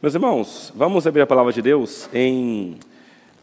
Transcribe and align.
Meus 0.00 0.14
irmãos, 0.14 0.72
vamos 0.76 1.08
abrir 1.08 1.22
a 1.22 1.26
palavra 1.26 1.52
de 1.52 1.60
Deus 1.60 2.08
em 2.14 2.78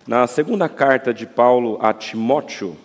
na 0.07 0.25
segunda 0.25 0.69
carta 0.69 1.13
de 1.13 1.25
Paulo 1.25 1.77
a 1.81 1.93
Timóteo, 1.93 2.77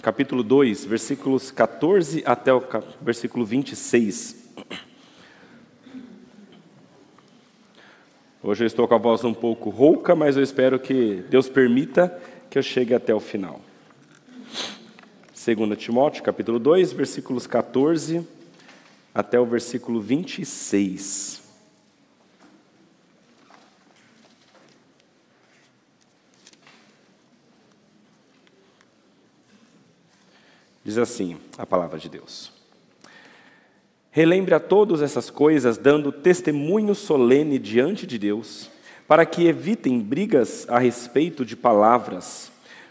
capítulo 0.00 0.44
2, 0.44 0.84
versículos 0.84 1.50
14 1.50 2.22
até 2.24 2.54
o 2.54 2.62
versículo 3.02 3.44
26. 3.44 4.52
Hoje 8.40 8.62
eu 8.62 8.66
estou 8.68 8.86
com 8.86 8.94
a 8.94 8.98
voz 8.98 9.24
um 9.24 9.34
pouco 9.34 9.70
rouca, 9.70 10.14
mas 10.14 10.36
eu 10.36 10.42
espero 10.44 10.78
que 10.78 11.24
Deus 11.28 11.48
permita 11.48 12.16
que 12.48 12.56
eu 12.58 12.62
chegue 12.62 12.94
até 12.94 13.12
o 13.12 13.18
final. 13.18 13.60
2 15.34 15.76
Timóteo, 15.76 16.22
capítulo 16.22 16.60
2, 16.60 16.92
versículos 16.92 17.44
14 17.44 18.24
até 19.12 19.40
o 19.40 19.44
versículo 19.44 20.00
26. 20.00 21.39
Diz 30.90 30.98
assim 30.98 31.36
a 31.56 31.64
palavra 31.64 32.00
de 32.00 32.08
Deus. 32.08 32.50
Relembre 34.10 34.56
a 34.56 34.58
todos 34.58 35.02
essas 35.02 35.30
coisas, 35.30 35.78
dando 35.78 36.10
testemunho 36.10 36.96
solene 36.96 37.60
diante 37.60 38.08
de 38.08 38.18
Deus, 38.18 38.68
para 39.06 39.24
que 39.24 39.46
evitem 39.46 40.00
brigas 40.00 40.66
a 40.68 40.80
respeito 40.80 41.44
de 41.44 41.54
palavras, 41.54 42.50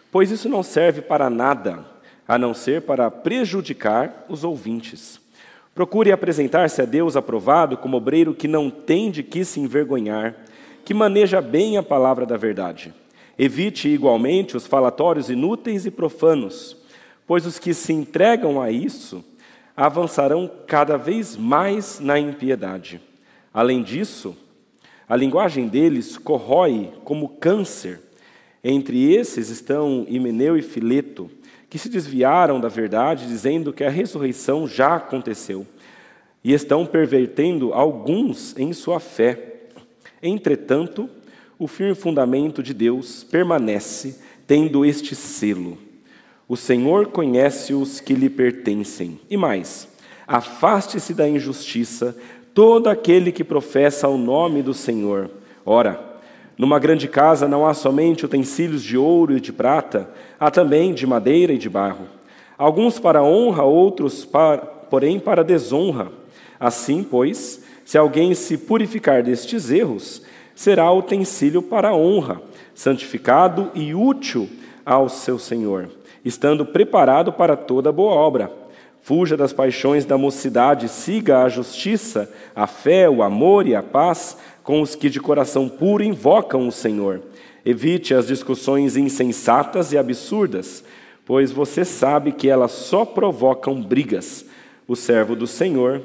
pois 0.10 0.32
isso 0.32 0.48
não 0.48 0.64
serve 0.64 1.02
para 1.02 1.30
nada, 1.30 1.84
a 2.26 2.38
não 2.38 2.54
ser 2.54 2.84
para 2.84 3.12
prejudicar 3.12 4.26
os 4.30 4.46
ouvintes. 4.46 5.20
Procure 5.76 6.14
apresentar-se 6.14 6.82
a 6.82 6.86
Deus 6.86 7.18
aprovado 7.18 7.76
como 7.76 7.98
obreiro 7.98 8.34
que 8.34 8.48
não 8.48 8.70
tem 8.70 9.12
de 9.12 9.24
que 9.24 9.44
se 9.44 9.60
envergonhar, 9.60 10.38
que 10.86 10.94
maneja 10.94 11.42
bem 11.42 11.76
a 11.76 11.84
palavra 11.84 12.26
da 12.26 12.38
verdade. 12.38 12.94
Evite 13.38 13.90
igualmente 13.90 14.56
os 14.56 14.66
falatórios 14.66 15.30
inúteis 15.30 15.86
e 15.86 15.92
profanos 15.92 16.79
pois 17.30 17.46
os 17.46 17.60
que 17.60 17.76
se 17.76 17.94
entregam 17.94 18.60
a 18.60 18.72
isso 18.72 19.24
avançarão 19.78 20.50
cada 20.66 20.98
vez 20.98 21.38
mais 21.38 22.00
na 22.00 22.20
impiedade. 22.20 23.00
Além 23.54 23.84
disso, 23.84 24.36
a 25.08 25.16
linguagem 25.16 25.68
deles 25.68 26.18
corrói 26.18 26.92
como 27.04 27.30
câncer. 27.30 28.02
Entre 28.64 29.14
esses 29.14 29.50
estão 29.50 30.08
Himeneu 30.10 30.58
e 30.58 30.64
Fileto, 30.64 31.30
que 31.70 31.78
se 31.78 31.88
desviaram 31.88 32.60
da 32.60 32.68
verdade, 32.68 33.28
dizendo 33.28 33.72
que 33.72 33.84
a 33.84 33.92
ressurreição 33.92 34.68
já 34.68 34.96
aconteceu, 34.96 35.68
e 36.44 36.52
estão 36.52 36.84
pervertendo 36.84 37.74
alguns 37.74 38.58
em 38.58 38.74
sua 38.74 39.00
fé. 39.00 39.68
Entretanto, 40.20 41.08
o 41.60 41.68
firme 41.68 41.94
fundamento 41.94 42.64
de 42.64 42.74
Deus 42.74 43.24
permanece, 43.24 44.20
tendo 44.48 44.84
este 44.84 45.14
selo 45.14 45.89
o 46.50 46.58
Senhor 46.58 47.10
conhece 47.10 47.76
os 47.76 48.00
que 48.00 48.16
lhe 48.16 48.28
pertencem. 48.28 49.20
E 49.30 49.38
mais, 49.38 49.88
afaste-se 50.28 51.14
da 51.14 51.30
injustiça 51.30 52.18
todo 52.56 52.88
aquele 52.88 53.32
que 53.32 53.44
professa 53.44 54.08
o 54.08 54.18
nome 54.18 54.64
do 54.64 54.74
Senhor. 54.74 55.30
Ora, 55.64 56.18
numa 56.58 56.80
grande 56.80 57.08
casa 57.08 57.48
não 57.48 57.68
há 57.68 57.76
somente 57.76 58.26
utensílios 58.26 58.82
de 58.82 58.98
ouro 58.98 59.38
e 59.38 59.40
de 59.40 59.54
prata, 59.54 60.10
há 60.40 60.50
também 60.50 60.92
de 60.92 61.06
madeira 61.06 61.54
e 61.54 61.58
de 61.60 61.70
barro. 61.70 62.08
Alguns 62.58 62.98
para 62.98 63.24
honra, 63.24 63.64
outros, 63.64 64.26
para, 64.26 64.58
porém, 64.58 65.20
para 65.20 65.44
desonra. 65.44 66.12
Assim, 66.60 67.04
pois, 67.04 67.64
se 67.86 67.96
alguém 67.96 68.34
se 68.34 68.58
purificar 68.58 69.22
destes 69.22 69.70
erros, 69.70 70.24
será 70.56 70.92
utensílio 70.92 71.62
para 71.62 71.94
honra, 71.94 72.42
santificado 72.74 73.70
e 73.76 73.94
útil 73.94 74.50
ao 74.84 75.08
seu 75.08 75.38
Senhor 75.38 75.99
estando 76.24 76.66
preparado 76.66 77.34
para 77.34 77.56
toda 77.56 77.92
boa 77.92 78.14
obra. 78.14 78.52
Fuja 79.02 79.38
das 79.38 79.54
paixões 79.54 80.06
da 80.06 80.18
mocidade, 80.18 80.90
siga 80.90 81.44
a 81.44 81.50
justiça, 81.50 82.32
a 82.56 82.68
fé, 82.68 83.10
o 83.10 83.24
amor 83.24 83.68
e 83.68 83.76
a 83.76 83.82
paz 83.82 84.38
com 84.64 84.82
os 84.82 84.94
que 84.94 85.10
de 85.10 85.20
coração 85.20 85.68
puro 85.68 86.04
invocam 86.04 86.68
o 86.68 86.72
Senhor. 86.72 87.22
Evite 87.66 88.14
as 88.14 88.28
discussões 88.28 88.96
insensatas 88.96 89.92
e 89.94 89.98
absurdas, 89.98 90.84
pois 91.26 91.52
você 91.52 91.84
sabe 91.84 92.32
que 92.32 92.50
elas 92.50 92.72
só 92.72 93.06
provocam 93.06 93.82
brigas. 93.82 94.46
O 94.88 94.96
servo 94.96 95.36
do 95.36 95.48
Senhor 95.48 96.02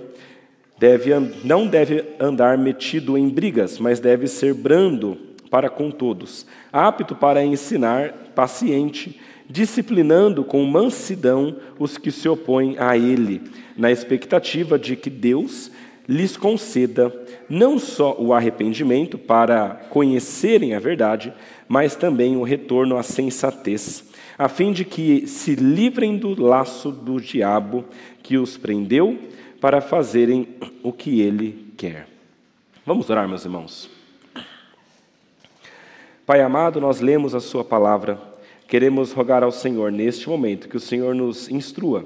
deve, 0.78 1.10
não 1.44 1.66
deve 1.66 2.04
andar 2.19 2.56
metido 2.56 3.19
em 3.19 3.28
brigas, 3.28 3.78
mas 3.78 4.00
deve 4.00 4.26
ser 4.26 4.54
brando 4.54 5.19
para 5.50 5.70
com 5.70 5.91
todos, 5.91 6.46
apto 6.72 7.14
para 7.14 7.44
ensinar, 7.44 8.12
paciente 8.34 9.20
disciplinando 9.54 10.42
com 10.42 10.65
mansidão 10.65 11.54
os 11.78 11.97
que 11.97 12.10
se 12.10 12.28
opõem 12.28 12.75
a 12.76 12.98
ele, 12.98 13.41
na 13.76 13.88
expectativa 13.88 14.76
de 14.76 14.97
que 14.97 15.09
Deus 15.09 15.70
lhes 16.09 16.37
conceda 16.37 17.15
não 17.48 17.78
só 17.78 18.16
o 18.19 18.32
arrependimento 18.32 19.16
para 19.16 19.87
conhecerem 19.91 20.75
a 20.75 20.81
verdade, 20.81 21.32
mas 21.69 21.94
também 21.94 22.37
o 22.37 22.43
retorno 22.43 22.97
à 22.97 23.04
sensatez, 23.04 24.03
a 24.37 24.48
fim 24.48 24.72
de 24.72 24.84
que 24.84 25.25
se 25.28 25.54
livrem 25.54 26.16
do 26.16 26.43
laço 26.43 26.91
do 26.91 27.20
diabo 27.20 27.84
que 28.25 28.37
os 28.37 28.56
prendeu 28.56 29.16
para 29.60 29.81
fazerem 29.81 30.48
o 30.82 30.93
que 30.93 31.20
ele 31.20 31.72
quer. 31.76 32.09
Vamos 32.84 33.09
orar, 33.09 33.28
meus 33.28 33.44
irmãos. 33.44 33.88
Pai 36.26 36.41
amado, 36.41 36.81
nós 36.81 37.00
lemos 37.00 37.37
a 37.37 37.41
Sua 37.41 37.62
palavra 37.62 38.33
queremos 38.66 39.12
rogar 39.12 39.42
ao 39.42 39.52
Senhor 39.52 39.92
neste 39.92 40.28
momento 40.28 40.69
que 40.69 40.76
o 40.76 40.80
Senhor 40.80 41.14
nos 41.14 41.48
instrua. 41.50 42.04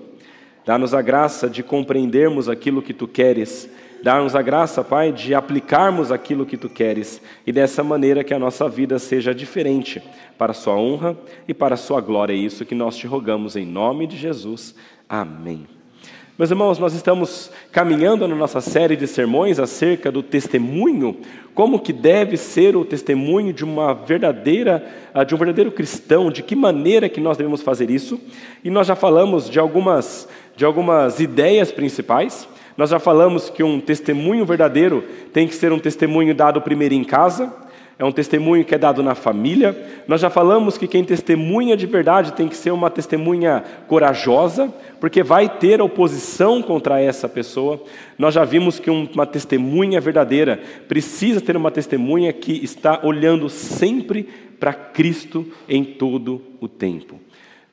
Dá-nos 0.64 0.92
a 0.92 1.00
graça 1.00 1.48
de 1.48 1.62
compreendermos 1.62 2.48
aquilo 2.48 2.82
que 2.82 2.92
tu 2.92 3.08
queres. 3.08 3.70
Dá-nos 4.02 4.36
a 4.36 4.42
graça, 4.42 4.84
Pai, 4.84 5.12
de 5.12 5.34
aplicarmos 5.34 6.12
aquilo 6.12 6.44
que 6.46 6.56
tu 6.56 6.68
queres 6.68 7.22
e 7.46 7.52
dessa 7.52 7.82
maneira 7.82 8.22
que 8.22 8.34
a 8.34 8.38
nossa 8.38 8.68
vida 8.68 8.98
seja 8.98 9.34
diferente 9.34 10.02
para 10.36 10.52
a 10.52 10.54
sua 10.54 10.76
honra 10.76 11.16
e 11.48 11.54
para 11.54 11.74
a 11.74 11.78
sua 11.78 12.00
glória. 12.00 12.34
É 12.34 12.36
isso 12.36 12.64
que 12.66 12.74
nós 12.74 12.96
te 12.96 13.06
rogamos 13.06 13.56
em 13.56 13.64
nome 13.64 14.06
de 14.06 14.16
Jesus. 14.16 14.74
Amém. 15.08 15.77
Meus 16.38 16.52
irmãos, 16.52 16.78
nós 16.78 16.94
estamos 16.94 17.50
caminhando 17.72 18.28
na 18.28 18.36
nossa 18.36 18.60
série 18.60 18.94
de 18.94 19.08
sermões 19.08 19.58
acerca 19.58 20.08
do 20.12 20.22
testemunho, 20.22 21.16
como 21.52 21.80
que 21.80 21.92
deve 21.92 22.36
ser 22.36 22.76
o 22.76 22.84
testemunho 22.84 23.52
de 23.52 23.64
uma 23.64 23.92
verdadeira, 23.92 24.86
ah, 25.12 25.24
de 25.24 25.34
um 25.34 25.36
verdadeiro 25.36 25.72
cristão, 25.72 26.30
de 26.30 26.44
que 26.44 26.54
maneira 26.54 27.08
que 27.08 27.20
nós 27.20 27.36
devemos 27.36 27.60
fazer 27.60 27.90
isso. 27.90 28.20
E 28.62 28.70
nós 28.70 28.86
já 28.86 28.94
falamos 28.94 29.50
de 29.50 29.58
algumas, 29.58 30.28
de 30.56 30.64
algumas 30.64 31.18
ideias 31.18 31.72
principais. 31.72 32.48
Nós 32.76 32.90
já 32.90 33.00
falamos 33.00 33.50
que 33.50 33.64
um 33.64 33.80
testemunho 33.80 34.46
verdadeiro 34.46 35.02
tem 35.32 35.48
que 35.48 35.56
ser 35.56 35.72
um 35.72 35.78
testemunho 35.80 36.36
dado 36.36 36.62
primeiro 36.62 36.94
em 36.94 37.02
casa, 37.02 37.52
é 37.98 38.04
um 38.04 38.12
testemunho 38.12 38.64
que 38.64 38.74
é 38.74 38.78
dado 38.78 39.02
na 39.02 39.16
família. 39.16 39.76
Nós 40.06 40.20
já 40.20 40.30
falamos 40.30 40.78
que 40.78 40.86
quem 40.86 41.02
testemunha 41.02 41.76
de 41.76 41.84
verdade 41.84 42.32
tem 42.32 42.46
que 42.46 42.56
ser 42.56 42.70
uma 42.70 42.88
testemunha 42.88 43.64
corajosa, 43.88 44.72
porque 45.00 45.22
vai 45.24 45.48
ter 45.48 45.82
oposição 45.82 46.62
contra 46.62 47.00
essa 47.00 47.28
pessoa. 47.28 47.82
Nós 48.16 48.34
já 48.34 48.44
vimos 48.44 48.78
que 48.78 48.88
uma 48.88 49.26
testemunha 49.26 50.00
verdadeira 50.00 50.60
precisa 50.86 51.40
ter 51.40 51.56
uma 51.56 51.72
testemunha 51.72 52.32
que 52.32 52.52
está 52.64 53.00
olhando 53.02 53.48
sempre 53.48 54.28
para 54.60 54.72
Cristo 54.72 55.44
em 55.68 55.82
todo 55.82 56.40
o 56.60 56.68
tempo. 56.68 57.18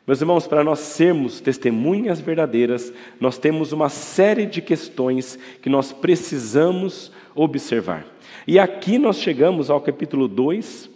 Meus 0.08 0.22
irmãos, 0.22 0.48
para 0.48 0.64
nós 0.64 0.80
sermos 0.80 1.40
testemunhas 1.40 2.20
verdadeiras, 2.20 2.92
nós 3.20 3.38
temos 3.38 3.72
uma 3.72 3.90
série 3.90 4.48
de 4.48 4.62
questões 4.62 5.38
que 5.62 5.70
nós 5.70 5.92
precisamos 5.92 7.12
observar. 7.36 8.15
E 8.48 8.60
aqui 8.60 9.00
nós 9.00 9.20
chegamos 9.20 9.72
ao 9.72 9.82
capítulo 9.82 10.28
2, 10.28 10.88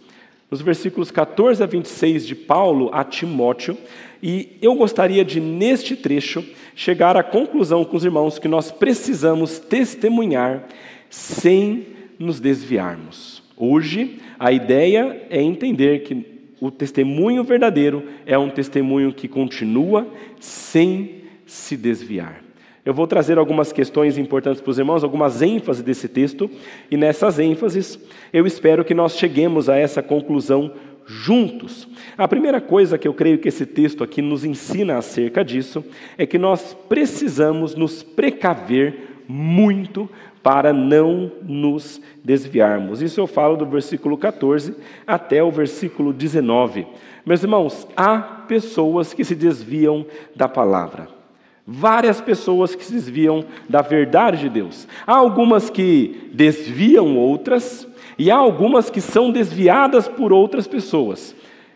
nos 0.48 0.62
versículos 0.62 1.10
14 1.10 1.60
a 1.60 1.66
26 1.66 2.24
de 2.24 2.36
Paulo 2.36 2.90
a 2.92 3.02
Timóteo, 3.02 3.76
e 4.22 4.56
eu 4.62 4.72
gostaria 4.76 5.24
de, 5.24 5.40
neste 5.40 5.96
trecho, 5.96 6.44
chegar 6.76 7.16
à 7.16 7.24
conclusão 7.24 7.84
com 7.84 7.96
os 7.96 8.04
irmãos 8.04 8.38
que 8.38 8.46
nós 8.46 8.70
precisamos 8.70 9.58
testemunhar 9.58 10.68
sem 11.08 11.86
nos 12.20 12.38
desviarmos. 12.38 13.42
Hoje, 13.56 14.20
a 14.38 14.52
ideia 14.52 15.26
é 15.28 15.42
entender 15.42 16.04
que 16.04 16.24
o 16.60 16.70
testemunho 16.70 17.42
verdadeiro 17.42 18.04
é 18.26 18.38
um 18.38 18.48
testemunho 18.48 19.12
que 19.12 19.26
continua 19.26 20.06
sem 20.38 21.22
se 21.44 21.76
desviar. 21.76 22.49
Eu 22.84 22.94
vou 22.94 23.06
trazer 23.06 23.36
algumas 23.38 23.72
questões 23.72 24.16
importantes 24.16 24.62
para 24.62 24.70
os 24.70 24.78
irmãos, 24.78 25.04
algumas 25.04 25.42
ênfases 25.42 25.82
desse 25.82 26.08
texto, 26.08 26.50
e 26.90 26.96
nessas 26.96 27.38
ênfases 27.38 27.98
eu 28.32 28.46
espero 28.46 28.84
que 28.84 28.94
nós 28.94 29.16
cheguemos 29.16 29.68
a 29.68 29.76
essa 29.76 30.02
conclusão 30.02 30.72
juntos. 31.06 31.88
A 32.16 32.28
primeira 32.28 32.60
coisa 32.60 32.96
que 32.96 33.06
eu 33.06 33.12
creio 33.12 33.38
que 33.38 33.48
esse 33.48 33.66
texto 33.66 34.02
aqui 34.02 34.22
nos 34.22 34.44
ensina 34.44 34.96
acerca 34.96 35.44
disso 35.44 35.84
é 36.16 36.24
que 36.24 36.38
nós 36.38 36.74
precisamos 36.88 37.74
nos 37.74 38.02
precaver 38.02 39.22
muito 39.28 40.08
para 40.42 40.72
não 40.72 41.30
nos 41.42 42.00
desviarmos. 42.24 43.02
Isso 43.02 43.20
eu 43.20 43.26
falo 43.26 43.56
do 43.56 43.66
versículo 43.66 44.16
14 44.16 44.74
até 45.06 45.42
o 45.42 45.50
versículo 45.50 46.12
19. 46.12 46.86
Meus 47.26 47.42
irmãos, 47.42 47.86
há 47.94 48.18
pessoas 48.18 49.12
que 49.12 49.24
se 49.24 49.34
desviam 49.34 50.06
da 50.34 50.48
palavra. 50.48 51.19
Várias 51.66 52.20
pessoas 52.20 52.74
que 52.74 52.84
se 52.84 52.92
desviam 52.92 53.44
da 53.68 53.82
verdade 53.82 54.38
de 54.38 54.48
Deus. 54.48 54.88
Há 55.06 55.14
algumas 55.14 55.70
que 55.70 56.30
desviam 56.32 57.16
outras, 57.16 57.86
e 58.18 58.30
há 58.30 58.36
algumas 58.36 58.90
que 58.90 59.00
são 59.00 59.30
desviadas 59.30 60.08
por 60.08 60.32
outras 60.32 60.66
pessoas. 60.66 61.34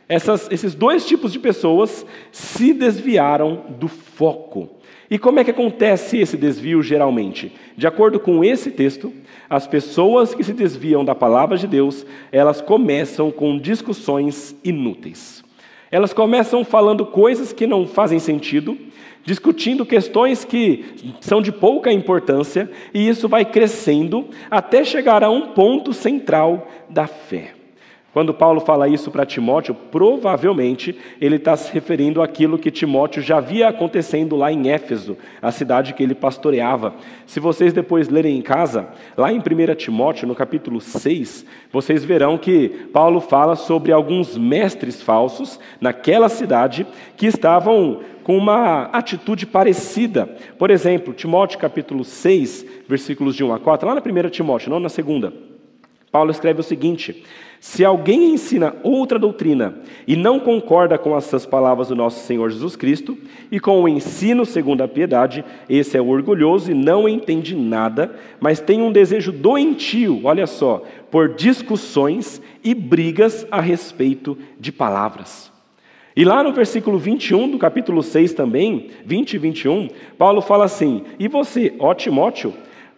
Essas, 0.08 0.50
esses 0.50 0.75
dois 0.75 1.06
tipos 1.06 1.32
de 1.32 1.38
pessoas 1.38 2.04
se 2.31 2.72
desviaram 2.75 3.64
do 3.78 3.88
foco. 3.88 4.69
E 5.10 5.19
como 5.19 5.38
é 5.38 5.44
que 5.44 5.50
acontece 5.50 6.19
esse 6.19 6.37
desvio 6.37 6.82
geralmente? 6.82 7.52
De 7.76 7.87
acordo 7.87 8.19
com 8.19 8.44
esse 8.44 8.70
texto, 8.70 9.12
as 9.48 9.66
pessoas 9.66 10.34
que 10.34 10.44
se 10.44 10.52
desviam 10.52 11.04
da 11.04 11.14
palavra 11.14 11.56
de 11.56 11.66
Deus, 11.66 12.04
elas 12.32 12.60
começam 12.60 13.30
com 13.30 13.58
discussões 13.58 14.56
inúteis. 14.64 15.44
Elas 15.90 16.12
começam 16.12 16.64
falando 16.64 17.06
coisas 17.06 17.52
que 17.52 17.66
não 17.66 17.87
fazem 17.87 18.19
sentido, 18.19 18.76
discutindo 19.25 19.87
questões 19.87 20.44
que 20.44 21.15
são 21.21 21.41
de 21.41 21.50
pouca 21.50 21.93
importância, 21.93 22.71
e 22.93 23.09
isso 23.09 23.29
vai 23.29 23.44
crescendo 23.44 24.29
até 24.50 24.85
chegar 24.85 25.25
a 25.25 25.31
um 25.31 25.53
ponto 25.53 25.93
central 25.93 26.69
da 26.88 27.06
fé. 27.06 27.55
Quando 28.14 28.32
Paulo 28.32 28.61
fala 28.61 28.87
isso 28.87 29.11
para 29.11 29.26
Timóteo, 29.26 29.75
provavelmente 29.75 30.96
ele 31.20 31.34
está 31.34 31.56
se 31.56 31.72
referindo 31.72 32.22
àquilo 32.22 32.56
que 32.56 32.70
Timóteo 32.70 33.20
já 33.20 33.40
via 33.40 33.66
acontecendo 33.66 34.37
lá 34.37 34.52
em 34.52 34.70
Éfeso, 34.70 35.19
a 35.43 35.50
cidade 35.50 35.93
que 35.94 36.00
ele 36.00 36.14
pastoreava. 36.14 36.94
Se 37.26 37.40
vocês 37.40 37.72
depois 37.72 38.08
lerem 38.08 38.38
em 38.38 38.40
casa, 38.40 38.87
lá 39.16 39.32
em 39.32 39.38
1 39.38 39.75
Timóteo, 39.75 40.28
no 40.28 40.34
capítulo 40.37 40.81
6, 40.81 41.44
vocês 41.72 42.05
verão 42.05 42.38
que 42.38 42.69
Paulo 42.93 43.20
fala 43.20 43.56
sobre 43.56 43.90
alguns 43.90 44.38
mestres 44.38 45.02
falsos 45.02 45.58
naquela 45.81 46.28
cidade 46.28 46.87
que 47.16 47.26
estavam 47.26 47.99
com 48.22 48.38
uma 48.38 48.84
atitude 48.93 49.44
parecida. 49.44 50.25
Por 50.56 50.70
exemplo, 50.70 51.12
Timóteo 51.12 51.58
capítulo 51.58 52.05
6, 52.05 52.64
versículos 52.88 53.34
de 53.34 53.43
1 53.43 53.55
a 53.55 53.58
4, 53.58 53.88
lá 53.88 53.94
na 53.96 54.00
1 54.00 54.28
Timóteo, 54.31 54.70
não 54.70 54.78
na 54.78 54.88
segunda. 54.88 55.32
Paulo 56.14 56.31
escreve 56.31 56.61
o 56.61 56.62
seguinte: 56.62 57.25
se 57.64 57.82
alguém 57.82 58.34
ensina 58.34 58.76
outra 58.82 59.19
doutrina 59.19 59.78
e 60.06 60.14
não 60.16 60.38
concorda 60.38 60.99
com 60.99 61.16
essas 61.16 61.46
palavras 61.46 61.88
do 61.88 61.96
nosso 61.96 62.22
Senhor 62.26 62.50
Jesus 62.50 62.76
Cristo 62.76 63.16
e 63.50 63.58
com 63.58 63.82
o 63.82 63.88
ensino 63.88 64.44
segundo 64.44 64.82
a 64.82 64.87
piedade, 64.87 65.43
esse 65.66 65.96
é 65.96 66.02
orgulhoso 66.02 66.70
e 66.70 66.75
não 66.75 67.08
entende 67.08 67.56
nada, 67.56 68.14
mas 68.38 68.61
tem 68.61 68.82
um 68.82 68.93
desejo 68.93 69.32
doentio, 69.32 70.20
olha 70.25 70.46
só, 70.46 70.82
por 71.11 71.37
discussões 71.37 72.40
e 72.62 72.75
brigas 72.75 73.46
a 73.50 73.62
respeito 73.62 74.37
de 74.61 74.70
palavras. 74.70 75.50
E 76.14 76.22
lá 76.22 76.43
no 76.43 76.52
versículo 76.52 76.99
21 76.99 77.52
do 77.52 77.58
capítulo 77.58 78.02
6 78.02 78.34
também, 78.34 78.90
20 79.06 79.32
e 79.32 79.38
21, 79.38 79.88
Paulo 80.19 80.43
fala 80.43 80.66
assim: 80.66 81.02
E 81.19 81.28
você, 81.28 81.72
ó 81.78 81.94
Timóteo, 81.94 82.52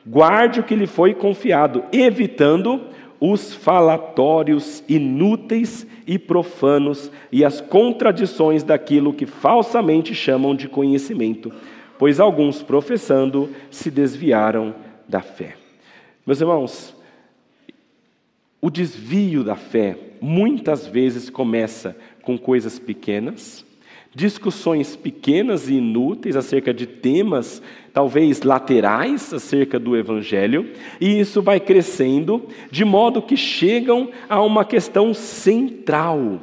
guarde 0.05 0.59
o 0.59 0.65
que 0.65 0.75
lhe 0.75 0.89
foi 0.89 1.15
confiado, 1.15 1.85
evitando 1.93 2.96
os 3.21 3.55
falatórios 3.55 4.83
inúteis 4.89 5.87
e 6.07 6.19
profanos 6.19 7.11
e 7.33 7.45
as 7.45 7.61
contradições 7.61 8.63
daquilo 8.63 9.13
que 9.13 9.27
falsamente 9.27 10.15
chamam 10.15 10.55
de 10.55 10.69
conhecimento, 10.69 11.53
pois 11.99 12.21
alguns, 12.21 12.63
professando, 12.63 13.51
se 13.71 13.91
desviaram 13.91 14.75
da 15.09 15.21
fé. 15.21 15.57
Meus 16.25 16.41
irmãos, 16.41 16.97
o 18.61 18.71
desvio 18.71 19.43
da 19.43 19.57
fé 19.57 19.99
muitas 20.21 20.87
vezes 20.87 21.29
começa 21.29 21.97
com 22.23 22.39
coisas 22.39 22.79
pequenas, 22.79 23.66
discussões 24.17 24.97
pequenas 24.97 25.69
e 25.69 25.75
inúteis 25.75 26.37
acerca 26.37 26.73
de 26.73 26.87
temas 26.87 27.61
talvez 27.93 28.41
laterais 28.41 29.31
acerca 29.35 29.79
do 29.79 29.95
evangelho, 29.95 30.71
e 30.99 31.21
isso 31.21 31.43
vai 31.43 31.61
crescendo 31.61 32.43
de 32.71 32.83
modo 32.83 33.21
que 33.21 33.37
chegam 33.37 34.09
a 34.27 34.41
uma 34.41 34.65
questão 34.65 35.13
central. 35.13 36.41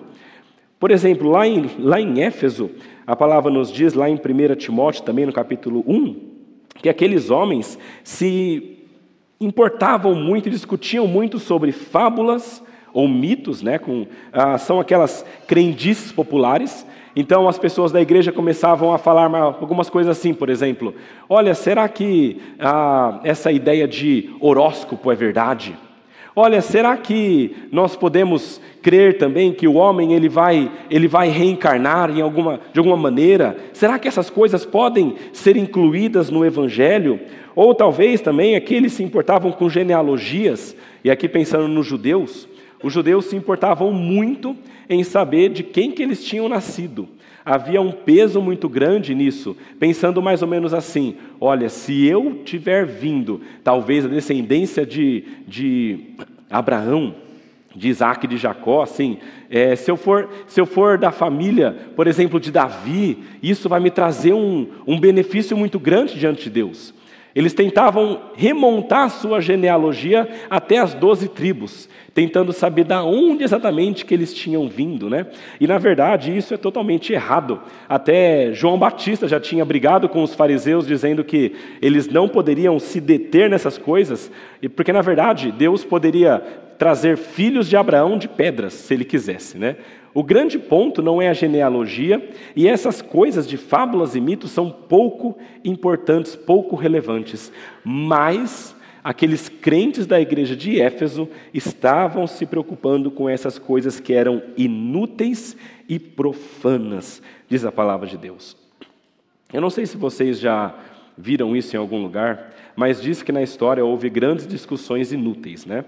Por 0.80 0.92
exemplo, 0.92 1.32
lá 1.32 1.48
em, 1.48 1.68
lá 1.80 2.00
em 2.00 2.22
Éfeso, 2.22 2.70
a 3.08 3.16
palavra 3.16 3.52
nos 3.52 3.72
diz, 3.72 3.96
lá 3.96 4.08
em 4.08 4.18
1 4.18 4.56
Timóteo, 4.56 5.02
também 5.02 5.26
no 5.26 5.34
capítulo 5.34 5.84
1, 5.88 6.16
que 6.80 6.90
aqueles 6.90 7.32
homens 7.32 7.80
se 8.04 8.78
importavam 9.42 10.14
muito, 10.14 10.48
discutiam 10.48 11.08
muito 11.08 11.40
sobre 11.40 11.72
fábulas 11.72 12.64
ou 12.94 13.08
mitos, 13.08 13.64
né, 13.64 13.80
com, 13.80 14.06
ah, 14.32 14.60
são 14.60 14.80
aquelas 14.80 15.26
crendices 15.48 16.12
populares, 16.12 16.86
então 17.16 17.48
as 17.48 17.60
pessoas 17.60 17.92
da 17.92 18.02
igreja 18.02 18.32
começavam 18.32 18.94
a 18.94 18.98
falar 18.98 19.34
algumas 19.36 19.90
coisas 19.90 20.18
assim, 20.18 20.34
por 20.34 20.50
exemplo: 20.50 20.94
olha, 21.30 21.54
será 21.54 21.88
que 21.88 22.42
ah, 22.60 23.20
essa 23.24 23.52
ideia 23.52 23.88
de 23.88 24.32
horóscopo 24.40 25.12
é 25.12 25.16
verdade? 25.16 25.78
Olha, 26.36 26.62
será 26.62 26.98
que 26.98 27.56
nós 27.72 27.96
podemos 27.96 28.60
crer 28.82 29.20
também 29.20 29.54
que 29.54 29.68
o 29.68 29.76
homem 29.76 30.14
ele 30.14 30.28
vai, 30.28 30.72
ele 30.90 31.08
vai 31.08 31.30
reencarnar 31.30 32.10
em 32.10 32.22
alguma, 32.22 32.60
de 32.74 32.80
alguma 32.80 32.98
maneira? 32.98 33.56
Será 33.72 34.00
que 34.00 34.08
essas 34.08 34.32
coisas 34.32 34.66
podem 34.66 35.14
ser 35.32 35.56
incluídas 35.56 36.32
no 36.32 36.44
Evangelho? 36.44 37.20
Ou 37.56 37.76
talvez 37.76 38.20
também 38.20 38.56
aqueles 38.56 38.94
se 38.94 39.04
importavam 39.04 39.52
com 39.52 39.70
genealogias, 39.70 40.76
e 41.04 41.12
aqui 41.12 41.30
pensando 41.30 41.68
nos 41.68 41.86
judeus, 41.86 42.48
os 42.84 42.92
judeus 42.94 43.26
se 43.26 43.36
importavam 43.36 43.92
muito 43.92 44.56
em 44.90 45.04
saber 45.04 45.50
de 45.50 45.64
quem 45.64 45.92
que 45.92 46.04
eles 46.04 46.24
tinham 46.24 46.50
nascido. 46.50 47.08
Havia 47.46 47.82
um 47.82 47.92
peso 47.92 48.42
muito 48.42 48.70
grande 48.70 49.16
nisso, 49.16 49.56
pensando 49.80 50.22
mais 50.22 50.42
ou 50.42 50.48
menos 50.48 50.74
assim: 50.74 51.16
olha, 51.42 51.70
se 51.70 52.06
eu 52.06 52.42
tiver 52.46 52.86
vindo, 52.86 53.42
talvez 53.64 54.06
a 54.06 54.10
descendência 54.10 54.86
de, 54.86 55.24
de 55.48 56.00
Abraão, 56.50 57.16
de 57.76 57.90
Isaac 57.90 58.26
e 58.26 58.30
de 58.30 58.38
Jacó, 58.38 58.84
assim, 58.84 59.18
é, 59.50 59.76
se, 59.76 59.90
eu 59.90 59.98
for, 59.98 60.30
se 60.48 60.62
eu 60.62 60.66
for 60.66 60.98
da 60.98 61.12
família, 61.12 61.76
por 61.96 62.08
exemplo, 62.08 62.40
de 62.40 62.52
Davi, 62.52 63.18
isso 63.42 63.68
vai 63.68 63.80
me 63.80 63.90
trazer 63.90 64.34
um, 64.34 64.68
um 64.86 65.00
benefício 65.00 65.58
muito 65.58 65.80
grande 65.80 66.18
diante 66.18 66.44
de 66.44 66.50
Deus. 66.50 66.94
Eles 67.36 67.54
tentavam 67.54 68.22
remontar 68.36 69.10
sua 69.10 69.42
genealogia 69.42 70.28
até 70.50 70.78
as 70.78 70.94
doze 70.94 71.28
tribos, 71.28 71.90
tentando 72.14 72.54
saber 72.54 72.84
da 72.84 73.04
onde 73.04 73.44
exatamente 73.44 74.06
que 74.06 74.14
eles 74.14 74.34
tinham 74.34 74.70
vindo, 74.70 75.10
né? 75.10 75.26
E 75.60 75.66
na 75.66 75.80
verdade 75.80 76.36
isso 76.36 76.54
é 76.54 76.58
totalmente 76.58 77.12
errado. 77.12 77.60
Até 77.90 78.54
João 78.54 78.78
Batista 78.78 79.28
já 79.28 79.40
tinha 79.40 79.66
brigado 79.66 80.08
com 80.08 80.22
os 80.22 80.36
fariseus 80.36 80.86
dizendo 80.86 81.24
que 81.24 81.54
eles 81.82 82.08
não 82.08 82.30
poderiam 82.30 82.78
se 82.80 83.02
deter 83.02 83.50
nessas 83.50 83.80
coisas, 83.80 84.32
porque 84.76 84.94
na 84.94 85.02
verdade 85.02 85.52
Deus 85.52 85.84
poderia 85.84 86.40
trazer 86.78 87.18
filhos 87.18 87.68
de 87.68 87.76
Abraão 87.76 88.18
de 88.18 88.28
pedras, 88.28 88.74
se 88.74 88.94
ele 88.94 89.06
quisesse, 89.06 89.58
né? 89.58 89.78
O 90.14 90.24
grande 90.24 90.60
ponto 90.60 91.02
não 91.02 91.22
é 91.22 91.28
a 91.28 91.34
genealogia, 91.34 92.30
e 92.56 92.68
essas 92.68 93.02
coisas 93.02 93.48
de 93.48 93.58
fábulas 93.58 94.16
e 94.16 94.22
mitos 94.22 94.52
são 94.52 94.70
pouco 94.70 95.38
importantes, 95.66 96.36
pouco 96.36 96.76
relevantes, 96.76 97.52
mas 97.84 98.76
aqueles 99.04 99.50
crentes 99.50 100.06
da 100.06 100.22
igreja 100.22 100.56
de 100.56 100.80
Éfeso 100.80 101.28
estavam 101.54 102.28
se 102.28 102.46
preocupando 102.46 103.12
com 103.12 103.28
essas 103.28 103.58
coisas 103.58 104.00
que 104.00 104.14
eram 104.14 104.42
inúteis 104.56 105.58
e 105.90 106.00
profanas, 106.00 107.22
diz 107.50 107.66
a 107.66 107.72
palavra 107.72 108.08
de 108.08 108.18
Deus. 108.18 108.56
Eu 109.52 109.62
não 109.62 109.70
sei 109.70 109.86
se 109.86 109.98
vocês 109.98 110.40
já 110.40 110.76
viram 111.18 111.56
isso 111.56 111.76
em 111.76 111.80
algum 111.80 112.02
lugar, 112.02 112.54
mas 112.76 113.02
diz 113.02 113.22
que 113.22 113.32
na 113.32 113.44
história 113.44 113.84
houve 113.84 114.10
grandes 114.10 114.48
discussões 114.48 115.12
inúteis, 115.12 115.66
né? 115.66 115.86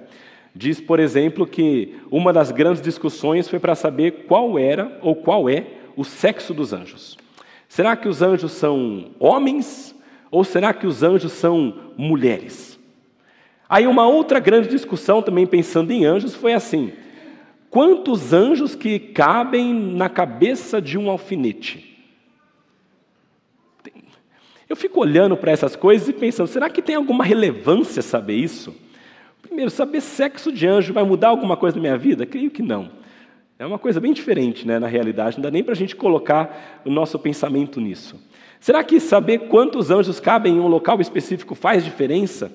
Diz, 0.57 0.79
por 0.79 1.01
exemplo, 1.01 1.45
que 1.45 1.97
uma 2.09 2.31
das 2.31 2.49
grandes 2.49 2.81
discussões 2.81 3.49
foi 3.49 3.59
para 3.59 3.75
saber 3.75 4.23
qual 4.25 4.57
era 4.57 4.97
ou 5.01 5.13
qual 5.13 5.49
é 5.49 5.67
o 5.97 6.05
sexo 6.05 6.53
dos 6.53 6.71
anjos. 6.71 7.17
Será 7.67 7.93
que 7.97 8.07
os 8.07 8.21
anjos 8.21 8.53
são 8.53 9.11
homens 9.19 9.93
ou 10.31 10.45
será 10.45 10.73
que 10.73 10.87
os 10.87 11.03
anjos 11.03 11.33
são 11.33 11.91
mulheres? 11.97 12.79
Aí 13.67 13.85
uma 13.85 14.07
outra 14.07 14.39
grande 14.39 14.69
discussão 14.69 15.21
também 15.21 15.45
pensando 15.45 15.91
em 15.91 16.05
anjos 16.05 16.33
foi 16.33 16.53
assim: 16.53 16.93
quantos 17.69 18.31
anjos 18.31 18.75
que 18.75 18.97
cabem 18.97 19.73
na 19.73 20.07
cabeça 20.07 20.81
de 20.81 20.97
um 20.97 21.09
alfinete? 21.09 21.93
Eu 24.69 24.75
fico 24.77 25.01
olhando 25.01 25.35
para 25.35 25.51
essas 25.51 25.75
coisas 25.75 26.07
e 26.07 26.13
pensando, 26.13 26.47
será 26.47 26.69
que 26.69 26.81
tem 26.81 26.95
alguma 26.95 27.23
relevância 27.25 28.01
saber 28.01 28.35
isso? 28.35 28.84
Primeiro, 29.47 29.69
saber 29.69 30.01
sexo 30.01 30.51
de 30.51 30.65
anjo 30.65 30.91
vai 30.91 31.03
mudar 31.03 31.27
alguma 31.27 31.55
coisa 31.55 31.75
na 31.75 31.81
minha 31.81 31.97
vida? 31.97 32.25
Creio 32.25 32.49
que 32.49 32.63
não. 32.63 32.89
É 33.59 33.65
uma 33.65 33.77
coisa 33.77 33.99
bem 34.01 34.11
diferente 34.11 34.67
né, 34.67 34.79
na 34.79 34.87
realidade, 34.87 35.37
não 35.37 35.43
dá 35.43 35.51
nem 35.51 35.63
para 35.63 35.73
a 35.73 35.77
gente 35.77 35.95
colocar 35.95 36.81
o 36.83 36.89
nosso 36.89 37.17
pensamento 37.19 37.79
nisso. 37.79 38.19
Será 38.59 38.83
que 38.83 38.99
saber 38.99 39.47
quantos 39.47 39.91
anjos 39.91 40.19
cabem 40.19 40.55
em 40.55 40.59
um 40.59 40.67
local 40.67 40.99
específico 40.99 41.53
faz 41.53 41.85
diferença? 41.85 42.51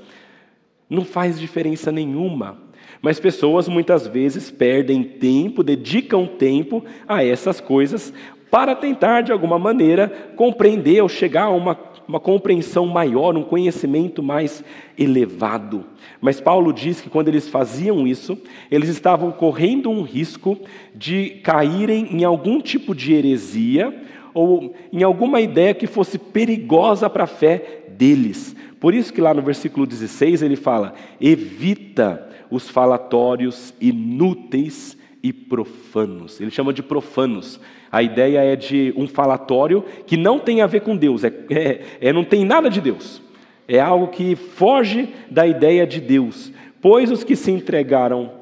Não 0.91 1.05
faz 1.05 1.39
diferença 1.39 1.93
nenhuma. 1.93 2.59
Mas 3.01 3.21
pessoas 3.21 3.69
muitas 3.69 4.09
vezes 4.09 4.51
perdem 4.51 5.05
tempo, 5.05 5.63
dedicam 5.63 6.27
tempo 6.27 6.85
a 7.07 7.25
essas 7.25 7.61
coisas 7.61 8.13
para 8.51 8.75
tentar, 8.75 9.21
de 9.23 9.31
alguma 9.31 9.59
maneira, 9.59 10.09
compreender 10.35 11.01
ou 11.01 11.09
chegar 11.09 11.45
a 11.45 11.51
uma, 11.51 11.79
uma 12.07 12.21
compreensão 12.21 12.87
maior, 12.87 13.37
um 13.37 13.43
conhecimento 13.43 14.23
mais 14.23 14.65
elevado. 14.99 15.85
Mas 16.21 16.41
Paulo 16.41 16.73
diz 16.73 17.01
que 17.01 17.11
quando 17.11 17.29
eles 17.29 17.49
faziam 17.49 18.07
isso, 18.07 18.39
eles 18.71 18.89
estavam 18.89 19.31
correndo 19.31 19.91
um 19.91 20.03
risco 20.03 20.59
de 20.95 21.41
caírem 21.43 22.09
em 22.11 22.25
algum 22.25 22.61
tipo 22.61 22.95
de 22.95 23.13
heresia 23.13 23.95
ou 24.35 24.75
em 24.93 25.03
alguma 25.03 25.41
ideia 25.41 25.75
que 25.75 25.87
fosse 25.87 26.19
perigosa 26.19 27.09
para 27.09 27.25
a 27.25 27.29
fé 27.29 27.85
deles. 27.97 28.55
Por 28.79 28.95
isso 28.95 29.13
que 29.13 29.21
lá 29.21 29.35
no 29.35 29.43
versículo 29.43 29.87
16 29.87 30.43
ele 30.43 30.57
fala: 30.57 30.95
evita 31.21 32.29
os 32.51 32.69
falatórios 32.69 33.75
inúteis 33.81 34.97
e 35.23 35.33
profanos. 35.33 36.41
Ele 36.41 36.51
chama 36.51 36.73
de 36.73 36.83
profanos. 36.83 37.61
A 37.91 38.03
ideia 38.03 38.41
é 38.41 38.57
de 38.57 38.95
um 38.97 39.07
falatório 39.07 39.85
que 40.07 40.17
não 40.17 40.39
tem 40.39 40.63
a 40.63 40.67
ver 40.67 40.81
com 40.81 40.97
Deus, 40.97 41.25
é, 41.25 41.33
é, 41.51 41.85
é 42.01 42.13
não 42.13 42.25
tem 42.25 42.45
nada 42.45 42.71
de 42.71 42.81
Deus. 42.81 43.21
É 43.67 43.79
algo 43.79 44.09
que 44.09 44.35
foge 44.35 45.15
da 45.31 45.47
ideia 45.47 45.87
de 45.87 46.01
Deus. 46.01 46.53
Pois 46.81 47.11
os 47.11 47.23
que 47.23 47.37
se 47.37 47.51
entregaram, 47.51 48.33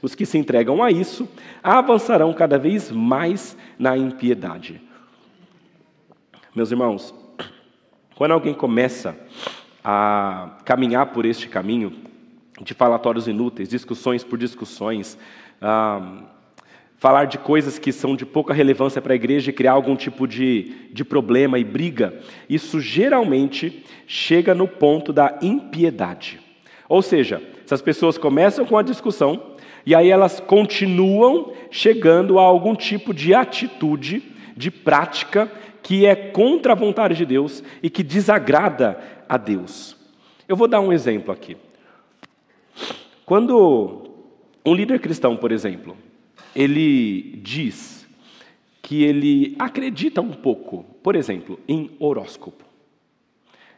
os 0.00 0.14
que 0.14 0.24
se 0.24 0.38
entregam 0.38 0.82
a 0.82 0.90
isso, 0.90 1.28
avançarão 1.62 2.32
cada 2.32 2.58
vez 2.58 2.90
mais 2.90 3.56
na 3.78 3.96
impiedade. 3.96 4.80
Meus 6.54 6.70
irmãos, 6.70 7.14
quando 8.14 8.32
alguém 8.32 8.54
começa 8.54 9.16
a 9.84 10.58
caminhar 10.64 11.06
por 11.06 11.24
este 11.26 11.48
caminho 11.48 11.92
de 12.60 12.74
falatórios 12.74 13.28
inúteis, 13.28 13.68
discussões 13.68 14.24
por 14.24 14.38
discussões, 14.38 15.18
ah, 15.60 16.22
falar 16.98 17.26
de 17.26 17.38
coisas 17.38 17.78
que 17.78 17.92
são 17.92 18.16
de 18.16 18.26
pouca 18.26 18.52
relevância 18.52 19.00
para 19.00 19.12
a 19.12 19.16
igreja 19.16 19.50
e 19.50 19.52
criar 19.52 19.72
algum 19.72 19.94
tipo 19.94 20.26
de, 20.26 20.88
de 20.92 21.04
problema 21.04 21.58
e 21.58 21.64
briga, 21.64 22.20
isso 22.48 22.80
geralmente 22.80 23.84
chega 24.06 24.54
no 24.54 24.66
ponto 24.66 25.12
da 25.12 25.38
impiedade. 25.40 26.40
Ou 26.88 27.00
seja, 27.00 27.40
essas 27.64 27.80
pessoas 27.80 28.18
começam 28.18 28.64
com 28.64 28.76
a 28.76 28.82
discussão 28.82 29.54
e 29.86 29.94
aí 29.94 30.10
elas 30.10 30.40
continuam 30.40 31.52
chegando 31.70 32.38
a 32.38 32.42
algum 32.42 32.74
tipo 32.74 33.14
de 33.14 33.32
atitude, 33.32 34.22
de 34.56 34.70
prática 34.70 35.50
que 35.82 36.04
é 36.04 36.16
contra 36.16 36.72
a 36.72 36.76
vontade 36.76 37.14
de 37.14 37.24
Deus 37.24 37.62
e 37.82 37.88
que 37.88 38.02
desagrada 38.02 38.98
a 39.28 39.36
Deus. 39.36 39.96
Eu 40.48 40.56
vou 40.56 40.66
dar 40.66 40.80
um 40.80 40.92
exemplo 40.92 41.32
aqui. 41.32 41.56
Quando 43.24 44.07
um 44.68 44.74
líder 44.74 45.00
cristão, 45.00 45.36
por 45.36 45.52
exemplo, 45.52 45.96
ele 46.54 47.40
diz 47.42 48.06
que 48.82 49.02
ele 49.02 49.54
acredita 49.58 50.20
um 50.20 50.32
pouco, 50.32 50.84
por 51.02 51.14
exemplo, 51.14 51.58
em 51.68 51.90
horóscopo. 51.98 52.64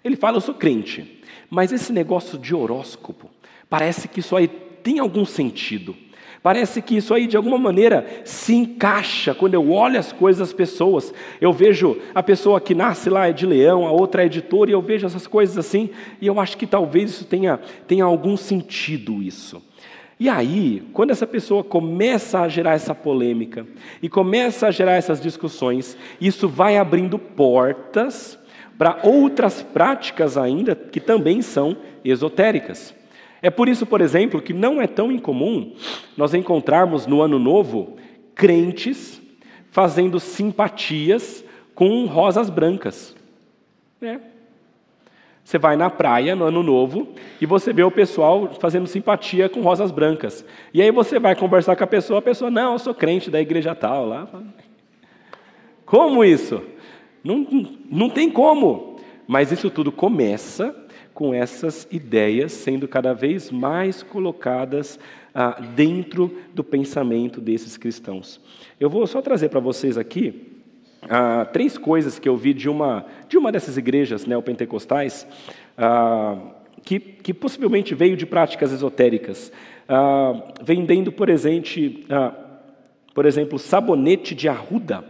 Ele 0.04 0.16
fala, 0.16 0.36
eu 0.36 0.40
sou 0.40 0.54
crente, 0.54 1.20
mas 1.48 1.72
esse 1.72 1.92
negócio 1.92 2.38
de 2.38 2.54
horóscopo, 2.54 3.30
parece 3.68 4.08
que 4.08 4.20
isso 4.20 4.34
aí 4.36 4.48
tem 4.48 4.98
algum 4.98 5.24
sentido. 5.24 5.94
Parece 6.42 6.80
que 6.80 6.96
isso 6.96 7.12
aí, 7.12 7.26
de 7.26 7.36
alguma 7.36 7.58
maneira, 7.58 8.22
se 8.24 8.54
encaixa 8.54 9.34
quando 9.34 9.52
eu 9.52 9.70
olho 9.70 9.98
as 9.98 10.10
coisas 10.10 10.48
das 10.48 10.52
pessoas. 10.54 11.12
Eu 11.38 11.52
vejo 11.52 11.98
a 12.14 12.22
pessoa 12.22 12.60
que 12.60 12.74
nasce 12.74 13.10
lá 13.10 13.28
é 13.28 13.32
de 13.32 13.44
leão, 13.44 13.86
a 13.86 13.92
outra 13.92 14.22
é 14.22 14.26
editora, 14.26 14.70
e 14.70 14.72
eu 14.72 14.80
vejo 14.80 15.04
essas 15.04 15.26
coisas 15.26 15.58
assim, 15.58 15.90
e 16.18 16.26
eu 16.26 16.40
acho 16.40 16.56
que 16.56 16.66
talvez 16.66 17.10
isso 17.10 17.26
tenha, 17.26 17.60
tenha 17.86 18.04
algum 18.04 18.38
sentido, 18.38 19.22
isso. 19.22 19.62
E 20.20 20.28
aí, 20.28 20.82
quando 20.92 21.12
essa 21.12 21.26
pessoa 21.26 21.64
começa 21.64 22.40
a 22.40 22.48
gerar 22.48 22.74
essa 22.74 22.94
polêmica, 22.94 23.66
e 24.02 24.08
começa 24.08 24.66
a 24.66 24.70
gerar 24.70 24.92
essas 24.92 25.18
discussões, 25.18 25.96
isso 26.20 26.46
vai 26.46 26.76
abrindo 26.76 27.18
portas 27.18 28.38
para 28.76 29.00
outras 29.02 29.62
práticas 29.62 30.36
ainda 30.36 30.74
que 30.74 31.00
também 31.00 31.40
são 31.40 31.74
esotéricas. 32.04 32.94
É 33.40 33.48
por 33.48 33.66
isso, 33.66 33.86
por 33.86 34.02
exemplo, 34.02 34.42
que 34.42 34.52
não 34.52 34.82
é 34.82 34.86
tão 34.86 35.10
incomum 35.10 35.74
nós 36.14 36.34
encontrarmos 36.34 37.06
no 37.06 37.22
Ano 37.22 37.38
Novo 37.38 37.96
crentes 38.34 39.22
fazendo 39.70 40.20
simpatias 40.20 41.42
com 41.74 42.04
rosas 42.04 42.50
brancas. 42.50 43.16
É. 44.02 44.18
Você 45.44 45.58
vai 45.58 45.76
na 45.76 45.90
praia 45.90 46.36
no 46.36 46.44
Ano 46.44 46.62
Novo 46.62 47.08
e 47.40 47.46
você 47.46 47.72
vê 47.72 47.82
o 47.82 47.90
pessoal 47.90 48.50
fazendo 48.60 48.86
simpatia 48.86 49.48
com 49.48 49.60
rosas 49.60 49.90
brancas. 49.90 50.44
E 50.72 50.80
aí 50.80 50.90
você 50.90 51.18
vai 51.18 51.34
conversar 51.34 51.74
com 51.76 51.84
a 51.84 51.86
pessoa, 51.86 52.18
a 52.20 52.22
pessoa, 52.22 52.50
não, 52.50 52.74
eu 52.74 52.78
sou 52.78 52.94
crente 52.94 53.30
da 53.30 53.40
igreja 53.40 53.74
tal. 53.74 54.06
Lá. 54.06 54.28
Como 55.84 56.24
isso? 56.24 56.62
Não, 57.24 57.46
não 57.90 58.08
tem 58.08 58.30
como. 58.30 58.96
Mas 59.26 59.50
isso 59.52 59.70
tudo 59.70 59.90
começa 59.90 60.74
com 61.14 61.34
essas 61.34 61.86
ideias 61.90 62.52
sendo 62.52 62.88
cada 62.88 63.12
vez 63.12 63.50
mais 63.50 64.02
colocadas 64.02 64.98
ah, 65.34 65.60
dentro 65.74 66.36
do 66.54 66.64
pensamento 66.64 67.40
desses 67.40 67.76
cristãos. 67.76 68.40
Eu 68.78 68.88
vou 68.88 69.06
só 69.06 69.20
trazer 69.20 69.48
para 69.48 69.60
vocês 69.60 69.98
aqui 69.98 70.49
ah, 71.08 71.46
três 71.52 71.78
coisas 71.78 72.18
que 72.18 72.28
eu 72.28 72.36
vi 72.36 72.52
de 72.52 72.68
uma, 72.68 73.06
de 73.28 73.38
uma 73.38 73.50
dessas 73.50 73.76
igrejas 73.76 74.26
neopentecostais, 74.26 75.26
ah, 75.76 76.36
que, 76.84 76.98
que 76.98 77.32
possivelmente 77.32 77.94
veio 77.94 78.16
de 78.16 78.26
práticas 78.26 78.72
esotéricas, 78.72 79.52
ah, 79.88 80.52
vendendo, 80.62 81.10
por 81.12 81.28
exemplo, 81.28 81.70
ah, 82.10 82.34
por 83.14 83.26
exemplo, 83.26 83.58
sabonete 83.58 84.34
de 84.34 84.48
arruda. 84.48 85.04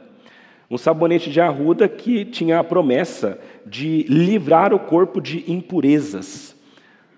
Um 0.71 0.79
sabonete 0.79 1.31
de 1.31 1.41
arruda 1.41 1.89
que 1.89 2.25
tinha 2.25 2.61
a 2.61 2.65
promessa 2.65 3.39
de 3.67 4.05
livrar 4.05 4.73
o 4.73 4.79
corpo 4.79 5.21
de 5.21 5.51
impurezas. 5.51 6.57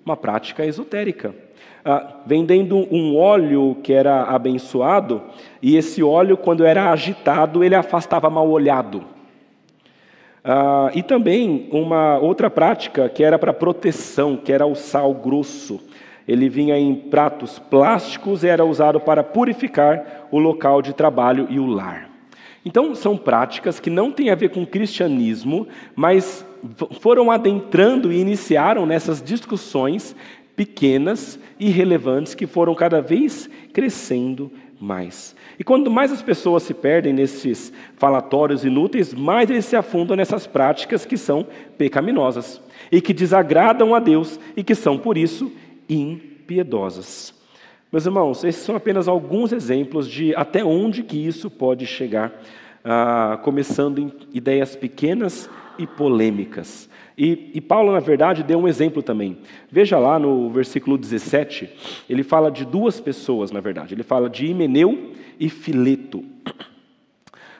Uma 0.05 0.17
prática 0.17 0.65
esotérica. 0.65 1.35
Ah, 1.85 2.15
vendendo 2.25 2.87
um 2.95 3.17
óleo 3.17 3.77
que 3.83 3.93
era 3.93 4.23
abençoado, 4.23 5.21
e 5.61 5.77
esse 5.77 6.01
óleo, 6.01 6.37
quando 6.37 6.65
era 6.65 6.91
agitado, 6.93 7.65
ele 7.65 7.75
afastava 7.75 8.31
mal 8.31 8.49
olhado. 8.49 9.03
Ah, 10.45 10.93
e 10.95 11.03
também 11.03 11.69
uma 11.73 12.19
outra 12.19 12.49
prática 12.49 13.09
que 13.09 13.25
era 13.25 13.37
para 13.37 13.53
proteção, 13.53 14.37
que 14.37 14.53
era 14.53 14.65
o 14.65 14.77
sal 14.77 15.13
grosso. 15.13 15.81
Ele 16.27 16.49
vinha 16.49 16.79
em 16.79 16.95
pratos 16.95 17.59
plásticos 17.59 18.45
e 18.45 18.49
era 18.49 18.65
usado 18.65 19.01
para 19.01 19.25
purificar 19.25 20.29
o 20.31 20.39
local 20.39 20.83
de 20.83 20.93
trabalho 20.93 21.49
e 21.51 21.59
o 21.59 21.67
lar. 21.67 22.09
Então, 22.65 22.95
são 22.95 23.17
práticas 23.17 23.81
que 23.81 23.91
não 23.91 24.13
têm 24.13 24.31
a 24.31 24.37
ver 24.37 24.51
com 24.51 24.65
cristianismo, 24.65 25.67
mas 25.97 26.47
foram 27.01 27.29
adentrando 27.29 28.13
e 28.13 28.21
iniciaram 28.21 28.87
nessas 28.87 29.21
discussões 29.21 30.15
pequenas 30.57 31.39
e 31.59 31.71
relevantes 31.71 32.35
que 32.35 32.47
foram 32.47 32.75
cada 32.75 33.01
vez 33.01 33.49
crescendo 33.73 34.51
mais. 34.81 35.37
E 35.59 35.65
quanto 35.65 35.91
mais 35.91 36.11
as 36.11 36.21
pessoas 36.21 36.65
se 36.65 36.75
perdem 36.75 37.13
nesses 37.13 37.73
falatórios 37.97 38.65
inúteis, 38.65 39.15
mais 39.15 39.49
eles 39.49 39.65
se 39.65 39.77
afundam 39.77 40.17
nessas 40.17 40.47
práticas 40.47 41.05
que 41.05 41.17
são 41.17 41.47
pecaminosas 41.79 42.61
e 42.91 43.01
que 43.01 43.15
desagradam 43.15 43.95
a 43.95 44.01
Deus 44.01 44.41
e 44.57 44.65
que 44.65 44.75
são, 44.75 44.99
por 44.99 45.17
isso, 45.17 45.53
impiedosas. 45.89 47.33
Meus 47.93 48.07
irmãos, 48.07 48.43
esses 48.43 48.63
são 48.63 48.75
apenas 48.75 49.07
alguns 49.07 49.53
exemplos 49.53 50.09
de 50.09 50.35
até 50.35 50.65
onde 50.65 51.03
que 51.03 51.17
isso 51.17 51.51
pode 51.51 51.87
chegar, 51.87 52.33
ah, 52.85 53.39
começando 53.43 53.99
em 53.99 54.13
ideias 54.33 54.75
pequenas 54.77 55.49
e 55.79 55.87
polêmicas. 55.87 56.89
E, 57.17 57.51
e, 57.55 57.61
Paulo, 57.61 57.93
na 57.93 58.01
verdade, 58.01 58.43
deu 58.43 58.59
um 58.59 58.69
exemplo 58.69 59.03
também. 59.03 59.39
Veja 59.71 59.99
lá 59.99 60.19
no 60.19 60.51
versículo 60.51 60.97
17, 60.97 61.69
ele 62.09 62.23
fala 62.23 62.51
de 62.51 62.65
duas 62.65 63.01
pessoas, 63.01 63.51
na 63.51 63.61
verdade. 63.61 63.95
Ele 63.95 64.03
fala 64.03 64.31
de 64.31 64.47
Himeneu 64.47 65.13
e 65.39 65.49
Fileto. 65.49 66.25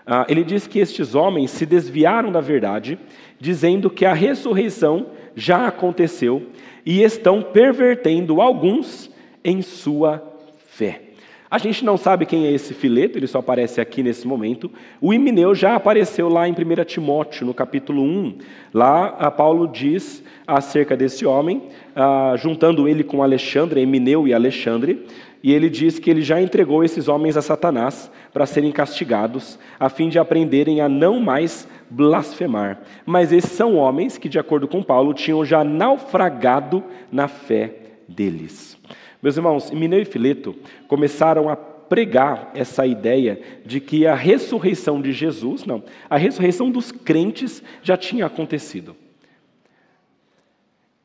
Ah, 0.07 0.27
ele 0.29 0.43
diz 0.43 0.67
que 0.67 0.79
estes 0.79 1.15
homens 1.15 1.51
se 1.51 1.65
desviaram 1.65 2.33
da 2.33 2.41
verdade, 2.41 2.99
dizendo 3.39 3.89
que 3.89 4.05
a 4.05 4.15
ressurreição 4.15 5.07
já 5.37 5.69
aconteceu 5.69 6.49
e 6.85 7.03
estão 7.03 7.43
pervertendo 7.43 8.41
alguns 8.41 9.11
em 9.45 9.63
sua 9.63 10.23
fé. 10.67 11.12
A 11.53 11.59
gente 11.59 11.85
não 11.85 11.99
sabe 11.99 12.25
quem 12.25 12.47
é 12.47 12.51
esse 12.51 12.73
Fileto, 12.73 13.19
ele 13.19 13.27
só 13.27 13.41
aparece 13.41 13.79
aqui 13.79 14.03
nesse 14.03 14.27
momento. 14.27 14.71
O 14.99 15.13
Himeneu 15.13 15.55
já 15.55 15.77
apareceu 15.77 16.27
lá 16.27 16.49
em 16.49 16.53
1 16.53 16.85
Timóteo, 16.87 17.45
no 17.45 17.53
capítulo 17.53 18.03
1. 18.03 18.39
Lá, 18.73 19.31
Paulo 19.31 19.69
diz 19.69 20.25
acerca 20.47 20.97
desse 20.97 21.27
homem, 21.27 21.65
ah, 21.95 22.33
juntando 22.39 22.89
ele 22.89 23.05
com 23.05 23.23
Alexandre, 23.23 23.83
Himeneu 23.83 24.27
e 24.27 24.33
Alexandre, 24.33 25.05
e 25.43 25.53
ele 25.53 25.69
diz 25.69 25.99
que 25.99 26.09
ele 26.09 26.23
já 26.23 26.41
entregou 26.41 26.83
esses 26.83 27.07
homens 27.07 27.37
a 27.37 27.43
Satanás 27.43 28.11
para 28.33 28.47
serem 28.47 28.73
castigados, 28.73 29.59
a 29.79 29.91
fim 29.91 30.09
de 30.09 30.19
aprenderem 30.19 30.81
a 30.81 30.89
não 30.89 31.21
mais 31.21 31.69
blasfemar. 31.91 32.81
Mas 33.05 33.31
esses 33.31 33.53
são 33.53 33.77
homens 33.77 34.17
que, 34.17 34.31
de 34.31 34.39
acordo 34.39 34.67
com 34.67 34.83
Paulo, 34.83 35.13
tinham 35.13 35.45
já 35.45 35.63
naufragado 35.63 36.83
na 37.13 37.29
fé 37.29 37.75
deles. 38.09 38.81
Meus 39.23 39.37
irmãos, 39.37 39.71
Mineu 39.71 40.01
e 40.01 40.05
Fileto 40.05 40.57
começaram 40.89 41.49
a 41.49 41.55
pregar 41.55 42.51
essa 42.55 42.85
ideia 42.85 43.41
de 43.65 43.79
que 43.79 44.07
a 44.07 44.15
ressurreição 44.15 45.01
de 45.01 45.13
Jesus, 45.13 45.65
não, 45.65 45.85
a 46.11 46.17
ressurreição 46.17 46.71
dos 46.71 46.91
crentes 46.91 47.63
já 47.83 47.97
tinha 47.97 48.27
acontecido. 48.27 48.97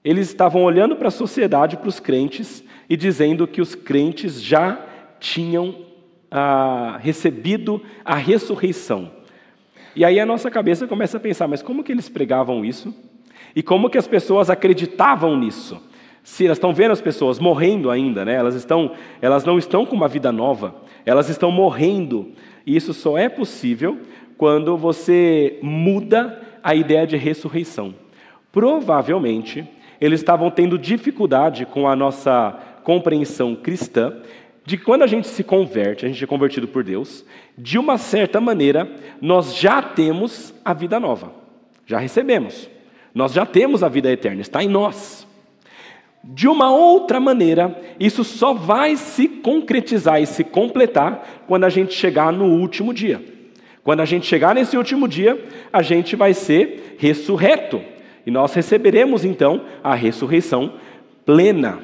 Eles 0.04 0.30
estavam 0.30 0.64
olhando 0.64 0.96
para 0.96 1.10
a 1.10 1.12
sociedade, 1.12 1.78
para 1.78 1.90
os 1.90 2.00
crentes, 2.00 2.64
e 2.90 2.96
dizendo 2.98 3.46
que 3.46 3.62
os 3.62 3.76
crentes 3.76 4.42
já 4.42 4.82
tinham 5.20 5.86
ah, 6.32 6.98
recebido 7.02 7.82
a 8.04 8.16
ressurreição. 8.16 9.12
E 9.96 10.06
aí 10.06 10.20
a 10.20 10.26
nossa 10.26 10.50
cabeça 10.50 10.88
começa 10.88 11.18
a 11.18 11.20
pensar, 11.20 11.48
mas 11.48 11.62
como 11.62 11.84
que 11.84 11.92
eles 11.92 12.08
pregavam 12.08 12.64
isso? 12.64 12.96
E 13.56 13.62
como 13.62 13.90
que 13.90 13.98
as 13.98 14.08
pessoas 14.08 14.50
acreditavam 14.50 15.38
nisso? 15.38 15.82
Se 16.28 16.46
elas 16.46 16.58
estão 16.58 16.74
vendo 16.74 16.92
as 16.92 17.00
pessoas 17.00 17.40
morrendo 17.40 17.90
ainda, 17.90 18.26
né? 18.26 18.34
elas, 18.34 18.54
estão, 18.54 18.92
elas 19.22 19.46
não 19.46 19.58
estão 19.58 19.86
com 19.86 19.96
uma 19.96 20.10
vida 20.10 20.30
nova, 20.30 20.76
elas 21.06 21.30
estão 21.30 21.50
morrendo. 21.50 22.34
E 22.66 22.76
isso 22.76 22.94
só 22.94 23.18
é 23.18 23.30
possível 23.30 23.98
quando 24.38 24.76
você 24.76 25.58
muda 25.62 26.42
a 26.62 26.76
ideia 26.76 27.08
de 27.08 27.16
ressurreição. 27.16 27.96
Provavelmente, 28.52 29.66
eles 30.02 30.20
estavam 30.20 30.52
tendo 30.52 30.78
dificuldade 30.78 31.66
com 31.66 31.88
a 31.88 31.96
nossa 31.96 32.60
compreensão 32.84 33.56
cristã 33.56 34.18
de 34.66 34.78
quando 34.78 35.04
a 35.04 35.08
gente 35.08 35.30
se 35.30 35.46
converte, 35.46 36.06
a 36.06 36.10
gente 36.10 36.22
é 36.22 36.28
convertido 36.28 36.68
por 36.68 36.84
Deus, 36.84 37.26
de 37.58 37.80
uma 37.80 37.98
certa 37.98 38.42
maneira, 38.42 38.92
nós 39.22 39.56
já 39.56 39.82
temos 39.82 40.54
a 40.64 40.74
vida 40.74 41.00
nova, 41.00 41.32
já 41.86 41.98
recebemos, 41.98 42.70
nós 43.16 43.32
já 43.32 43.46
temos 43.46 43.82
a 43.82 43.88
vida 43.88 44.12
eterna, 44.12 44.42
está 44.42 44.62
em 44.62 44.68
nós. 44.68 45.26
De 46.30 46.46
uma 46.46 46.70
outra 46.70 47.22
maneira, 47.22 47.80
isso 47.98 48.22
só 48.26 48.54
vai 48.54 48.98
se 48.98 49.30
concretizar 49.30 50.22
e 50.22 50.26
se 50.26 50.44
completar 50.44 51.46
quando 51.48 51.64
a 51.64 51.70
gente 51.70 51.94
chegar 51.94 52.34
no 52.34 52.46
último 52.46 52.94
dia. 52.94 53.24
Quando 53.82 54.02
a 54.02 54.06
gente 54.06 54.26
chegar 54.26 54.54
nesse 54.54 54.76
último 54.76 55.08
dia, 55.08 55.42
a 55.72 55.82
gente 55.82 56.18
vai 56.18 56.34
ser 56.34 56.98
ressurreto. 57.00 57.82
E 58.26 58.32
nós 58.32 58.54
receberemos 58.54 59.24
então 59.24 59.62
a 59.82 59.96
ressurreição 59.96 60.74
plena. 61.26 61.80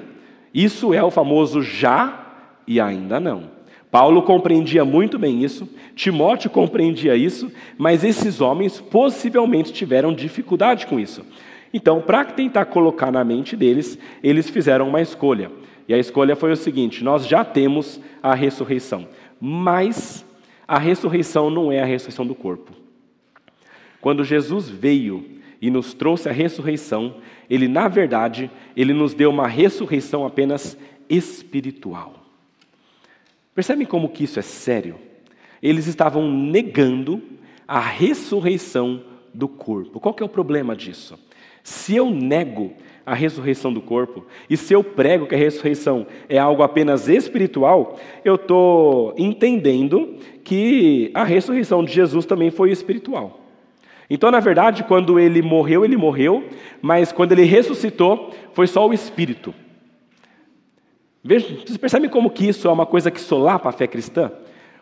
Isso 0.54 0.94
é 0.94 1.02
o 1.02 1.10
famoso 1.10 1.62
já 1.62 2.28
e 2.68 2.82
ainda 2.82 3.22
não. 3.22 3.46
Paulo 3.90 4.24
compreendia 4.24 4.84
muito 4.84 5.18
bem 5.18 5.42
isso, 5.42 5.70
Timóteo 5.96 6.50
compreendia 6.50 7.16
isso, 7.16 7.50
mas 7.78 8.04
esses 8.04 8.42
homens 8.42 8.82
possivelmente 8.82 9.72
tiveram 9.72 10.12
dificuldade 10.14 10.86
com 10.88 11.00
isso. 11.00 11.24
Então, 11.74 12.00
para 12.02 12.24
tentar 12.24 12.66
colocar 12.66 13.12
na 13.12 13.24
mente 13.24 13.56
deles, 13.56 13.98
eles 14.22 14.48
fizeram 14.50 14.88
uma 14.88 15.02
escolha. 15.02 15.52
E 15.88 15.94
a 15.94 15.98
escolha 15.98 16.36
foi 16.36 16.52
o 16.52 16.56
seguinte: 16.56 17.04
nós 17.04 17.26
já 17.28 17.44
temos 17.44 18.00
a 18.22 18.36
ressurreição, 18.36 19.08
mas 19.42 20.24
a 20.68 20.78
ressurreição 20.78 21.50
não 21.50 21.72
é 21.72 21.82
a 21.82 21.86
ressurreição 21.86 22.28
do 22.28 22.36
corpo. 22.36 22.72
Quando 24.00 24.24
Jesus 24.24 24.70
veio 24.70 25.26
e 25.62 25.72
nos 25.72 25.94
trouxe 25.94 26.30
a 26.30 26.32
ressurreição, 26.32 27.16
ele 27.50 27.68
na 27.68 27.88
verdade, 27.88 28.52
ele 28.76 28.94
nos 28.94 29.14
deu 29.14 29.30
uma 29.30 29.48
ressurreição 29.48 30.26
apenas 30.26 30.78
espiritual. 31.10 32.24
Percebem 33.56 33.86
como 33.86 34.10
que 34.10 34.24
isso 34.24 34.40
é 34.40 34.42
sério? 34.42 34.96
Eles 35.62 35.88
estavam 35.88 36.30
negando 36.30 37.22
a 37.68 37.80
ressurreição 37.80 39.04
do 39.34 39.48
corpo. 39.48 40.00
Qual 40.00 40.14
que 40.14 40.22
é 40.22 40.26
o 40.26 40.30
problema 40.30 40.76
disso? 40.76 41.18
Se 41.64 41.96
eu 41.96 42.10
nego 42.10 42.74
a 43.06 43.14
ressurreição 43.14 43.74
do 43.74 43.82
corpo, 43.82 44.26
e 44.50 44.56
se 44.56 44.74
eu 44.74 44.84
prego 44.84 45.26
que 45.26 45.36
a 45.36 45.38
ressurreição 45.38 46.06
é 46.30 46.38
algo 46.38 46.64
apenas 46.64 47.08
espiritual, 47.10 47.98
eu 48.24 48.36
estou 48.36 49.14
entendendo 49.18 50.16
que 50.44 51.12
a 51.14 51.24
ressurreição 51.24 51.84
de 51.84 51.94
Jesus 51.94 52.26
também 52.26 52.52
foi 52.52 52.72
espiritual. 52.72 53.40
Então, 54.10 54.30
na 54.30 54.40
verdade, 54.40 54.84
quando 54.84 55.20
ele 55.20 55.42
morreu, 55.42 55.84
ele 55.84 55.98
morreu, 55.98 56.48
mas 56.82 57.12
quando 57.12 57.32
ele 57.32 57.44
ressuscitou, 57.44 58.34
foi 58.54 58.68
só 58.68 58.88
o 58.88 58.94
espírito. 58.94 59.54
Veja, 61.24 61.48
vocês 61.48 61.78
percebem 61.78 62.10
como 62.10 62.30
que 62.30 62.48
isso 62.48 62.68
é 62.68 62.72
uma 62.72 62.86
coisa 62.86 63.10
que 63.10 63.20
solapa 63.20 63.70
a 63.70 63.72
fé 63.72 63.88
cristã? 63.88 64.32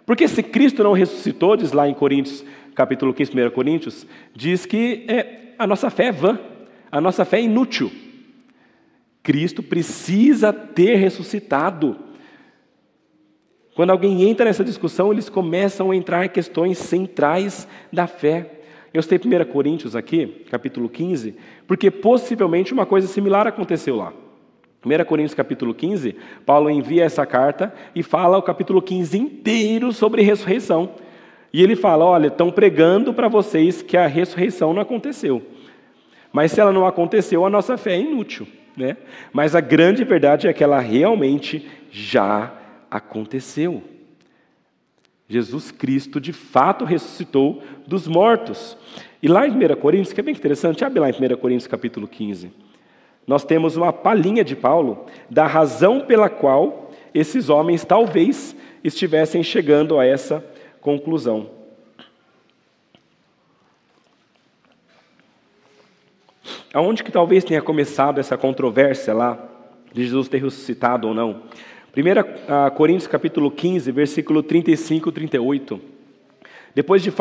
Porque 0.06 0.28
se 0.28 0.41
Cristo 0.41 0.84
não 0.84 0.94
ressuscitou, 0.94 1.56
diz 1.56 1.72
lá 1.72 1.88
em 1.88 1.94
Coríntios, 1.94 2.44
capítulo 2.74 3.13
15, 3.13 3.32
1 3.32 3.50
Coríntios, 3.52 4.08
diz 4.36 4.65
que 4.65 5.06
é, 5.08 5.54
a 5.58 5.67
nossa 5.67 5.89
fé 5.89 6.06
é 6.06 6.12
vã. 6.12 6.39
A 6.91 6.99
nossa 6.99 7.23
fé 7.23 7.38
é 7.38 7.43
inútil. 7.43 7.91
Cristo 9.23 9.63
precisa 9.63 10.51
ter 10.51 10.95
ressuscitado. 10.95 11.97
Quando 13.75 13.91
alguém 13.91 14.23
entra 14.23 14.45
nessa 14.45 14.63
discussão, 14.63 15.12
eles 15.13 15.30
começam 15.30 15.91
a 15.91 15.95
entrar 15.95 16.25
em 16.25 16.30
questões 16.30 16.77
centrais 16.77 17.67
da 17.93 18.08
fé. 18.08 18.60
Eu 18.93 19.01
citei 19.01 19.17
1 19.17 19.45
Coríntios 19.45 19.95
aqui, 19.95 20.43
capítulo 20.49 20.89
15, 20.89 21.36
porque 21.65 21.89
possivelmente 21.89 22.73
uma 22.73 22.86
coisa 22.86 23.08
similar 23.08 23.47
aconteceu 23.47 23.95
lá. 23.95 24.12
1 24.84 25.06
Coríntios 25.06 25.36
capítulo 25.36 25.73
15, 25.73 26.15
Paulo 26.45 26.69
envia 26.69 27.06
essa 27.06 27.25
carta 27.25 27.73
e 27.95 28.04
fala 28.04 28.38
o 28.38 28.41
capítulo 28.41 28.82
15 28.82 29.17
inteiro 29.17 29.93
sobre 29.93 30.23
ressurreição. 30.23 30.95
E 31.54 31.62
ele 31.62 31.75
fala: 31.75 32.04
olha, 32.04 32.27
estão 32.27 32.51
pregando 32.51 33.13
para 33.13 33.30
vocês 33.30 33.82
que 33.82 33.95
a 33.95 34.08
ressurreição 34.08 34.73
não 34.73 34.82
aconteceu. 34.82 35.41
Mas 36.32 36.52
se 36.52 36.62
ela 36.62 36.72
não 36.72 36.86
aconteceu, 36.86 37.46
a 37.46 37.50
nossa 37.50 37.78
fé 37.78 37.94
é 37.94 38.02
inútil. 38.02 38.48
Né? 38.76 38.98
Mas 39.34 39.56
a 39.56 39.62
grande 39.62 40.04
verdade 40.04 40.48
é 40.48 40.54
que 40.54 40.63
ela 40.63 40.80
realmente 40.80 41.70
já 41.91 42.54
aconteceu. 42.89 43.84
Jesus 45.28 45.72
Cristo 45.72 46.20
de 46.20 46.34
fato 46.34 46.84
ressuscitou 46.84 47.62
dos 47.88 48.08
mortos. 48.08 48.78
E 49.24 49.28
lá 49.28 49.48
em 49.48 49.52
1 49.52 49.76
Coríntios, 49.76 50.13
que 50.13 50.20
é 50.20 50.24
bem 50.24 50.34
interessante, 50.34 50.84
abre 50.84 51.00
lá 51.00 51.10
em 51.10 51.13
1 51.13 51.38
Coríntios 51.38 51.67
capítulo 51.67 52.08
15. 52.08 52.52
Nós 53.26 53.44
temos 53.44 53.78
uma 53.78 53.94
palhinha 53.94 54.44
de 54.44 54.56
Paulo 54.56 55.06
da 55.30 55.46
razão 55.46 56.02
pela 56.02 56.30
qual 56.30 56.91
esses 57.13 57.50
homens 57.50 57.86
talvez 57.86 58.56
estivessem 58.84 59.44
chegando 59.44 60.00
a 60.00 60.06
essa 60.06 60.44
conclusão. 60.82 61.61
Aonde 66.73 67.03
que 67.03 67.12
talvez 67.12 67.43
tenha 67.43 67.62
começado 67.62 68.17
essa 68.17 68.38
controvérsia 68.38 69.13
lá 69.13 69.38
de 69.93 70.05
Jesus 70.05 70.29
ter 70.29 70.41
ressuscitado 70.41 71.05
ou 71.05 71.13
não? 71.13 71.41
1 71.93 72.71
Coríntios 72.75 73.07
capítulo 73.07 73.51
15, 73.51 73.91
versículo 73.91 74.41
35 74.41 75.10
e 75.10 75.12
38. 75.12 75.81
Depois 76.73 77.03
de, 77.03 77.12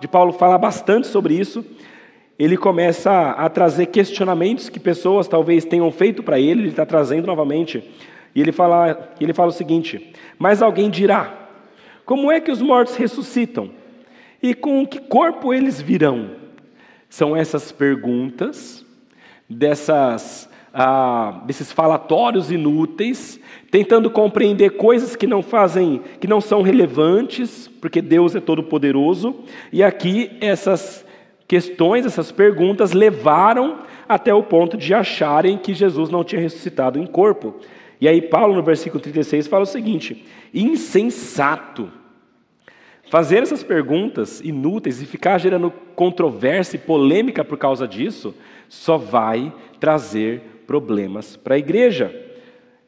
de 0.00 0.08
Paulo 0.08 0.32
falar 0.34 0.58
bastante 0.58 1.06
sobre 1.06 1.32
isso, 1.32 1.64
ele 2.38 2.58
começa 2.58 3.30
a 3.30 3.48
trazer 3.48 3.86
questionamentos 3.86 4.68
que 4.68 4.78
pessoas 4.78 5.26
talvez 5.26 5.64
tenham 5.64 5.90
feito 5.90 6.22
para 6.22 6.38
ele, 6.38 6.60
ele 6.60 6.68
está 6.68 6.84
trazendo 6.84 7.26
novamente. 7.26 7.82
E 8.34 8.42
ele 8.42 8.52
fala, 8.52 9.10
ele 9.18 9.32
fala 9.32 9.48
o 9.48 9.52
seguinte: 9.52 10.12
Mas 10.38 10.60
alguém 10.60 10.90
dirá: 10.90 11.48
Como 12.04 12.30
é 12.30 12.40
que 12.40 12.52
os 12.52 12.60
mortos 12.60 12.94
ressuscitam? 12.96 13.70
E 14.42 14.52
com 14.52 14.86
que 14.86 15.00
corpo 15.00 15.54
eles 15.54 15.80
virão? 15.80 16.32
São 17.08 17.34
essas 17.34 17.72
perguntas 17.72 18.86
dessas, 19.48 20.48
ah, 20.72 21.42
desses 21.46 21.72
falatórios 21.72 22.50
inúteis, 22.50 23.40
tentando 23.70 24.10
compreender 24.10 24.70
coisas 24.70 25.16
que 25.16 25.26
não 25.26 25.42
fazem, 25.42 26.02
que 26.20 26.26
não 26.26 26.40
são 26.40 26.62
relevantes, 26.62 27.68
porque 27.80 28.02
Deus 28.02 28.34
é 28.34 28.40
todo 28.40 28.62
poderoso. 28.62 29.34
E 29.72 29.82
aqui 29.82 30.36
essas 30.40 31.06
questões, 31.46 32.04
essas 32.04 32.30
perguntas 32.30 32.92
levaram 32.92 33.78
até 34.08 34.32
o 34.32 34.42
ponto 34.42 34.76
de 34.76 34.92
acharem 34.92 35.58
que 35.58 35.74
Jesus 35.74 36.10
não 36.10 36.22
tinha 36.22 36.40
ressuscitado 36.40 36.98
em 36.98 37.06
corpo. 37.06 37.56
E 38.00 38.06
aí 38.06 38.22
Paulo 38.22 38.54
no 38.54 38.62
versículo 38.62 39.00
36 39.00 39.46
fala 39.46 39.62
o 39.62 39.66
seguinte: 39.66 40.24
insensato. 40.52 41.90
Fazer 43.10 43.42
essas 43.42 43.62
perguntas 43.62 44.40
inúteis 44.42 45.00
e 45.00 45.06
ficar 45.06 45.38
gerando 45.38 45.72
controvérsia 45.96 46.76
e 46.76 46.80
polêmica 46.80 47.42
por 47.42 47.56
causa 47.56 47.88
disso, 47.88 48.34
só 48.68 48.96
vai 48.96 49.52
trazer 49.80 50.62
problemas 50.66 51.36
para 51.36 51.54
a 51.54 51.58
igreja. 51.58 52.14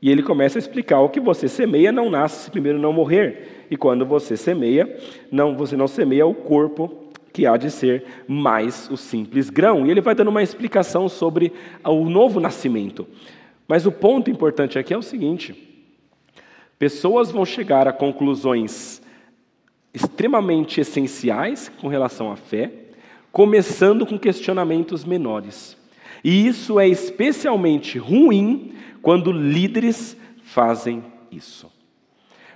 E 0.03 0.11
ele 0.11 0.23
começa 0.23 0.59
a 0.59 0.61
explicar: 0.61 1.01
o 1.01 1.09
que 1.09 1.21
você 1.21 1.49
semeia 1.49 1.93
não 1.93 2.11
nasce 2.11 2.45
se 2.45 2.51
primeiro 2.51 2.79
não 2.79 2.93
morrer. 2.93 3.67
E 3.71 3.77
quando 3.77 4.05
você 4.05 4.37
semeia, 4.37 4.99
não, 5.31 5.57
você 5.57 5.77
não 5.77 5.87
semeia 5.87 6.27
o 6.27 6.35
corpo 6.35 7.11
que 7.33 7.47
há 7.47 7.57
de 7.57 7.71
ser 7.71 8.05
mais 8.27 8.91
o 8.91 8.97
simples 8.97 9.51
grão. 9.51 9.87
E 9.87 9.91
ele 9.91 10.01
vai 10.01 10.15
dando 10.15 10.29
uma 10.29 10.43
explicação 10.43 11.09
sobre 11.09 11.53
o 11.85 12.09
novo 12.09 12.41
nascimento. 12.41 13.07
Mas 13.69 13.87
o 13.87 13.93
ponto 13.93 14.31
importante 14.31 14.79
aqui 14.79 14.93
é 14.93 14.99
o 14.99 15.03
seguinte: 15.03 15.55
pessoas 16.79 17.31
vão 17.31 17.45
chegar 17.45 17.87
a 17.87 17.93
conclusões 17.93 19.01
extremamente 19.93 20.81
essenciais 20.81 21.71
com 21.81 21.89
relação 21.89 22.31
à 22.31 22.37
fé, 22.37 22.71
começando 23.33 24.05
com 24.07 24.19
questionamentos 24.19 25.05
menores. 25.05 25.77
E 26.23 26.47
isso 26.47 26.79
é 26.79 26.89
especialmente 26.89 27.99
ruim 27.99 28.73
quando 29.03 29.33
líderes 29.33 30.17
fazem 30.43 31.03
isso. 31.31 31.71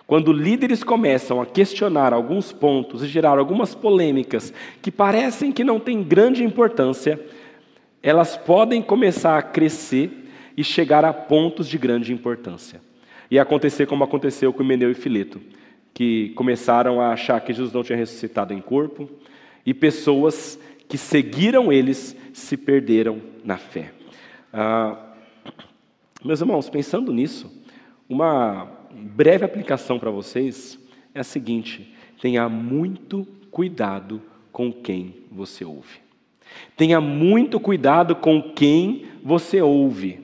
Quando 0.06 0.32
líderes 0.32 0.84
começam 0.84 1.40
a 1.40 1.46
questionar 1.46 2.12
alguns 2.12 2.52
pontos 2.52 3.02
e 3.02 3.06
gerar 3.06 3.38
algumas 3.38 3.74
polêmicas 3.74 4.52
que 4.82 4.90
parecem 4.90 5.50
que 5.50 5.64
não 5.64 5.80
têm 5.80 6.02
grande 6.02 6.44
importância, 6.44 7.18
elas 8.02 8.36
podem 8.36 8.82
começar 8.82 9.38
a 9.38 9.42
crescer 9.42 10.10
e 10.56 10.62
chegar 10.62 11.06
a 11.06 11.12
pontos 11.12 11.66
de 11.66 11.78
grande 11.78 12.12
importância. 12.12 12.82
E 13.30 13.38
acontecer 13.38 13.86
como 13.86 14.04
aconteceu 14.04 14.52
com 14.52 14.62
Meneu 14.62 14.90
e 14.90 14.94
Fileto, 14.94 15.40
que 15.94 16.30
começaram 16.30 17.00
a 17.00 17.12
achar 17.12 17.40
que 17.40 17.54
Jesus 17.54 17.72
não 17.72 17.82
tinha 17.82 17.96
ressuscitado 17.96 18.52
em 18.52 18.60
corpo, 18.60 19.08
e 19.64 19.72
pessoas 19.72 20.58
que 20.88 20.98
seguiram 20.98 21.72
eles 21.72 22.16
se 22.32 22.56
perderam 22.56 23.20
na 23.44 23.56
fé. 23.56 23.92
Ah, 24.52 25.14
meus 26.24 26.40
irmãos, 26.40 26.68
pensando 26.68 27.12
nisso, 27.12 27.52
uma 28.08 28.70
breve 28.92 29.44
aplicação 29.44 29.98
para 29.98 30.10
vocês 30.10 30.78
é 31.14 31.20
a 31.20 31.24
seguinte: 31.24 31.94
tenha 32.20 32.48
muito 32.48 33.26
cuidado 33.50 34.22
com 34.52 34.72
quem 34.72 35.14
você 35.30 35.64
ouve. 35.64 36.04
Tenha 36.76 37.00
muito 37.00 37.58
cuidado 37.58 38.14
com 38.14 38.40
quem 38.40 39.06
você 39.22 39.60
ouve. 39.60 40.20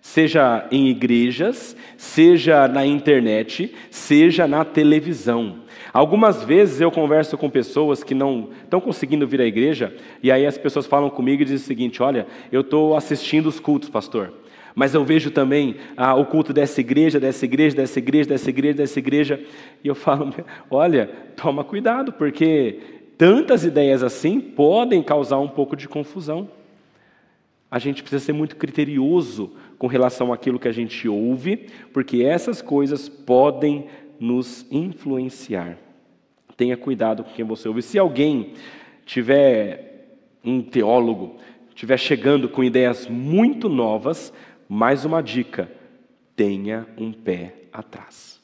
Seja 0.00 0.66
em 0.70 0.88
igrejas, 0.88 1.76
seja 1.96 2.66
na 2.66 2.84
internet, 2.84 3.72
seja 3.90 4.46
na 4.46 4.64
televisão. 4.64 5.61
Algumas 5.92 6.42
vezes 6.42 6.80
eu 6.80 6.90
converso 6.90 7.36
com 7.36 7.50
pessoas 7.50 8.02
que 8.02 8.14
não 8.14 8.48
estão 8.64 8.80
conseguindo 8.80 9.26
vir 9.26 9.42
à 9.42 9.44
igreja, 9.44 9.94
e 10.22 10.32
aí 10.32 10.46
as 10.46 10.56
pessoas 10.56 10.86
falam 10.86 11.10
comigo 11.10 11.42
e 11.42 11.44
dizem 11.44 11.62
o 11.62 11.66
seguinte: 11.66 12.02
Olha, 12.02 12.26
eu 12.50 12.62
estou 12.62 12.96
assistindo 12.96 13.46
os 13.46 13.60
cultos, 13.60 13.90
pastor. 13.90 14.32
Mas 14.74 14.94
eu 14.94 15.04
vejo 15.04 15.30
também 15.30 15.76
ah, 15.96 16.14
o 16.14 16.24
culto 16.24 16.50
dessa 16.50 16.80
igreja, 16.80 17.20
dessa 17.20 17.44
igreja, 17.44 17.76
dessa 17.76 17.98
igreja, 17.98 18.28
dessa 18.30 18.48
igreja, 18.48 18.76
dessa 18.78 18.98
igreja, 18.98 19.40
e 19.84 19.88
eu 19.88 19.94
falo: 19.94 20.32
olha, 20.70 21.10
toma 21.36 21.62
cuidado, 21.62 22.12
porque 22.12 22.80
tantas 23.18 23.64
ideias 23.64 24.02
assim 24.02 24.40
podem 24.40 25.02
causar 25.02 25.38
um 25.40 25.48
pouco 25.48 25.76
de 25.76 25.88
confusão. 25.88 26.48
A 27.70 27.78
gente 27.78 28.02
precisa 28.02 28.22
ser 28.22 28.32
muito 28.34 28.56
criterioso 28.56 29.52
com 29.78 29.86
relação 29.86 30.32
àquilo 30.32 30.58
que 30.58 30.68
a 30.68 30.72
gente 30.72 31.08
ouve, 31.08 31.68
porque 31.92 32.22
essas 32.22 32.60
coisas 32.60 33.08
podem 33.08 33.86
nos 34.22 34.64
influenciar. 34.70 35.76
Tenha 36.56 36.76
cuidado 36.76 37.24
com 37.24 37.32
quem 37.32 37.44
você 37.44 37.66
ouve. 37.66 37.82
Se 37.82 37.98
alguém 37.98 38.52
tiver 39.04 40.06
um 40.44 40.62
teólogo, 40.62 41.38
estiver 41.70 41.98
chegando 41.98 42.48
com 42.48 42.62
ideias 42.62 43.08
muito 43.08 43.68
novas, 43.68 44.32
mais 44.68 45.04
uma 45.04 45.20
dica: 45.20 45.68
tenha 46.36 46.86
um 46.96 47.12
pé 47.12 47.54
atrás. 47.72 48.40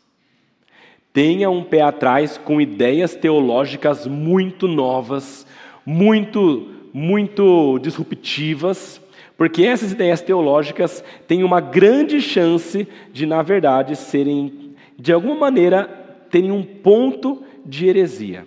Tenha 1.12 1.48
um 1.48 1.62
pé 1.62 1.82
atrás 1.82 2.36
com 2.36 2.60
ideias 2.60 3.14
teológicas 3.14 4.04
muito 4.04 4.66
novas, 4.66 5.46
muito, 5.86 6.74
muito 6.92 7.78
disruptivas, 7.78 9.00
porque 9.36 9.62
essas 9.62 9.92
ideias 9.92 10.20
teológicas 10.20 11.04
têm 11.28 11.44
uma 11.44 11.60
grande 11.60 12.20
chance 12.20 12.88
de, 13.12 13.26
na 13.26 13.42
verdade, 13.42 13.94
serem, 13.94 14.57
de 14.98 15.12
alguma 15.12 15.36
maneira, 15.36 15.84
terem 16.30 16.50
um 16.50 16.62
ponto 16.62 17.44
de 17.64 17.86
heresia. 17.86 18.46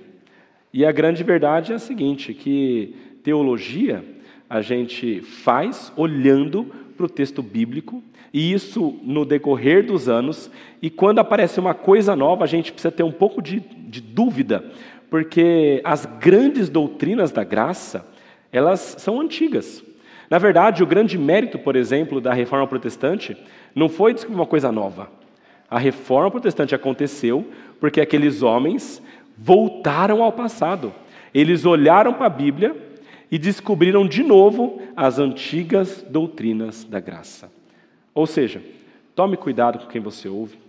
E 0.74 0.86
a 0.86 0.92
grande 0.92 1.24
verdade 1.24 1.72
é 1.72 1.76
a 1.76 1.80
seguinte: 1.80 2.34
que 2.34 2.96
teologia 3.24 4.04
a 4.50 4.62
gente 4.62 5.22
faz 5.22 5.94
olhando 5.96 6.66
para 6.98 7.06
o 7.06 7.10
texto 7.10 7.42
bíblico, 7.42 8.04
e 8.34 8.52
isso 8.52 9.00
no 9.04 9.24
decorrer 9.24 9.86
dos 9.86 10.10
anos, 10.10 10.52
e 10.82 10.90
quando 10.90 11.20
aparece 11.20 11.60
uma 11.60 11.74
coisa 11.74 12.16
nova, 12.16 12.44
a 12.44 12.48
gente 12.48 12.72
precisa 12.72 12.92
ter 12.92 13.04
um 13.04 13.12
pouco 13.12 13.42
de, 13.42 13.60
de 13.60 14.02
dúvida, 14.02 14.66
porque 15.10 15.82
as 15.84 16.06
grandes 16.06 16.70
doutrinas 16.70 17.32
da 17.32 17.44
graça, 17.44 18.06
elas 18.52 18.98
são 19.00 19.22
antigas. 19.22 19.84
Na 20.30 20.38
verdade, 20.38 20.84
o 20.84 20.88
grande 20.88 21.18
mérito, 21.18 21.60
por 21.60 21.76
exemplo, 21.76 22.22
da 22.22 22.34
reforma 22.34 22.68
protestante 22.68 23.36
não 23.76 23.90
foi 23.90 24.14
descobrir 24.14 24.40
uma 24.40 24.46
coisa 24.46 24.72
nova. 24.72 25.21
A 25.72 25.80
reforma 25.80 26.30
protestante 26.30 26.76
aconteceu 26.76 27.50
porque 27.80 28.02
aqueles 28.02 28.44
homens 28.44 29.02
voltaram 29.38 30.22
ao 30.22 30.34
passado. 30.34 30.94
Eles 31.34 31.66
olharam 31.66 32.14
para 32.14 32.26
a 32.26 32.30
Bíblia 32.30 32.76
e 33.32 33.38
descobriram 33.38 34.06
de 34.06 34.22
novo 34.22 34.82
as 34.98 35.18
antigas 35.18 36.06
doutrinas 36.10 36.84
da 36.84 37.00
graça. 37.00 37.50
Ou 38.14 38.28
seja, 38.28 38.62
tome 39.16 39.38
cuidado 39.38 39.80
com 39.80 39.88
quem 39.88 40.02
você 40.02 40.28
ouve. 40.28 40.60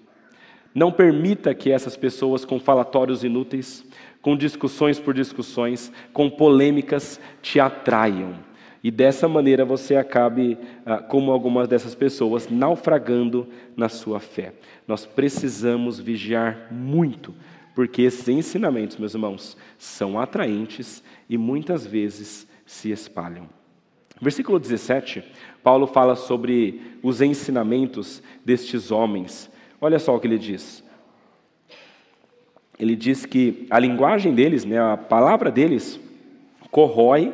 Não 0.72 0.92
permita 0.92 1.52
que 1.52 1.72
essas 1.72 1.96
pessoas 1.96 2.44
com 2.44 2.60
falatórios 2.60 3.24
inúteis, 3.24 3.84
com 4.22 4.36
discussões 4.36 5.00
por 5.00 5.12
discussões, 5.12 5.92
com 6.12 6.30
polêmicas, 6.30 7.20
te 7.42 7.58
atraiam. 7.58 8.34
E 8.82 8.90
dessa 8.90 9.28
maneira 9.28 9.64
você 9.64 9.94
acabe, 9.94 10.58
ah, 10.84 10.98
como 10.98 11.30
algumas 11.30 11.68
dessas 11.68 11.94
pessoas, 11.94 12.48
naufragando 12.48 13.46
na 13.76 13.88
sua 13.88 14.18
fé. 14.18 14.52
Nós 14.88 15.06
precisamos 15.06 16.00
vigiar 16.00 16.66
muito, 16.72 17.32
porque 17.74 18.02
esses 18.02 18.28
ensinamentos, 18.28 18.96
meus 18.96 19.14
irmãos, 19.14 19.56
são 19.78 20.18
atraentes 20.18 21.02
e 21.30 21.38
muitas 21.38 21.86
vezes 21.86 22.46
se 22.66 22.90
espalham. 22.90 23.48
Versículo 24.20 24.58
17, 24.58 25.22
Paulo 25.62 25.86
fala 25.86 26.16
sobre 26.16 26.80
os 27.02 27.20
ensinamentos 27.20 28.22
destes 28.44 28.90
homens. 28.90 29.50
Olha 29.80 29.98
só 29.98 30.14
o 30.14 30.20
que 30.20 30.26
ele 30.26 30.38
diz. 30.38 30.82
Ele 32.78 32.96
diz 32.96 33.24
que 33.24 33.66
a 33.70 33.78
linguagem 33.78 34.34
deles, 34.34 34.64
né, 34.64 34.80
a 34.80 34.96
palavra 34.96 35.50
deles, 35.50 36.00
corrói 36.70 37.32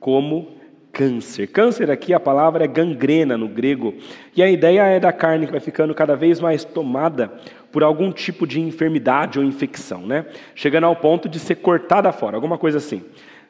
como 0.00 0.57
câncer. 0.98 1.46
Câncer 1.46 1.92
aqui, 1.92 2.12
a 2.12 2.18
palavra 2.18 2.64
é 2.64 2.66
gangrena 2.66 3.38
no 3.38 3.46
grego. 3.46 3.94
E 4.34 4.42
a 4.42 4.50
ideia 4.50 4.82
é 4.82 4.98
da 4.98 5.12
carne 5.12 5.46
que 5.46 5.52
vai 5.52 5.60
ficando 5.60 5.94
cada 5.94 6.16
vez 6.16 6.40
mais 6.40 6.64
tomada 6.64 7.32
por 7.70 7.84
algum 7.84 8.10
tipo 8.10 8.44
de 8.44 8.60
enfermidade 8.60 9.38
ou 9.38 9.44
infecção, 9.44 10.04
né? 10.04 10.26
Chegando 10.56 10.84
ao 10.84 10.96
ponto 10.96 11.28
de 11.28 11.38
ser 11.38 11.54
cortada 11.54 12.10
fora, 12.10 12.36
alguma 12.36 12.58
coisa 12.58 12.78
assim. 12.78 13.04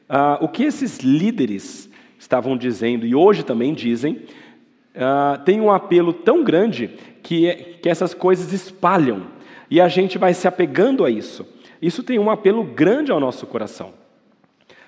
Ah, 0.07 0.37
o 0.43 0.49
que 0.49 0.63
esses 0.63 0.99
líderes 0.99 1.89
estavam 2.19 2.55
dizendo, 2.55 3.07
e 3.07 3.15
hoje 3.15 3.43
também 3.43 3.73
dizem, 3.73 4.25
ah, 4.95 5.41
tem 5.43 5.59
um 5.59 5.71
apelo 5.71 6.13
tão 6.13 6.45
grande 6.45 6.91
que, 7.23 7.49
é, 7.49 7.55
que 7.55 7.89
essas 7.89 8.13
coisas 8.13 8.53
espalham, 8.53 9.23
e 9.71 9.81
a 9.81 9.89
gente 9.89 10.19
vai 10.19 10.35
se 10.35 10.47
apegando 10.47 11.03
a 11.03 11.11
isso. 11.11 11.47
Isso 11.81 12.03
tem 12.03 12.19
um 12.19 12.31
apelo 12.31 12.63
grande 12.63 13.11
ao 13.11 13.21
nosso 13.21 13.47
coração. 13.47 13.95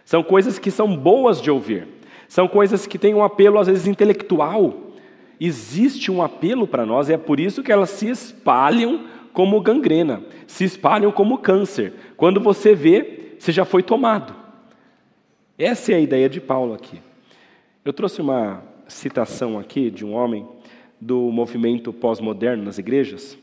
São 0.05 0.23
coisas 0.23 0.59
que 0.59 0.71
são 0.71 0.95
boas 0.95 1.41
de 1.41 1.51
ouvir, 1.51 1.87
são 2.31 2.47
coisas 2.47 2.87
que 2.87 2.97
têm 2.97 3.13
um 3.13 3.25
apelo, 3.25 3.59
às 3.59 3.67
vezes, 3.67 3.89
intelectual. 3.89 4.73
Existe 5.41 6.13
um 6.13 6.23
apelo 6.23 6.65
para 6.65 6.87
nós, 6.87 7.09
e 7.09 7.13
é 7.13 7.19
por 7.19 7.41
isso 7.41 7.61
que 7.61 7.73
elas 7.73 7.91
se 7.91 8.09
espalham 8.09 9.07
como 9.33 9.61
gangrena, 9.61 10.23
se 10.47 10.63
espalham 10.63 11.11
como 11.11 11.39
câncer. 11.39 11.93
Quando 12.17 12.41
você 12.41 12.73
vê, 12.73 13.35
você 13.37 13.51
já 13.51 13.65
foi 13.65 13.83
tomado. 13.83 14.33
Essa 15.59 15.91
é 15.91 15.97
a 15.97 16.01
ideia 16.01 16.29
de 16.29 16.41
Paulo 16.41 16.73
aqui. 16.73 17.03
Eu 17.85 17.93
trouxe 17.93 18.21
uma 18.21 18.63
citação 18.87 19.59
aqui 19.59 19.91
de 19.91 20.07
um 20.07 20.15
homem 20.15 20.47
do 21.01 21.33
movimento 21.33 21.93
pós-moderno 21.93 22.63
nas 22.63 22.79
igrejas. 22.79 23.37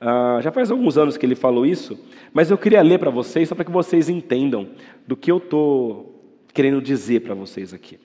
Ah, 0.00 0.38
já 0.40 0.52
faz 0.52 0.70
alguns 0.70 0.96
anos 0.96 1.16
que 1.16 1.26
ele 1.26 1.34
falou 1.34 1.66
isso, 1.66 1.98
mas 2.32 2.52
eu 2.52 2.56
queria 2.56 2.82
ler 2.82 3.00
para 3.00 3.10
vocês, 3.10 3.48
só 3.48 3.56
para 3.56 3.64
que 3.64 3.72
vocês 3.72 4.08
entendam 4.08 4.68
do 5.08 5.16
que 5.16 5.32
eu 5.32 5.38
estou 5.38 6.13
querendo 6.54 6.80
dizer 6.80 7.20
para 7.20 7.34
vocês 7.34 7.74
aqui. 7.74 7.98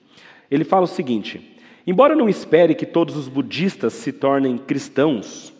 Ele 0.50 0.64
fala 0.64 0.84
o 0.84 0.88
seguinte: 0.88 1.56
embora 1.86 2.14
não 2.14 2.28
espere 2.28 2.74
que 2.74 2.84
todos 2.84 3.16
os 3.16 3.28
budistas 3.28 3.94
se 3.94 4.12
tornem 4.12 4.58
cristãos, 4.58 5.54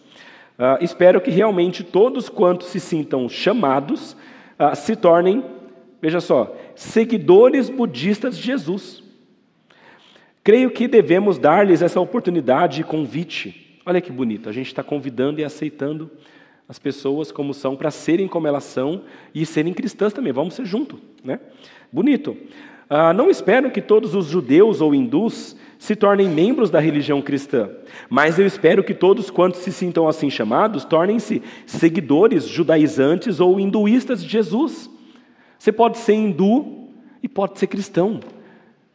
ah, 0.58 0.78
espero 0.82 1.20
que 1.20 1.30
realmente 1.30 1.82
todos 1.82 2.28
quantos 2.28 2.66
se 2.68 2.80
sintam 2.80 3.28
chamados 3.30 4.14
ah, 4.58 4.74
se 4.74 4.94
tornem, 4.94 5.42
veja 6.02 6.20
só, 6.20 6.54
seguidores 6.74 7.70
budistas 7.70 8.36
de 8.36 8.42
Jesus. 8.42 9.02
Creio 10.44 10.70
que 10.70 10.86
devemos 10.86 11.38
dar-lhes 11.38 11.80
essa 11.80 11.98
oportunidade 11.98 12.82
e 12.82 12.84
convite. 12.84 13.80
Olha 13.86 14.02
que 14.02 14.12
bonito, 14.12 14.50
a 14.50 14.52
gente 14.52 14.66
está 14.66 14.82
convidando 14.82 15.40
e 15.40 15.44
aceitando 15.44 16.10
as 16.68 16.78
pessoas 16.78 17.32
como 17.32 17.54
são 17.54 17.74
para 17.74 17.90
serem 17.90 18.28
como 18.28 18.46
elas 18.46 18.64
são 18.64 19.02
e 19.34 19.46
serem 19.46 19.72
cristãs 19.72 20.12
também. 20.12 20.32
Vamos 20.32 20.52
ser 20.52 20.66
junto, 20.66 21.00
né? 21.24 21.40
Bonito. 21.90 22.36
Ah, 22.92 23.12
não 23.12 23.30
espero 23.30 23.70
que 23.70 23.80
todos 23.80 24.16
os 24.16 24.26
judeus 24.26 24.80
ou 24.80 24.92
hindus 24.92 25.56
se 25.78 25.94
tornem 25.94 26.28
membros 26.28 26.70
da 26.70 26.80
religião 26.80 27.22
cristã, 27.22 27.70
mas 28.08 28.36
eu 28.36 28.44
espero 28.44 28.82
que 28.82 28.92
todos 28.92 29.30
quantos 29.30 29.60
se 29.60 29.70
sintam 29.70 30.08
assim 30.08 30.28
chamados 30.28 30.84
tornem-se 30.84 31.40
seguidores 31.64 32.48
judaizantes 32.48 33.38
ou 33.38 33.60
hinduístas 33.60 34.22
de 34.22 34.28
Jesus. 34.28 34.90
Você 35.56 35.70
pode 35.70 35.98
ser 35.98 36.14
hindu 36.14 36.88
e 37.22 37.28
pode 37.28 37.60
ser 37.60 37.68
cristão. 37.68 38.18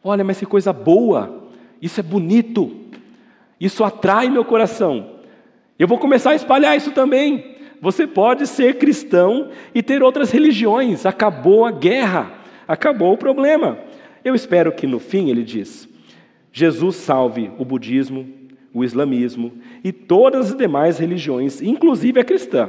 Olha, 0.04 0.22
mas 0.22 0.38
que 0.38 0.46
coisa 0.46 0.74
boa! 0.74 1.44
Isso 1.80 1.98
é 1.98 2.02
bonito. 2.02 2.70
Isso 3.58 3.82
atrai 3.82 4.28
meu 4.28 4.44
coração. 4.44 5.12
Eu 5.78 5.88
vou 5.88 5.96
começar 5.96 6.30
a 6.30 6.34
espalhar 6.34 6.76
isso 6.76 6.92
também. 6.92 7.56
Você 7.80 8.06
pode 8.06 8.46
ser 8.46 8.76
cristão 8.76 9.48
e 9.74 9.82
ter 9.82 10.02
outras 10.02 10.30
religiões. 10.30 11.06
Acabou 11.06 11.64
a 11.64 11.70
guerra, 11.70 12.30
acabou 12.68 13.14
o 13.14 13.18
problema. 13.18 13.85
Eu 14.26 14.34
espero 14.34 14.72
que 14.72 14.88
no 14.88 14.98
fim, 14.98 15.30
ele 15.30 15.44
diz, 15.44 15.88
Jesus 16.52 16.96
salve 16.96 17.48
o 17.58 17.64
budismo, 17.64 18.26
o 18.74 18.82
islamismo 18.82 19.52
e 19.84 19.92
todas 19.92 20.50
as 20.50 20.56
demais 20.56 20.98
religiões, 20.98 21.62
inclusive 21.62 22.18
a 22.18 22.24
cristã, 22.24 22.68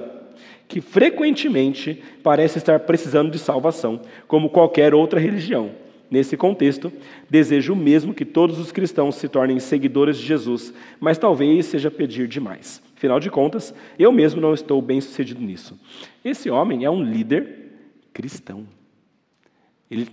que 0.67 0.79
frequentemente 0.79 2.03
parece 2.21 2.59
estar 2.59 2.81
precisando 2.81 3.31
de 3.31 3.39
salvação, 3.39 3.99
como 4.27 4.51
qualquer 4.51 4.93
outra 4.93 5.19
religião. 5.19 5.71
Nesse 6.11 6.37
contexto, 6.37 6.93
desejo 7.27 7.75
mesmo 7.75 8.13
que 8.13 8.23
todos 8.23 8.59
os 8.59 8.71
cristãos 8.71 9.15
se 9.15 9.27
tornem 9.27 9.59
seguidores 9.59 10.19
de 10.19 10.27
Jesus, 10.27 10.71
mas 10.99 11.17
talvez 11.17 11.65
seja 11.65 11.89
pedir 11.89 12.27
demais. 12.27 12.83
Afinal 12.95 13.19
de 13.19 13.31
contas, 13.31 13.73
eu 13.97 14.11
mesmo 14.11 14.39
não 14.39 14.53
estou 14.53 14.79
bem 14.79 15.01
sucedido 15.01 15.41
nisso. 15.41 15.75
Esse 16.23 16.51
homem 16.51 16.85
é 16.85 16.89
um 16.91 17.03
líder 17.03 17.71
cristão. 18.13 18.67
Ele, 19.89 20.07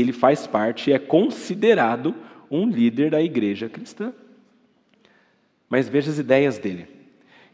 ele 0.00 0.12
faz 0.12 0.46
parte, 0.46 0.92
é 0.92 0.98
considerado 0.98 2.14
um 2.50 2.68
líder 2.68 3.10
da 3.10 3.22
igreja 3.22 3.68
cristã. 3.68 4.12
Mas 5.68 5.88
veja 5.88 6.10
as 6.10 6.18
ideias 6.18 6.58
dele. 6.58 6.86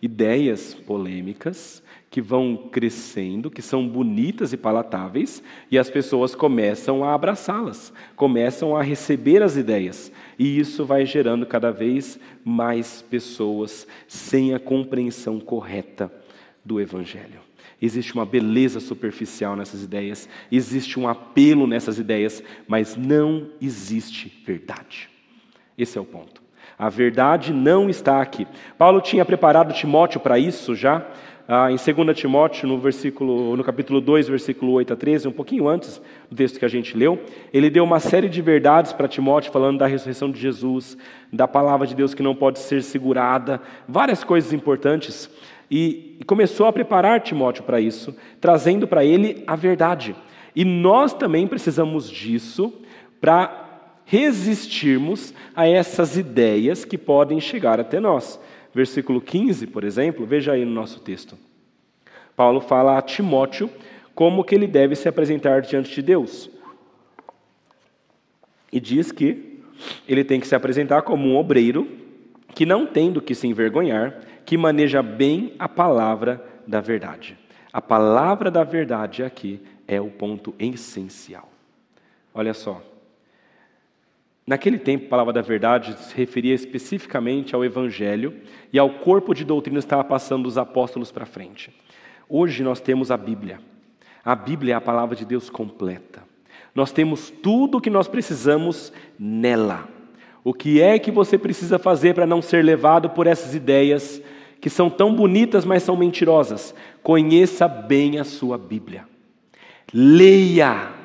Ideias 0.01 0.75
polêmicas, 0.75 1.83
que 2.15 2.21
vão 2.21 2.69
crescendo, 2.71 3.51
que 3.51 3.61
são 3.61 3.89
bonitas 3.89 4.53
e 4.53 4.57
palatáveis, 4.57 5.43
e 5.69 5.77
as 5.77 5.91
pessoas 5.91 6.33
começam 6.33 7.03
a 7.03 7.13
abraçá-las, 7.13 7.93
começam 8.15 8.77
a 8.77 8.83
receber 8.83 9.43
as 9.43 9.57
ideias, 9.57 10.13
e 10.39 10.59
isso 10.61 10.85
vai 10.85 11.05
gerando 11.05 11.45
cada 11.45 11.73
vez 11.73 12.17
mais 12.45 13.03
pessoas 13.03 13.85
sem 14.07 14.55
a 14.55 14.61
compreensão 14.61 15.41
correta 15.41 16.09
do 16.65 16.81
Evangelho. 16.81 17.44
Existe 17.85 18.15
uma 18.15 18.25
beleza 18.25 18.81
superficial 18.81 19.55
nessas 19.55 19.83
ideias, 19.83 20.27
existe 20.51 20.99
um 20.99 21.07
apelo 21.07 21.67
nessas 21.67 21.99
ideias, 21.99 22.43
mas 22.67 22.97
não 22.97 23.51
existe 23.61 24.43
verdade. 24.47 25.11
Esse 25.77 25.99
é 25.99 26.01
o 26.01 26.05
ponto. 26.05 26.43
A 26.79 26.89
verdade 26.89 27.53
não 27.53 27.91
está 27.91 28.23
aqui. 28.23 28.49
Paulo 28.79 29.03
tinha 29.03 29.23
preparado 29.23 29.75
Timóteo 29.75 30.19
para 30.19 30.39
isso 30.39 30.75
já, 30.75 31.07
ah, 31.47 31.71
em 31.71 31.77
2 31.77 32.17
Timóteo, 32.17 32.67
no, 32.67 32.79
versículo, 32.79 33.55
no 33.55 33.63
capítulo 33.63 34.01
2, 34.01 34.29
versículo 34.29 34.73
8 34.73 34.95
a 34.95 34.97
13, 34.97 35.29
um 35.29 35.33
pouquinho 35.33 35.69
antes 35.69 36.01
do 36.31 36.37
texto 36.37 36.59
que 36.59 36.65
a 36.65 36.69
gente 36.69 36.97
leu, 36.97 37.23
ele 37.53 37.69
deu 37.69 37.85
uma 37.85 38.01
série 38.01 38.31
de 38.31 38.41
verdades 38.41 38.95
para 38.95 39.07
Timóteo, 39.07 39.53
falando 39.53 39.79
da 39.79 39.87
ressurreição 39.87 40.31
de 40.31 40.41
Jesus, 40.41 40.97
da 41.31 41.47
palavra 41.47 41.87
de 41.87 41.95
Deus 41.95 42.15
que 42.15 42.23
não 42.23 42.35
pode 42.35 42.61
ser 42.61 42.83
segurada, 42.83 43.61
várias 43.87 44.25
coisas 44.25 44.55
importantes. 44.55 45.29
E, 45.71 46.19
começou 46.27 46.67
a 46.67 46.73
preparar 46.73 47.21
Timóteo 47.21 47.63
para 47.63 47.79
isso, 47.79 48.17
trazendo 48.41 48.89
para 48.89 49.05
ele 49.05 49.45
a 49.47 49.55
verdade. 49.55 50.17
E 50.57 50.65
nós 50.65 51.13
também 51.13 51.47
precisamos 51.47 52.09
disso 52.09 52.73
para 53.21 53.65
resistirmos 54.07 55.35
a 55.55 55.67
essas 55.67 56.17
ideias 56.17 56.87
que 56.87 56.97
podem 56.97 57.39
chegar 57.39 57.81
até 57.81 58.01
nós 58.01 58.41
versículo 58.75 59.21
15, 59.21 59.67
por 59.69 59.85
exemplo, 59.85 60.27
veja 60.27 60.53
aí 60.53 60.65
no 60.65 60.73
nosso 60.73 61.01
texto. 61.01 61.39
Paulo 62.37 62.61
fala 62.61 62.99
a 62.99 63.03
Timóteo 63.03 63.71
como 64.15 64.45
que 64.45 64.55
ele 64.55 64.67
deve 64.67 64.97
se 64.97 65.09
apresentar 65.09 65.63
diante 65.63 65.95
de 65.95 66.03
Deus. 66.03 66.51
E 68.73 68.81
diz 68.81 69.13
que 69.13 69.61
ele 70.09 70.25
tem 70.25 70.41
que 70.41 70.47
se 70.47 70.55
apresentar 70.55 71.03
como 71.03 71.29
um 71.29 71.37
obreiro 71.37 71.89
que 72.55 72.67
não 72.67 72.87
tem 72.87 73.13
do 73.13 73.23
que 73.23 73.35
se 73.35 73.47
envergonhar, 73.47 74.21
que 74.45 74.57
maneja 74.57 75.03
bem 75.03 75.55
a 75.59 75.69
palavra 75.69 76.45
da 76.67 76.81
verdade. 76.81 77.39
A 77.73 77.81
palavra 77.81 78.51
da 78.51 78.63
verdade 78.63 79.23
aqui 79.23 79.61
é 79.87 80.01
o 80.01 80.09
ponto 80.09 80.55
essencial. 80.59 81.51
Olha 82.33 82.55
só, 82.55 82.83
Naquele 84.47 84.79
tempo, 84.79 85.07
a 85.07 85.09
palavra 85.09 85.33
da 85.33 85.41
verdade 85.41 85.99
se 85.99 86.15
referia 86.15 86.55
especificamente 86.55 87.55
ao 87.55 87.65
Evangelho 87.65 88.35
e 88.71 88.79
ao 88.79 88.91
corpo 88.91 89.35
de 89.35 89.43
doutrina 89.45 89.79
que 89.79 89.85
estava 89.85 90.05
passando 90.05 90.47
os 90.47 90.59
apóstolos 90.59 91.11
para 91.11 91.25
frente. 91.25 91.71
Hoje 92.29 92.63
nós 92.63 92.79
temos 92.79 93.11
a 93.11 93.17
Bíblia. 93.17 93.59
A 94.23 94.35
Bíblia 94.35 94.75
é 94.75 94.77
a 94.77 94.83
palavra 94.83 95.17
de 95.17 95.25
Deus 95.25 95.49
completa. 95.49 96.23
Nós 96.75 96.93
temos 96.93 97.31
tudo 97.31 97.79
o 97.79 97.81
que 97.81 97.89
nós 97.89 98.07
precisamos 98.07 98.93
nela. 99.19 99.89
O 100.43 100.53
que 100.53 100.81
é 100.81 100.99
que 100.99 101.11
você 101.11 101.39
precisa 101.39 101.79
fazer 101.79 102.15
para 102.15 102.27
não 102.27 102.43
ser 102.43 102.63
levado 102.63 103.09
por 103.11 103.27
essas 103.27 103.55
ideias 103.55 104.21
que 104.61 104.69
são 104.69 104.91
tão 104.91 105.15
bonitas, 105.15 105.65
mas 105.65 105.83
são 105.83 105.97
mentirosas? 105.97 106.75
Conheça 107.03 107.67
bem 107.67 108.19
a 108.19 108.25
sua 108.25 108.59
Bíblia. 108.59 109.07
Leia 109.93 111.04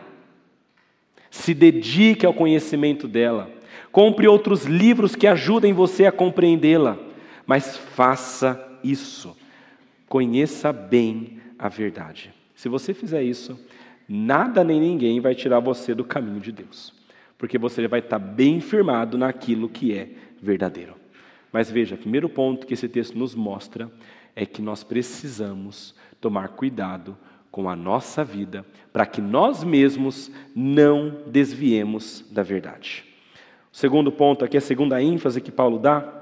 se 1.39 1.53
dedique 1.53 2.25
ao 2.25 2.33
conhecimento 2.33 3.07
dela. 3.07 3.49
Compre 3.91 4.27
outros 4.27 4.65
livros 4.65 5.15
que 5.15 5.25
ajudem 5.25 5.73
você 5.73 6.05
a 6.05 6.11
compreendê-la. 6.11 6.97
Mas 7.45 7.77
faça 7.77 8.77
isso. 8.83 9.35
Conheça 10.07 10.71
bem 10.71 11.39
a 11.57 11.69
verdade. 11.69 12.33
Se 12.53 12.69
você 12.69 12.93
fizer 12.93 13.23
isso, 13.23 13.59
nada 14.07 14.63
nem 14.63 14.79
ninguém 14.79 15.19
vai 15.19 15.33
tirar 15.33 15.59
você 15.59 15.95
do 15.95 16.03
caminho 16.03 16.39
de 16.39 16.51
Deus. 16.51 16.93
Porque 17.37 17.57
você 17.57 17.87
vai 17.87 17.99
estar 17.99 18.19
bem 18.19 18.59
firmado 18.59 19.17
naquilo 19.17 19.69
que 19.69 19.93
é 19.97 20.09
verdadeiro. 20.41 20.95
Mas 21.51 21.71
veja, 21.71 21.97
primeiro 21.97 22.29
ponto 22.29 22.67
que 22.67 22.73
esse 22.73 22.87
texto 22.87 23.17
nos 23.17 23.33
mostra 23.33 23.89
é 24.35 24.45
que 24.45 24.61
nós 24.61 24.83
precisamos 24.83 25.95
tomar 26.21 26.49
cuidado 26.49 27.17
com 27.51 27.69
a 27.69 27.75
nossa 27.75 28.23
vida, 28.23 28.65
para 28.91 29.05
que 29.05 29.21
nós 29.21 29.63
mesmos 29.63 30.31
não 30.55 31.17
desviemos 31.27 32.23
da 32.31 32.43
verdade. 32.43 33.03
O 33.71 33.77
segundo 33.77 34.11
ponto 34.11 34.43
aqui, 34.43 34.57
a 34.57 34.61
segunda 34.61 35.01
ênfase 35.01 35.41
que 35.41 35.51
Paulo 35.51 35.79
dá, 35.79 36.19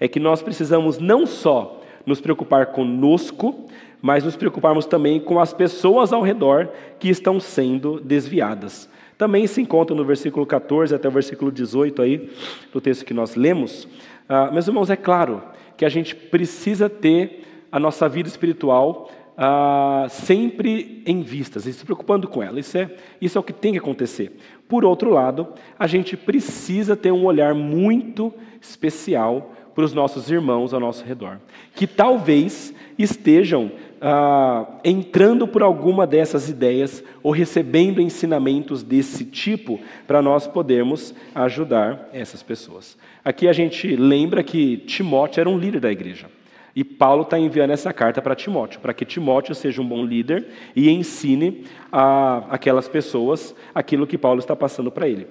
é 0.00 0.06
que 0.06 0.20
nós 0.20 0.42
precisamos 0.42 0.98
não 0.98 1.26
só 1.26 1.82
nos 2.06 2.20
preocupar 2.20 2.66
conosco, 2.66 3.66
mas 4.00 4.24
nos 4.24 4.36
preocuparmos 4.36 4.86
também 4.86 5.20
com 5.20 5.40
as 5.40 5.52
pessoas 5.52 6.12
ao 6.12 6.22
redor 6.22 6.68
que 6.98 7.08
estão 7.08 7.40
sendo 7.40 8.00
desviadas. 8.00 8.88
Também 9.16 9.46
se 9.46 9.60
encontra 9.60 9.96
no 9.96 10.04
versículo 10.04 10.46
14 10.46 10.94
até 10.94 11.08
o 11.08 11.10
versículo 11.10 11.50
18 11.50 12.00
aí, 12.00 12.30
do 12.72 12.80
texto 12.80 13.04
que 13.04 13.12
nós 13.12 13.34
lemos. 13.34 13.88
Ah, 14.28 14.50
meus 14.52 14.68
irmãos, 14.68 14.90
é 14.90 14.96
claro 14.96 15.42
que 15.76 15.84
a 15.84 15.88
gente 15.88 16.14
precisa 16.14 16.88
ter 16.88 17.44
a 17.70 17.80
nossa 17.80 18.08
vida 18.08 18.28
espiritual 18.28 19.10
ah, 19.40 20.08
sempre 20.10 21.00
em 21.06 21.22
vistas 21.22 21.64
e 21.64 21.72
se 21.72 21.84
preocupando 21.84 22.26
com 22.26 22.42
ela. 22.42 22.58
Isso 22.58 22.76
é, 22.76 22.90
isso 23.20 23.38
é 23.38 23.40
o 23.40 23.44
que 23.44 23.52
tem 23.52 23.72
que 23.72 23.78
acontecer. 23.78 24.32
Por 24.68 24.84
outro 24.84 25.10
lado, 25.10 25.46
a 25.78 25.86
gente 25.86 26.16
precisa 26.16 26.96
ter 26.96 27.12
um 27.12 27.24
olhar 27.24 27.54
muito 27.54 28.34
especial 28.60 29.54
para 29.76 29.84
os 29.84 29.94
nossos 29.94 30.28
irmãos 30.28 30.74
ao 30.74 30.80
nosso 30.80 31.04
redor, 31.04 31.38
que 31.72 31.86
talvez 31.86 32.74
estejam 32.98 33.70
ah, 34.00 34.66
entrando 34.82 35.46
por 35.46 35.62
alguma 35.62 36.04
dessas 36.04 36.48
ideias 36.48 37.04
ou 37.22 37.30
recebendo 37.30 38.00
ensinamentos 38.00 38.82
desse 38.82 39.24
tipo 39.24 39.78
para 40.04 40.20
nós 40.20 40.48
podermos 40.48 41.14
ajudar 41.32 42.08
essas 42.12 42.42
pessoas. 42.42 42.98
Aqui 43.24 43.46
a 43.46 43.52
gente 43.52 43.94
lembra 43.94 44.42
que 44.42 44.78
Timóteo 44.78 45.40
era 45.40 45.48
um 45.48 45.56
líder 45.56 45.78
da 45.78 45.92
igreja. 45.92 46.26
E 46.74 46.84
Paulo 46.84 47.22
está 47.22 47.38
enviando 47.38 47.70
essa 47.70 47.92
carta 47.92 48.22
para 48.22 48.36
Timóteo, 48.36 48.80
para 48.80 48.94
que 48.94 49.04
Timóteo 49.04 49.54
seja 49.54 49.82
um 49.82 49.86
bom 49.86 50.04
líder 50.04 50.46
e 50.76 50.90
ensine 50.90 51.64
a 51.90 52.44
aquelas 52.50 52.88
pessoas 52.88 53.54
aquilo 53.74 54.06
que 54.06 54.18
Paulo 54.18 54.38
está 54.38 54.54
passando 54.54 54.90
para 54.90 55.08
ele. 55.08 55.26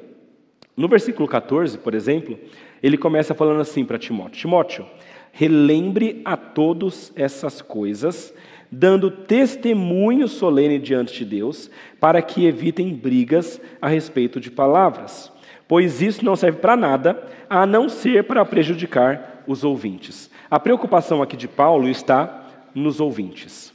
No 0.76 0.88
versículo 0.88 1.28
14, 1.28 1.80
por 1.80 1.96
exemplo, 1.96 2.38
ele 2.84 2.98
começa 2.98 3.34
falando 3.34 3.62
assim 3.62 3.84
para 3.84 3.98
Timóteo: 3.98 4.40
Timóteo, 4.40 4.86
relembre 5.32 6.22
a 6.24 6.38
todos 6.38 7.12
essas 7.16 7.62
coisas, 7.62 8.34
dando 8.72 9.10
testemunho 9.10 10.28
solene 10.28 10.78
diante 10.78 11.20
de 11.20 11.26
Deus, 11.26 11.72
para 12.00 12.22
que 12.22 12.46
evitem 12.46 12.94
brigas 12.94 13.60
a 13.82 13.88
respeito 13.88 14.40
de 14.40 14.52
palavras, 14.52 15.32
pois 15.68 16.02
isso 16.02 16.24
não 16.24 16.36
serve 16.36 16.60
para 16.60 16.76
nada, 16.76 17.24
a 17.50 17.66
não 17.66 17.90
ser 17.90 18.26
para 18.26 18.46
prejudicar 18.46 19.44
os 19.48 19.64
ouvintes. 19.64 20.27
A 20.50 20.60
preocupação 20.60 21.22
aqui 21.22 21.36
de 21.36 21.48
Paulo 21.48 21.90
está 21.90 22.46
nos 22.74 23.00
ouvintes. 23.00 23.74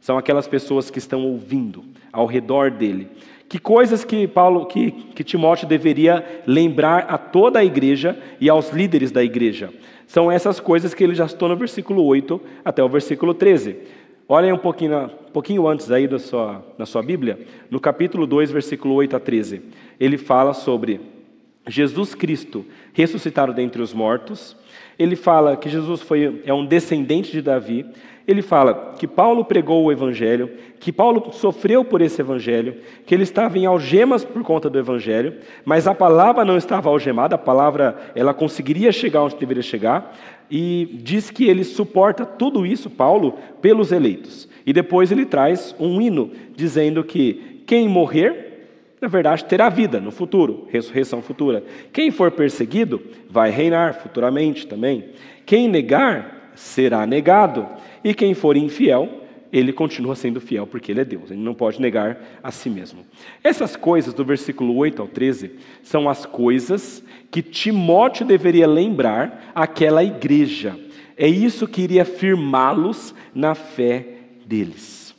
São 0.00 0.16
aquelas 0.16 0.46
pessoas 0.46 0.90
que 0.90 0.98
estão 0.98 1.22
ouvindo 1.22 1.84
ao 2.12 2.26
redor 2.26 2.70
dele. 2.70 3.08
Que 3.48 3.58
coisas 3.58 4.04
que 4.04 4.26
Paulo, 4.26 4.66
que, 4.66 4.90
que 4.90 5.22
Timóteo 5.22 5.68
deveria 5.68 6.42
lembrar 6.46 7.06
a 7.08 7.18
toda 7.18 7.58
a 7.58 7.64
igreja 7.64 8.18
e 8.40 8.48
aos 8.48 8.70
líderes 8.70 9.10
da 9.10 9.22
igreja? 9.22 9.72
São 10.06 10.30
essas 10.30 10.60
coisas 10.60 10.94
que 10.94 11.04
ele 11.04 11.14
já 11.14 11.28
citou 11.28 11.48
no 11.48 11.56
versículo 11.56 12.02
8 12.04 12.40
até 12.64 12.82
o 12.82 12.88
versículo 12.88 13.34
13. 13.34 13.76
Olhem 14.28 14.52
um 14.52 14.58
pouquinho, 14.58 15.04
um 15.04 15.30
pouquinho 15.32 15.68
antes 15.68 15.90
aí 15.90 16.08
da 16.08 16.18
sua, 16.18 16.64
na 16.78 16.86
sua 16.86 17.02
Bíblia, 17.02 17.38
no 17.70 17.78
capítulo 17.78 18.26
2, 18.26 18.50
versículo 18.50 18.94
8 18.94 19.16
a 19.16 19.20
13. 19.20 19.60
Ele 20.00 20.16
fala 20.16 20.54
sobre 20.54 21.00
Jesus 21.66 22.14
Cristo 22.14 22.64
ressuscitado 22.92 23.52
dentre 23.52 23.82
os 23.82 23.92
mortos. 23.92 24.56
Ele 24.98 25.16
fala 25.16 25.56
que 25.56 25.68
Jesus 25.68 26.02
foi, 26.02 26.42
é 26.44 26.52
um 26.52 26.64
descendente 26.64 27.32
de 27.32 27.42
Davi. 27.42 27.86
Ele 28.26 28.40
fala 28.40 28.94
que 28.98 29.06
Paulo 29.06 29.44
pregou 29.44 29.84
o 29.84 29.92
evangelho, 29.92 30.50
que 30.80 30.90
Paulo 30.90 31.30
sofreu 31.32 31.84
por 31.84 32.00
esse 32.00 32.22
evangelho, 32.22 32.76
que 33.04 33.14
ele 33.14 33.22
estava 33.22 33.58
em 33.58 33.66
algemas 33.66 34.24
por 34.24 34.42
conta 34.42 34.70
do 34.70 34.78
evangelho, 34.78 35.34
mas 35.64 35.86
a 35.86 35.94
palavra 35.94 36.42
não 36.44 36.56
estava 36.56 36.88
algemada, 36.88 37.34
a 37.34 37.38
palavra 37.38 37.96
ela 38.14 38.32
conseguiria 38.32 38.92
chegar 38.92 39.22
onde 39.24 39.36
deveria 39.36 39.62
chegar, 39.62 40.16
e 40.50 40.88
diz 41.02 41.30
que 41.30 41.44
ele 41.48 41.64
suporta 41.64 42.24
tudo 42.24 42.64
isso, 42.64 42.88
Paulo, 42.88 43.34
pelos 43.60 43.92
eleitos. 43.92 44.48
E 44.64 44.72
depois 44.72 45.12
ele 45.12 45.26
traz 45.26 45.74
um 45.78 46.00
hino 46.00 46.30
dizendo 46.56 47.04
que 47.04 47.62
quem 47.66 47.88
morrer 47.88 48.53
na 49.04 49.08
verdade, 49.08 49.44
terá 49.44 49.68
vida 49.68 50.00
no 50.00 50.10
futuro, 50.10 50.66
ressurreição 50.70 51.20
futura. 51.20 51.62
Quem 51.92 52.10
for 52.10 52.30
perseguido 52.30 53.02
vai 53.28 53.50
reinar 53.50 53.92
futuramente 54.00 54.66
também. 54.66 55.10
Quem 55.44 55.68
negar 55.68 56.50
será 56.54 57.06
negado. 57.06 57.68
E 58.02 58.14
quem 58.14 58.32
for 58.32 58.56
infiel, 58.56 59.20
ele 59.52 59.74
continua 59.74 60.16
sendo 60.16 60.40
fiel 60.40 60.66
porque 60.66 60.90
ele 60.90 61.02
é 61.02 61.04
Deus, 61.04 61.30
ele 61.30 61.40
não 61.40 61.52
pode 61.52 61.82
negar 61.82 62.18
a 62.42 62.50
si 62.50 62.70
mesmo. 62.70 63.04
Essas 63.42 63.76
coisas, 63.76 64.14
do 64.14 64.24
versículo 64.24 64.74
8 64.74 65.02
ao 65.02 65.08
13, 65.08 65.50
são 65.82 66.08
as 66.08 66.24
coisas 66.24 67.04
que 67.30 67.42
Timóteo 67.42 68.24
deveria 68.24 68.66
lembrar 68.66 69.52
àquela 69.54 70.02
igreja. 70.02 70.78
É 71.14 71.28
isso 71.28 71.68
que 71.68 71.82
iria 71.82 72.06
firmá-los 72.06 73.14
na 73.34 73.54
fé 73.54 74.06
deles. 74.46 75.14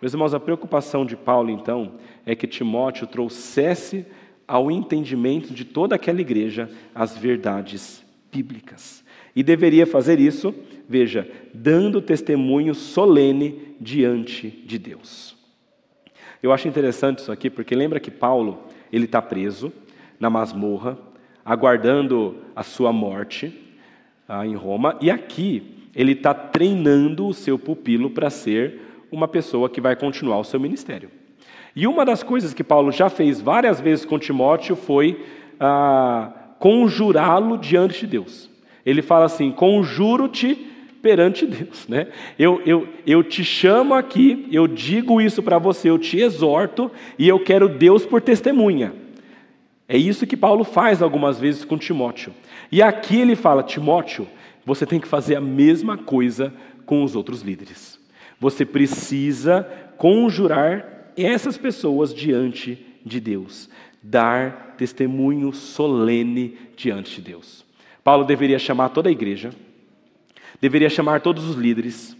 Meus 0.00 0.14
irmãos, 0.14 0.32
a 0.32 0.40
preocupação 0.40 1.04
de 1.04 1.14
Paulo, 1.14 1.50
então, 1.50 1.94
é 2.30 2.36
que 2.36 2.46
Timóteo 2.46 3.08
trouxesse 3.08 4.06
ao 4.46 4.70
entendimento 4.70 5.52
de 5.52 5.64
toda 5.64 5.96
aquela 5.96 6.20
igreja 6.20 6.70
as 6.94 7.18
verdades 7.18 8.04
bíblicas. 8.30 9.04
E 9.34 9.42
deveria 9.42 9.84
fazer 9.84 10.20
isso, 10.20 10.54
veja, 10.88 11.28
dando 11.52 12.00
testemunho 12.00 12.72
solene 12.72 13.74
diante 13.80 14.48
de 14.48 14.78
Deus. 14.78 15.36
Eu 16.40 16.52
acho 16.52 16.68
interessante 16.68 17.18
isso 17.18 17.32
aqui, 17.32 17.50
porque 17.50 17.74
lembra 17.74 17.98
que 17.98 18.12
Paulo 18.12 18.62
ele 18.92 19.06
está 19.06 19.20
preso 19.20 19.72
na 20.20 20.30
masmorra, 20.30 20.96
aguardando 21.44 22.36
a 22.54 22.62
sua 22.62 22.92
morte 22.92 23.52
ah, 24.28 24.46
em 24.46 24.54
Roma, 24.54 24.96
e 25.00 25.10
aqui 25.10 25.88
ele 25.96 26.12
está 26.12 26.32
treinando 26.32 27.26
o 27.26 27.34
seu 27.34 27.58
pupilo 27.58 28.08
para 28.08 28.30
ser 28.30 28.80
uma 29.10 29.26
pessoa 29.26 29.68
que 29.68 29.80
vai 29.80 29.96
continuar 29.96 30.38
o 30.38 30.44
seu 30.44 30.60
ministério. 30.60 31.10
E 31.74 31.86
uma 31.86 32.04
das 32.04 32.22
coisas 32.22 32.52
que 32.52 32.64
Paulo 32.64 32.90
já 32.90 33.08
fez 33.08 33.40
várias 33.40 33.80
vezes 33.80 34.04
com 34.04 34.18
Timóteo 34.18 34.74
foi 34.74 35.24
ah, 35.58 36.32
conjurá-lo 36.58 37.56
diante 37.56 38.00
de 38.00 38.06
Deus. 38.06 38.50
Ele 38.84 39.02
fala 39.02 39.26
assim: 39.26 39.50
conjuro-te 39.50 40.54
perante 41.00 41.46
Deus. 41.46 41.86
Né? 41.88 42.08
Eu, 42.38 42.60
eu, 42.64 42.88
eu 43.06 43.22
te 43.22 43.44
chamo 43.44 43.94
aqui, 43.94 44.46
eu 44.50 44.66
digo 44.66 45.20
isso 45.20 45.42
para 45.42 45.58
você, 45.58 45.90
eu 45.90 45.98
te 45.98 46.18
exorto 46.18 46.90
e 47.18 47.28
eu 47.28 47.40
quero 47.40 47.68
Deus 47.68 48.04
por 48.04 48.20
testemunha. 48.20 48.92
É 49.88 49.96
isso 49.96 50.26
que 50.26 50.36
Paulo 50.36 50.62
faz 50.62 51.02
algumas 51.02 51.38
vezes 51.38 51.64
com 51.64 51.76
Timóteo. 51.76 52.32
E 52.70 52.82
aqui 52.82 53.20
ele 53.20 53.36
fala: 53.36 53.62
Timóteo, 53.62 54.26
você 54.64 54.86
tem 54.86 55.00
que 55.00 55.08
fazer 55.08 55.36
a 55.36 55.40
mesma 55.40 55.96
coisa 55.96 56.52
com 56.86 57.02
os 57.02 57.16
outros 57.16 57.42
líderes. 57.42 57.98
Você 58.38 58.64
precisa 58.64 59.68
conjurar 59.96 60.99
essas 61.16 61.56
pessoas 61.56 62.14
diante 62.14 62.86
de 63.04 63.20
Deus, 63.20 63.68
dar 64.02 64.74
testemunho 64.76 65.52
solene 65.52 66.56
diante 66.76 67.16
de 67.16 67.22
Deus. 67.22 67.64
Paulo 68.02 68.24
deveria 68.24 68.58
chamar 68.58 68.90
toda 68.90 69.08
a 69.08 69.12
igreja, 69.12 69.50
deveria 70.60 70.88
chamar 70.88 71.20
todos 71.20 71.44
os 71.48 71.56
líderes, 71.56 72.16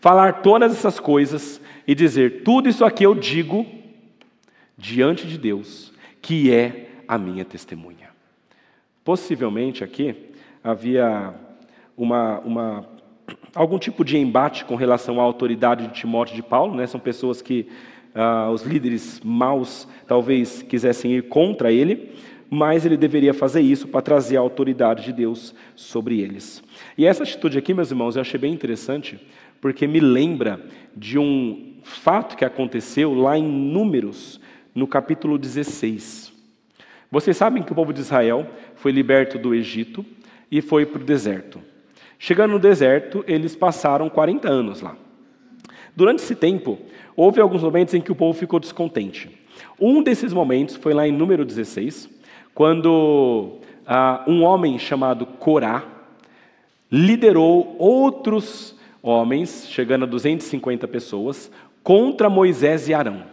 falar 0.00 0.42
todas 0.42 0.72
essas 0.72 1.00
coisas 1.00 1.60
e 1.86 1.94
dizer: 1.94 2.42
tudo 2.42 2.68
isso 2.68 2.84
aqui 2.84 3.04
eu 3.04 3.14
digo 3.14 3.66
diante 4.76 5.26
de 5.26 5.38
Deus, 5.38 5.92
que 6.20 6.52
é 6.52 6.90
a 7.06 7.16
minha 7.16 7.44
testemunha. 7.44 8.10
Possivelmente 9.04 9.82
aqui 9.82 10.14
havia 10.62 11.34
uma, 11.96 12.38
uma, 12.40 12.88
algum 13.54 13.78
tipo 13.78 14.04
de 14.04 14.16
embate 14.16 14.64
com 14.64 14.76
relação 14.76 15.20
à 15.20 15.24
autoridade 15.24 15.86
de 15.86 15.94
Timóteo 15.94 16.34
de 16.34 16.42
Paulo, 16.42 16.74
né? 16.74 16.86
são 16.86 17.00
pessoas 17.00 17.42
que 17.42 17.68
ah, 18.14 18.50
os 18.50 18.62
líderes 18.62 19.20
maus 19.24 19.88
talvez 20.06 20.62
quisessem 20.62 21.14
ir 21.14 21.28
contra 21.28 21.72
ele, 21.72 22.12
mas 22.50 22.84
ele 22.84 22.96
deveria 22.96 23.32
fazer 23.32 23.62
isso 23.62 23.88
para 23.88 24.02
trazer 24.02 24.36
a 24.36 24.40
autoridade 24.40 25.04
de 25.04 25.12
Deus 25.12 25.54
sobre 25.74 26.20
eles. 26.20 26.62
E 26.98 27.06
essa 27.06 27.22
atitude 27.22 27.56
aqui, 27.56 27.72
meus 27.72 27.90
irmãos, 27.90 28.14
eu 28.14 28.20
achei 28.20 28.38
bem 28.38 28.52
interessante, 28.52 29.18
porque 29.60 29.86
me 29.86 30.00
lembra 30.00 30.60
de 30.94 31.18
um 31.18 31.76
fato 31.82 32.36
que 32.36 32.44
aconteceu 32.44 33.14
lá 33.14 33.38
em 33.38 33.42
Números, 33.42 34.38
no 34.74 34.86
capítulo 34.86 35.38
16. 35.38 36.32
Vocês 37.10 37.36
sabem 37.36 37.62
que 37.62 37.72
o 37.72 37.74
povo 37.74 37.92
de 37.92 38.00
Israel 38.00 38.46
foi 38.74 38.92
liberto 38.92 39.38
do 39.38 39.54
Egito 39.54 40.04
e 40.50 40.60
foi 40.60 40.84
para 40.84 41.00
o 41.00 41.04
deserto. 41.04 41.60
Chegando 42.18 42.52
no 42.52 42.58
deserto, 42.58 43.24
eles 43.26 43.56
passaram 43.56 44.08
40 44.08 44.48
anos 44.48 44.80
lá. 44.80 44.96
Durante 45.94 46.22
esse 46.22 46.34
tempo, 46.34 46.78
houve 47.16 47.40
alguns 47.40 47.62
momentos 47.62 47.94
em 47.94 48.00
que 48.00 48.12
o 48.12 48.14
povo 48.14 48.38
ficou 48.38 48.60
descontente. 48.60 49.30
Um 49.80 50.02
desses 50.02 50.32
momentos 50.32 50.76
foi 50.76 50.94
lá 50.94 51.06
em 51.06 51.12
número 51.12 51.44
16, 51.44 52.08
quando 52.54 53.58
ah, 53.86 54.24
um 54.26 54.42
homem 54.42 54.78
chamado 54.78 55.26
Corá 55.26 55.84
liderou 56.90 57.74
outros 57.78 58.76
homens, 59.02 59.66
chegando 59.68 60.04
a 60.04 60.06
250 60.06 60.86
pessoas, 60.86 61.50
contra 61.82 62.28
Moisés 62.30 62.88
e 62.88 62.94
Arão. 62.94 63.24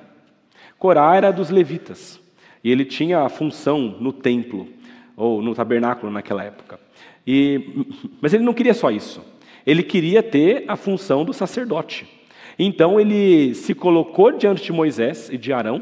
Corá 0.77 1.15
era 1.15 1.31
dos 1.31 1.49
levitas, 1.49 2.19
e 2.63 2.71
ele 2.71 2.85
tinha 2.85 3.19
a 3.19 3.29
função 3.29 3.95
no 3.99 4.13
templo, 4.13 4.67
ou 5.15 5.41
no 5.41 5.53
tabernáculo 5.53 6.11
naquela 6.11 6.43
época. 6.43 6.79
E, 7.27 7.85
mas 8.21 8.33
ele 8.33 8.43
não 8.43 8.53
queria 8.53 8.73
só 8.73 8.89
isso, 8.89 9.21
ele 9.65 9.83
queria 9.83 10.23
ter 10.23 10.63
a 10.67 10.75
função 10.75 11.25
do 11.25 11.33
sacerdote. 11.33 12.18
Então 12.61 12.99
ele 12.99 13.55
se 13.55 13.73
colocou 13.73 14.33
diante 14.33 14.63
de 14.65 14.73
Moisés 14.73 15.29
e 15.31 15.37
de 15.37 15.53
Arão, 15.53 15.81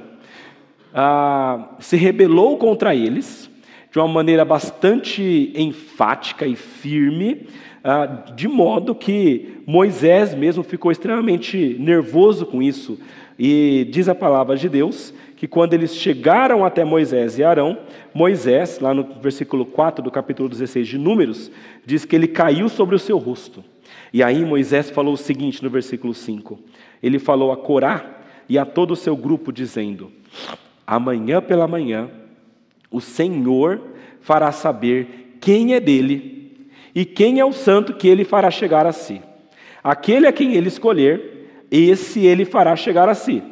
ah, 0.93 1.75
se 1.79 1.97
rebelou 1.97 2.55
contra 2.57 2.93
eles, 2.93 3.49
de 3.91 3.97
uma 3.97 4.07
maneira 4.07 4.45
bastante 4.45 5.51
enfática 5.55 6.45
e 6.45 6.55
firme, 6.55 7.47
de 8.35 8.47
modo 8.47 8.93
que 8.93 9.61
Moisés 9.65 10.35
mesmo 10.35 10.63
ficou 10.63 10.91
extremamente 10.91 11.77
nervoso 11.79 12.45
com 12.45 12.61
isso. 12.61 12.99
E 13.39 13.87
diz 13.91 14.09
a 14.09 14.15
palavra 14.15 14.57
de 14.57 14.67
Deus 14.67 15.13
que 15.35 15.47
quando 15.47 15.73
eles 15.73 15.95
chegaram 15.95 16.65
até 16.65 16.83
Moisés 16.83 17.37
e 17.37 17.43
Arão, 17.43 17.77
Moisés, 18.13 18.79
lá 18.79 18.93
no 18.93 19.03
versículo 19.21 19.65
4 19.65 20.03
do 20.03 20.09
capítulo 20.09 20.49
16 20.49 20.87
de 20.87 20.97
Números, 20.97 21.51
diz 21.85 22.03
que 22.03 22.15
ele 22.15 22.27
caiu 22.27 22.67
sobre 22.67 22.95
o 22.95 22.99
seu 22.99 23.17
rosto. 23.17 23.63
E 24.11 24.23
aí 24.23 24.43
Moisés 24.43 24.89
falou 24.89 25.13
o 25.13 25.17
seguinte 25.17 25.63
no 25.63 25.69
versículo 25.69 26.13
5: 26.13 26.59
ele 27.01 27.19
falou 27.19 27.51
a 27.51 27.57
Corá 27.57 28.19
e 28.49 28.57
a 28.57 28.65
todo 28.65 28.91
o 28.91 28.95
seu 28.95 29.15
grupo, 29.15 29.51
dizendo: 29.51 30.11
Amanhã 30.85 31.41
pela 31.41 31.67
manhã, 31.67 32.09
o 32.89 32.99
Senhor 32.99 33.81
fará 34.21 34.51
saber 34.51 35.37
quem 35.39 35.73
é 35.73 35.79
dele 35.79 36.46
e 36.97 37.05
quem 37.05 37.39
é 37.39 37.45
o 37.45 37.53
santo 37.53 37.93
que 37.93 38.07
ele 38.07 38.23
fará 38.23 38.49
chegar 38.49 38.87
a 38.87 38.91
si. 38.91 39.21
Aquele 39.83 40.25
a 40.25 40.31
quem 40.31 40.55
ele 40.55 40.67
escolher, 40.67 41.67
esse 41.69 42.25
ele 42.25 42.43
fará 42.43 42.75
chegar 42.75 43.07
a 43.07 43.13
si. 43.13 43.43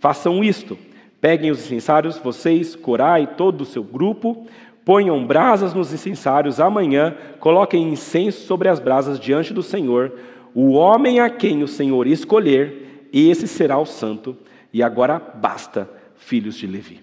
Façam 0.00 0.42
isto. 0.42 0.76
Peguem 1.20 1.52
os 1.52 1.60
incensários, 1.60 2.18
vocês, 2.18 2.74
Corá 2.74 3.20
e 3.20 3.28
todo 3.28 3.60
o 3.60 3.64
seu 3.64 3.84
grupo, 3.84 4.48
ponham 4.84 5.24
brasas 5.24 5.72
nos 5.72 5.92
incensários 5.92 6.58
amanhã, 6.58 7.16
coloquem 7.38 7.88
incenso 7.88 8.44
sobre 8.44 8.68
as 8.68 8.80
brasas 8.80 9.20
diante 9.20 9.54
do 9.54 9.62
Senhor. 9.62 10.18
O 10.52 10.72
homem 10.72 11.20
a 11.20 11.30
quem 11.30 11.62
o 11.62 11.68
Senhor 11.68 12.04
escolher, 12.04 13.06
esse 13.12 13.46
será 13.46 13.78
o 13.78 13.86
santo, 13.86 14.36
e 14.72 14.82
agora 14.82 15.20
basta, 15.20 15.88
filhos 16.16 16.56
de 16.56 16.66
Levi. 16.66 17.00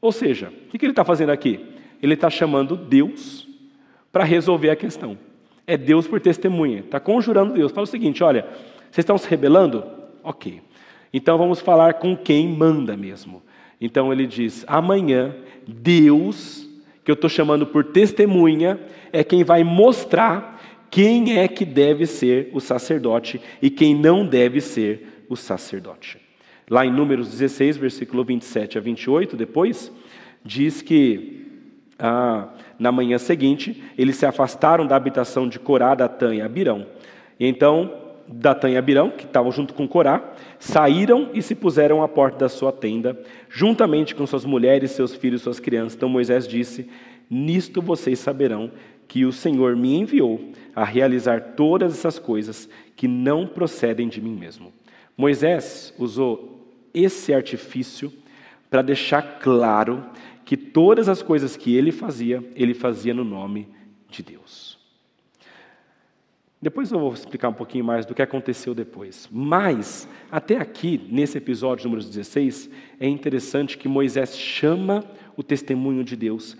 Ou 0.00 0.10
seja, 0.10 0.52
o 0.74 0.76
que 0.76 0.84
ele 0.84 0.90
está 0.90 1.04
fazendo 1.04 1.30
aqui? 1.30 1.64
Ele 2.02 2.14
está 2.14 2.28
chamando 2.28 2.76
Deus 2.76 3.41
para 4.12 4.24
resolver 4.24 4.70
a 4.70 4.76
questão. 4.76 5.18
é 5.66 5.76
Deus 5.76 6.06
por 6.06 6.20
testemunha. 6.20 6.80
Está 6.80 7.00
conjurando 7.00 7.54
Deus. 7.54 7.72
Fala 7.72 7.84
o 7.84 7.90
seguinte: 7.90 8.22
olha, 8.22 8.42
vocês 8.90 8.98
estão 8.98 9.16
se 9.16 9.28
rebelando? 9.28 9.84
Ok. 10.22 10.60
Então 11.12 11.38
vamos 11.38 11.60
falar 11.60 11.94
com 11.94 12.16
quem 12.16 12.48
manda 12.48 12.96
mesmo. 12.96 13.42
Então 13.80 14.12
ele 14.12 14.26
diz: 14.26 14.64
amanhã, 14.66 15.34
Deus, 15.66 16.68
que 17.04 17.10
eu 17.10 17.14
estou 17.14 17.30
chamando 17.30 17.66
por 17.66 17.84
testemunha, 17.84 18.78
é 19.12 19.24
quem 19.24 19.42
vai 19.42 19.64
mostrar 19.64 20.60
quem 20.90 21.38
é 21.38 21.48
que 21.48 21.64
deve 21.64 22.04
ser 22.04 22.50
o 22.52 22.60
sacerdote 22.60 23.40
e 23.62 23.70
quem 23.70 23.94
não 23.94 24.26
deve 24.26 24.60
ser 24.60 25.24
o 25.26 25.34
sacerdote. 25.34 26.18
Lá 26.68 26.84
em 26.84 26.92
Números 26.92 27.30
16, 27.30 27.78
versículo 27.78 28.22
27 28.22 28.76
a 28.76 28.80
28, 28.80 29.34
depois, 29.34 29.90
diz 30.44 30.82
que 30.82 31.46
ah, 31.98 32.48
na 32.82 32.90
manhã 32.90 33.16
seguinte 33.16 33.80
eles 33.96 34.16
se 34.16 34.26
afastaram 34.26 34.84
da 34.84 34.96
habitação 34.96 35.48
de 35.48 35.60
Corá, 35.60 35.94
Datã 35.94 36.34
e 36.34 36.42
Abirão. 36.42 36.84
E 37.38 37.46
então, 37.46 37.94
Datã 38.26 38.68
e 38.68 38.76
Abirão, 38.76 39.08
que 39.08 39.24
estavam 39.24 39.52
junto 39.52 39.72
com 39.72 39.86
Corá, 39.86 40.34
saíram 40.58 41.30
e 41.32 41.40
se 41.40 41.54
puseram 41.54 42.02
à 42.02 42.08
porta 42.08 42.38
da 42.38 42.48
sua 42.48 42.72
tenda, 42.72 43.16
juntamente 43.48 44.16
com 44.16 44.26
suas 44.26 44.44
mulheres, 44.44 44.90
seus 44.90 45.14
filhos 45.14 45.42
e 45.42 45.44
suas 45.44 45.60
crianças. 45.60 45.94
Então 45.94 46.08
Moisés 46.08 46.48
disse: 46.48 46.90
Nisto 47.30 47.80
vocês 47.80 48.18
saberão 48.18 48.68
que 49.06 49.24
o 49.24 49.32
Senhor 49.32 49.76
me 49.76 49.94
enviou 49.94 50.40
a 50.74 50.84
realizar 50.84 51.54
todas 51.54 51.92
essas 51.92 52.18
coisas 52.18 52.68
que 52.96 53.06
não 53.06 53.46
procedem 53.46 54.08
de 54.08 54.20
mim 54.20 54.34
mesmo. 54.34 54.72
Moisés 55.16 55.94
usou 55.96 56.66
esse 56.92 57.32
artifício 57.32 58.12
para 58.68 58.82
deixar 58.82 59.38
claro 59.38 60.02
que 60.44 60.56
todas 60.56 61.08
as 61.08 61.22
coisas 61.22 61.56
que 61.56 61.74
ele 61.74 61.92
fazia, 61.92 62.42
ele 62.54 62.74
fazia 62.74 63.14
no 63.14 63.24
nome 63.24 63.68
de 64.08 64.22
Deus. 64.22 64.78
Depois 66.60 66.92
eu 66.92 67.00
vou 67.00 67.12
explicar 67.12 67.48
um 67.48 67.54
pouquinho 67.54 67.84
mais 67.84 68.06
do 68.06 68.14
que 68.14 68.22
aconteceu 68.22 68.72
depois. 68.72 69.28
Mas, 69.32 70.08
até 70.30 70.58
aqui, 70.58 71.00
nesse 71.10 71.36
episódio 71.36 71.86
número 71.86 72.06
16, 72.06 72.70
é 73.00 73.08
interessante 73.08 73.76
que 73.76 73.88
Moisés 73.88 74.38
chama 74.38 75.04
o 75.36 75.42
testemunho 75.42 76.04
de 76.04 76.14
Deus 76.14 76.56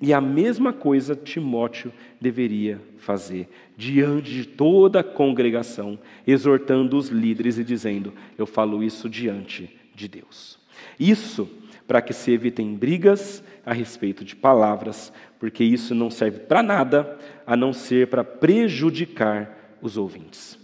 e 0.00 0.14
a 0.14 0.20
mesma 0.20 0.72
coisa 0.72 1.14
Timóteo 1.14 1.92
deveria 2.18 2.80
fazer, 2.96 3.48
diante 3.76 4.30
de 4.30 4.46
toda 4.46 5.00
a 5.00 5.04
congregação, 5.04 5.98
exortando 6.26 6.96
os 6.96 7.08
líderes 7.08 7.58
e 7.58 7.64
dizendo: 7.64 8.12
Eu 8.38 8.46
falo 8.46 8.82
isso 8.82 9.10
diante 9.10 9.68
de 9.94 10.08
Deus. 10.08 10.58
Isso 10.98 11.50
para 11.90 12.00
que 12.00 12.12
se 12.12 12.30
evitem 12.30 12.72
brigas 12.76 13.42
a 13.66 13.72
respeito 13.72 14.24
de 14.24 14.36
palavras, 14.36 15.12
porque 15.40 15.64
isso 15.64 15.92
não 15.92 16.08
serve 16.08 16.38
para 16.38 16.62
nada 16.62 17.18
a 17.44 17.56
não 17.56 17.72
ser 17.72 18.06
para 18.06 18.22
prejudicar 18.22 19.76
os 19.82 19.96
ouvintes. 19.96 20.56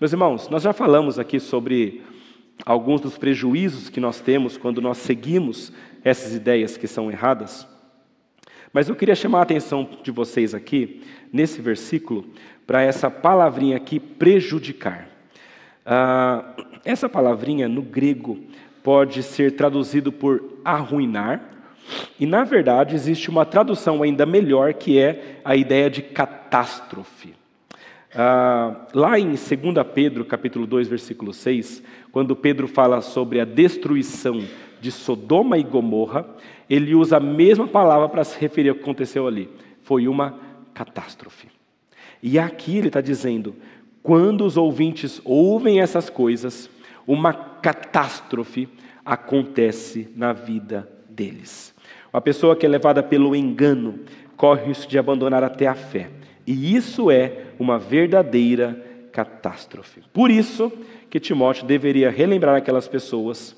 Meus 0.00 0.12
irmãos, 0.12 0.48
nós 0.48 0.64
já 0.64 0.72
falamos 0.72 1.16
aqui 1.16 1.38
sobre 1.38 2.02
alguns 2.66 3.00
dos 3.00 3.16
prejuízos 3.16 3.88
que 3.88 4.00
nós 4.00 4.20
temos 4.20 4.56
quando 4.56 4.82
nós 4.82 4.98
seguimos 4.98 5.72
essas 6.02 6.34
ideias 6.34 6.76
que 6.76 6.88
são 6.88 7.08
erradas. 7.08 7.64
Mas 8.72 8.88
eu 8.88 8.96
queria 8.96 9.14
chamar 9.14 9.38
a 9.38 9.42
atenção 9.42 9.88
de 10.02 10.10
vocês 10.10 10.54
aqui, 10.56 11.04
nesse 11.32 11.62
versículo, 11.62 12.26
para 12.66 12.82
essa 12.82 13.08
palavrinha 13.08 13.76
aqui, 13.76 14.00
prejudicar. 14.00 15.08
Ah, 15.86 16.56
essa 16.84 17.08
palavrinha 17.08 17.68
no 17.68 17.82
grego 17.82 18.40
pode 18.84 19.22
ser 19.22 19.52
traduzido 19.52 20.12
por 20.12 20.60
arruinar, 20.62 21.40
e 22.20 22.26
na 22.26 22.44
verdade 22.44 22.94
existe 22.94 23.30
uma 23.30 23.46
tradução 23.46 24.02
ainda 24.02 24.26
melhor 24.26 24.74
que 24.74 24.98
é 24.98 25.40
a 25.42 25.56
ideia 25.56 25.88
de 25.88 26.02
catástrofe. 26.02 27.34
Ah, 28.14 28.86
lá 28.94 29.18
em 29.18 29.30
2 29.30 29.40
Pedro, 29.92 30.24
capítulo 30.24 30.66
2, 30.66 30.86
versículo 30.86 31.32
6, 31.32 31.82
quando 32.12 32.36
Pedro 32.36 32.68
fala 32.68 33.00
sobre 33.00 33.40
a 33.40 33.44
destruição 33.46 34.44
de 34.80 34.92
Sodoma 34.92 35.56
e 35.56 35.62
Gomorra, 35.62 36.26
ele 36.68 36.94
usa 36.94 37.16
a 37.16 37.20
mesma 37.20 37.66
palavra 37.66 38.08
para 38.08 38.22
se 38.22 38.38
referir 38.38 38.68
ao 38.68 38.74
que 38.74 38.82
aconteceu 38.82 39.26
ali. 39.26 39.48
Foi 39.82 40.06
uma 40.06 40.38
catástrofe. 40.74 41.48
E 42.22 42.38
aqui 42.38 42.76
ele 42.76 42.88
está 42.88 43.00
dizendo: 43.00 43.56
quando 44.02 44.44
os 44.44 44.56
ouvintes 44.56 45.20
ouvem 45.24 45.80
essas 45.80 46.08
coisas, 46.08 46.70
uma 47.06 47.32
catástrofe 47.32 48.68
acontece 49.04 50.08
na 50.16 50.32
vida 50.32 50.88
deles. 51.08 51.74
Uma 52.12 52.20
pessoa 52.20 52.56
que 52.56 52.64
é 52.64 52.68
levada 52.68 53.02
pelo 53.02 53.34
engano 53.34 54.00
corre 54.36 54.62
o 54.62 54.66
risco 54.66 54.90
de 54.90 54.98
abandonar 54.98 55.42
até 55.42 55.66
a 55.66 55.74
fé. 55.74 56.10
E 56.46 56.74
isso 56.74 57.10
é 57.10 57.46
uma 57.58 57.78
verdadeira 57.78 58.80
catástrofe. 59.12 60.02
Por 60.12 60.30
isso 60.30 60.72
que 61.08 61.20
Timóteo 61.20 61.66
deveria 61.66 62.10
relembrar 62.10 62.56
aquelas 62.56 62.88
pessoas 62.88 63.56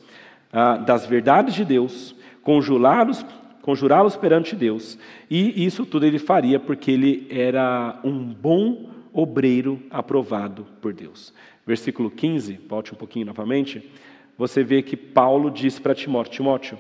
ah, 0.53 0.77
das 0.77 1.07
verdades 1.07 1.55
de 1.55 1.65
Deus, 1.65 2.15
conjurá-los 2.43 3.25
conjurá-los 3.67 4.15
perante 4.15 4.55
Deus. 4.55 4.97
E 5.29 5.67
isso 5.67 5.85
tudo 5.85 6.07
ele 6.07 6.21
faria 6.21 6.61
porque 6.61 6.93
ele 6.93 7.27
era 7.29 7.99
um 8.05 8.25
bom 8.33 8.89
obreiro 9.13 9.83
aprovado 9.91 10.65
por 10.81 10.93
Deus. 10.95 11.35
Versículo 11.67 12.11
15, 12.11 12.61
volte 12.69 12.93
um 12.93 12.97
pouquinho 12.97 13.27
novamente. 13.27 13.91
Você 14.39 14.63
vê 14.63 14.83
que 14.83 14.97
Paulo 14.97 15.51
diz 15.51 15.79
para 15.79 15.95
Timóteo: 15.95 16.33
Timóteo, 16.33 16.79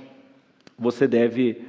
você 0.78 1.09
deve 1.09 1.62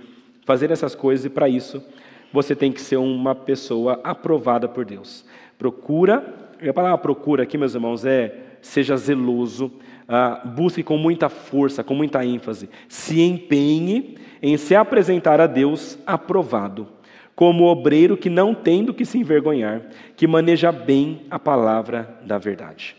fazer 0.45 0.70
essas 0.70 0.93
coisas 0.93 1.26
e 1.26 1.30
para 1.30 1.49
isso 1.49 1.84
você 2.32 2.55
tem 2.55 2.72
que 2.72 2.82
ser 2.82 2.97
uma 2.97 3.34
pessoa 3.34 3.99
aprovada 4.03 4.68
por 4.68 4.86
Deus. 4.86 5.26
Procura, 5.57 6.51
a 6.61 6.74
palavra 6.74 6.97
procura 6.97 7.43
aqui, 7.43 7.57
meus 7.57 7.74
irmãos, 7.74 8.05
é 8.05 8.43
seja 8.61 8.97
zeloso, 8.97 9.72
ah, 10.07 10.41
busque 10.45 10.84
com 10.84 10.97
muita 10.97 11.30
força, 11.30 11.84
com 11.84 11.93
muita 11.93 12.26
ênfase, 12.26 12.70
se 12.88 13.22
empenhe 13.22 14.18
em 14.41 14.57
se 14.57 14.76
apresentar 14.76 15.39
a 15.39 15.47
Deus 15.47 15.97
aprovado, 16.05 16.88
como 17.36 17.65
obreiro 17.65 18.18
que 18.18 18.30
não 18.30 18.53
tem 18.53 18.84
do 18.84 18.93
que 18.93 19.05
se 19.05 19.18
envergonhar, 19.18 19.82
que 20.15 20.28
maneja 20.28 20.72
bem 20.72 21.22
a 21.30 21.39
palavra 21.39 22.20
da 22.24 22.38
verdade. 22.38 22.95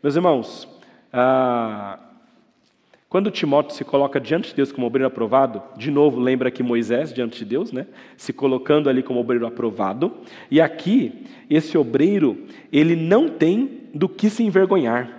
Meus 0.00 0.14
irmãos, 0.14 0.68
ah, 1.12 1.98
quando 3.08 3.32
Timóteo 3.32 3.74
se 3.74 3.84
coloca 3.84 4.20
diante 4.20 4.50
de 4.50 4.54
Deus 4.54 4.70
como 4.70 4.86
obreiro 4.86 5.08
aprovado, 5.08 5.60
de 5.76 5.90
novo 5.90 6.20
lembra 6.20 6.52
que 6.52 6.62
Moisés 6.62 7.12
diante 7.12 7.40
de 7.40 7.44
Deus, 7.44 7.72
né, 7.72 7.84
se 8.16 8.32
colocando 8.32 8.88
ali 8.88 9.02
como 9.02 9.18
obreiro 9.18 9.44
aprovado, 9.44 10.12
e 10.48 10.60
aqui 10.60 11.26
esse 11.50 11.76
obreiro 11.76 12.46
ele 12.72 12.94
não 12.94 13.28
tem 13.28 13.88
do 13.92 14.08
que 14.08 14.30
se 14.30 14.44
envergonhar. 14.44 15.18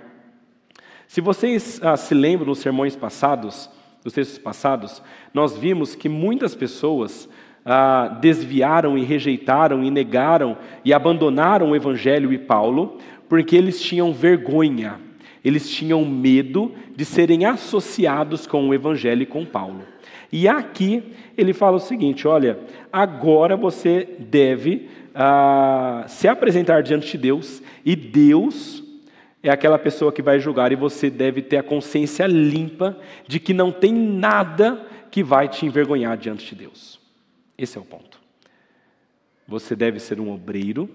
Se 1.06 1.20
vocês 1.20 1.78
ah, 1.82 1.98
se 1.98 2.14
lembram 2.14 2.46
nos 2.46 2.60
sermões 2.60 2.96
passados, 2.96 3.68
nos 4.02 4.14
textos 4.14 4.38
passados, 4.38 5.02
nós 5.34 5.58
vimos 5.58 5.94
que 5.94 6.08
muitas 6.08 6.54
pessoas 6.54 7.28
ah, 7.66 8.16
desviaram 8.18 8.96
e 8.96 9.04
rejeitaram 9.04 9.84
e 9.84 9.90
negaram 9.90 10.56
e 10.82 10.94
abandonaram 10.94 11.72
o 11.72 11.76
Evangelho 11.76 12.32
e 12.32 12.38
Paulo 12.38 12.96
porque 13.30 13.54
eles 13.54 13.80
tinham 13.80 14.12
vergonha, 14.12 14.98
eles 15.44 15.70
tinham 15.70 16.04
medo 16.04 16.74
de 16.96 17.04
serem 17.04 17.44
associados 17.44 18.44
com 18.44 18.68
o 18.68 18.74
Evangelho 18.74 19.22
e 19.22 19.26
com 19.26 19.46
Paulo. 19.46 19.82
E 20.32 20.48
aqui 20.48 21.14
ele 21.38 21.52
fala 21.52 21.76
o 21.76 21.80
seguinte: 21.80 22.26
olha, 22.26 22.58
agora 22.92 23.56
você 23.56 24.06
deve 24.18 24.88
ah, 25.14 26.04
se 26.08 26.26
apresentar 26.26 26.82
diante 26.82 27.12
de 27.12 27.18
Deus 27.18 27.62
e 27.84 27.94
Deus 27.94 28.82
é 29.44 29.48
aquela 29.48 29.78
pessoa 29.78 30.12
que 30.12 30.20
vai 30.20 30.40
julgar 30.40 30.72
e 30.72 30.76
você 30.76 31.08
deve 31.08 31.40
ter 31.40 31.58
a 31.58 31.62
consciência 31.62 32.26
limpa 32.26 32.98
de 33.28 33.38
que 33.38 33.54
não 33.54 33.70
tem 33.70 33.92
nada 33.92 34.84
que 35.08 35.22
vai 35.22 35.48
te 35.48 35.64
envergonhar 35.64 36.16
diante 36.18 36.48
de 36.48 36.62
Deus. 36.62 37.00
Esse 37.56 37.78
é 37.78 37.80
o 37.80 37.84
ponto. 37.84 38.20
Você 39.46 39.76
deve 39.76 40.00
ser 40.00 40.18
um 40.18 40.32
obreiro 40.32 40.90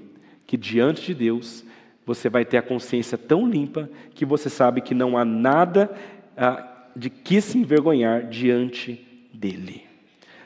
que 0.46 0.58
diante 0.58 1.08
de 1.08 1.14
Deus 1.14 1.65
você 2.06 2.30
vai 2.30 2.46
ter 2.46 2.58
a 2.58 2.62
consciência 2.62 3.18
tão 3.18 3.48
limpa 3.48 3.90
que 4.14 4.26
você 4.26 4.50
sabe 4.50 4.82
que 4.82 4.94
não 4.94 5.18
há 5.18 5.26
nada 5.26 5.94
ah, 6.38 6.88
de 6.96 7.10
que 7.10 7.42
se 7.42 7.58
envergonhar 7.58 8.28
diante 8.28 9.06
dele. 9.34 9.84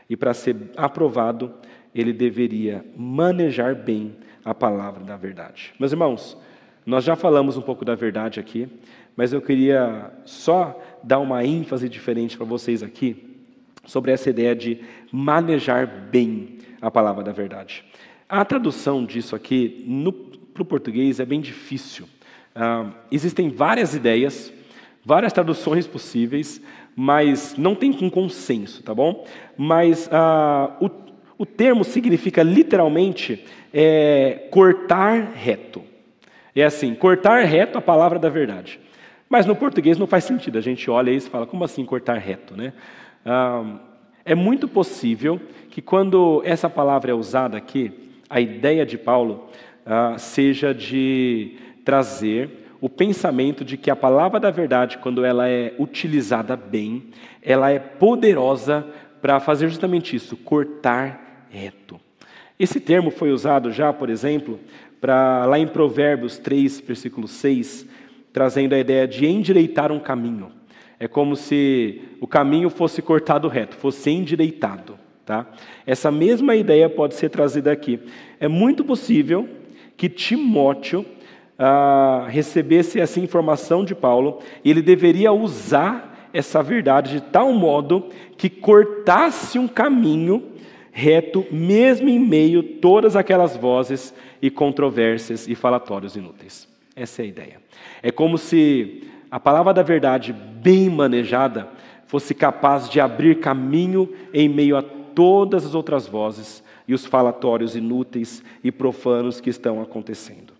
E 0.09 0.15
para 0.15 0.33
ser 0.33 0.55
aprovado, 0.75 1.53
ele 1.93 2.13
deveria 2.13 2.83
manejar 2.95 3.75
bem 3.75 4.15
a 4.43 4.53
palavra 4.53 5.03
da 5.03 5.17
verdade. 5.17 5.73
Meus 5.79 5.91
irmãos, 5.91 6.37
nós 6.85 7.03
já 7.03 7.15
falamos 7.15 7.57
um 7.57 7.61
pouco 7.61 7.83
da 7.85 7.93
verdade 7.93 8.39
aqui, 8.39 8.67
mas 9.15 9.33
eu 9.33 9.41
queria 9.41 10.11
só 10.25 10.81
dar 11.03 11.19
uma 11.19 11.43
ênfase 11.43 11.89
diferente 11.89 12.37
para 12.37 12.45
vocês 12.45 12.81
aqui 12.81 13.37
sobre 13.85 14.11
essa 14.11 14.29
ideia 14.29 14.55
de 14.55 14.81
manejar 15.11 15.85
bem 15.87 16.57
a 16.81 16.89
palavra 16.89 17.23
da 17.23 17.31
verdade. 17.31 17.83
A 18.27 18.45
tradução 18.45 19.03
disso 19.05 19.35
aqui 19.35 19.83
para 20.59 20.63
o 20.63 20.65
português 20.65 21.19
é 21.19 21.25
bem 21.25 21.39
difícil. 21.39 22.05
Ah, 22.53 22.87
existem 23.09 23.49
várias 23.49 23.95
ideias, 23.95 24.51
várias 25.05 25.31
traduções 25.31 25.87
possíveis, 25.87 26.61
mas 26.95 27.55
não 27.57 27.75
tem 27.75 27.91
um 28.01 28.09
consenso, 28.09 28.83
tá 28.83 28.93
bom? 28.93 29.25
Mas 29.57 30.09
ah, 30.11 30.75
o, 30.81 30.89
O 31.37 31.45
termo 31.45 31.85
significa 31.85 32.43
literalmente 32.43 33.45
é, 33.73 34.49
cortar 34.51 35.31
reto. 35.33 35.81
É 36.53 36.65
assim, 36.65 36.93
cortar 36.93 37.45
reto 37.45 37.77
a 37.77 37.81
palavra 37.81 38.19
da 38.19 38.27
verdade. 38.27 38.77
Mas 39.29 39.45
no 39.45 39.55
português 39.55 39.97
não 39.97 40.07
faz 40.07 40.25
sentido. 40.25 40.57
A 40.57 40.61
gente 40.61 40.89
olha 40.91 41.11
isso 41.11 41.27
e 41.27 41.29
fala, 41.29 41.47
como 41.47 41.63
assim 41.63 41.85
cortar 41.85 42.17
reto? 42.17 42.57
Né? 42.57 42.73
Ah, 43.25 43.77
é 44.25 44.35
muito 44.35 44.67
possível 44.67 45.39
que 45.69 45.81
quando 45.81 46.41
essa 46.43 46.69
palavra 46.69 47.11
é 47.11 47.13
usada 47.13 47.55
aqui, 47.55 47.93
a 48.29 48.41
ideia 48.41 48.85
de 48.85 48.97
Paulo 48.97 49.47
ah, 49.89 50.19
seja 50.19 50.71
de 50.71 51.57
trazer 51.83 52.67
o 52.79 52.87
pensamento 52.87 53.65
de 53.65 53.75
que 53.75 53.89
a 53.89 53.95
palavra 53.95 54.39
da 54.39 54.51
verdade, 54.51 54.99
quando 54.99 55.25
ela 55.25 55.49
é 55.49 55.73
utilizada 55.79 56.55
bem, 56.55 57.05
ela 57.41 57.71
é 57.71 57.79
poderosa 57.79 58.85
para 59.19 59.39
fazer 59.39 59.67
justamente 59.67 60.15
isso, 60.15 60.37
cortar 60.37 61.47
reto. 61.49 61.99
Esse 62.57 62.79
termo 62.79 63.09
foi 63.09 63.31
usado 63.31 63.71
já, 63.71 63.91
por 63.91 64.11
exemplo, 64.11 64.59
para 65.01 65.45
lá 65.45 65.57
em 65.57 65.67
Provérbios 65.67 66.37
3, 66.37 66.81
versículo 66.81 67.27
6, 67.27 67.87
trazendo 68.31 68.75
a 68.75 68.79
ideia 68.79 69.07
de 69.07 69.25
endireitar 69.25 69.91
um 69.91 69.99
caminho. 69.99 70.51
É 70.99 71.07
como 71.07 71.35
se 71.35 72.01
o 72.21 72.27
caminho 72.27 72.69
fosse 72.69 73.01
cortado 73.01 73.47
reto, 73.47 73.75
fosse 73.75 74.11
endireitado. 74.11 74.99
Tá? 75.25 75.47
Essa 75.85 76.11
mesma 76.11 76.55
ideia 76.55 76.89
pode 76.89 77.15
ser 77.15 77.29
trazida 77.29 77.71
aqui. 77.71 77.99
É 78.39 78.47
muito 78.47 78.83
possível 78.83 79.47
que 79.99 80.07
Timóteo 80.07 81.05
ah, 81.57 82.25
recebesse 82.29 83.01
essa 83.01 83.19
informação 83.19 83.83
de 83.83 83.93
Paulo 83.93 84.39
e 84.63 84.71
ele 84.71 84.81
deveria 84.81 85.33
usar 85.33 86.29
essa 86.33 86.63
verdade 86.63 87.11
de 87.11 87.21
tal 87.21 87.51
modo 87.51 88.07
que 88.37 88.49
cortasse 88.49 89.59
um 89.59 89.67
caminho 89.67 90.53
reto, 90.89 91.45
mesmo 91.51 92.07
em 92.07 92.17
meio 92.17 92.63
todas 92.63 93.17
aquelas 93.17 93.57
vozes 93.57 94.13
e 94.41 94.49
controvérsias 94.49 95.49
e 95.49 95.53
falatórios 95.53 96.15
inúteis. 96.15 96.65
Essa 96.95 97.21
é 97.21 97.25
a 97.25 97.27
ideia. 97.27 97.61
É 98.01 98.09
como 98.09 98.37
se 98.37 99.03
a 99.29 99.39
palavra 99.39 99.73
da 99.73 99.83
verdade, 99.83 100.31
bem 100.31 100.89
manejada, 100.89 101.67
fosse 102.07 102.33
capaz 102.33 102.89
de 102.89 103.01
abrir 103.01 103.39
caminho 103.41 104.07
em 104.33 104.47
meio 104.47 104.77
a 104.77 104.81
todas 104.81 105.65
as 105.65 105.75
outras 105.75 106.07
vozes 106.07 106.63
e 106.89 106.93
os 106.95 107.05
falatórios 107.05 107.75
inúteis 107.75 108.43
e 108.63 108.71
profanos 108.71 109.39
que 109.39 109.51
estão 109.51 109.79
acontecendo. 109.79 110.53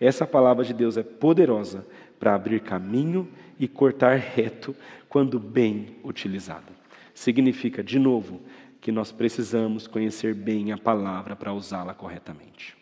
Essa 0.00 0.26
palavra 0.26 0.64
de 0.64 0.72
Deus 0.72 0.96
é 0.96 1.02
poderosa 1.02 1.86
para 2.18 2.34
abrir 2.34 2.60
caminho 2.60 3.28
e 3.60 3.68
cortar 3.68 4.16
reto 4.16 4.74
quando 5.10 5.38
bem 5.38 5.98
utilizada. 6.02 6.72
Significa, 7.12 7.84
de 7.84 7.98
novo, 7.98 8.40
que 8.80 8.90
nós 8.90 9.12
precisamos 9.12 9.86
conhecer 9.86 10.34
bem 10.34 10.72
a 10.72 10.78
palavra 10.78 11.36
para 11.36 11.52
usá-la 11.52 11.92
corretamente. 11.92 12.74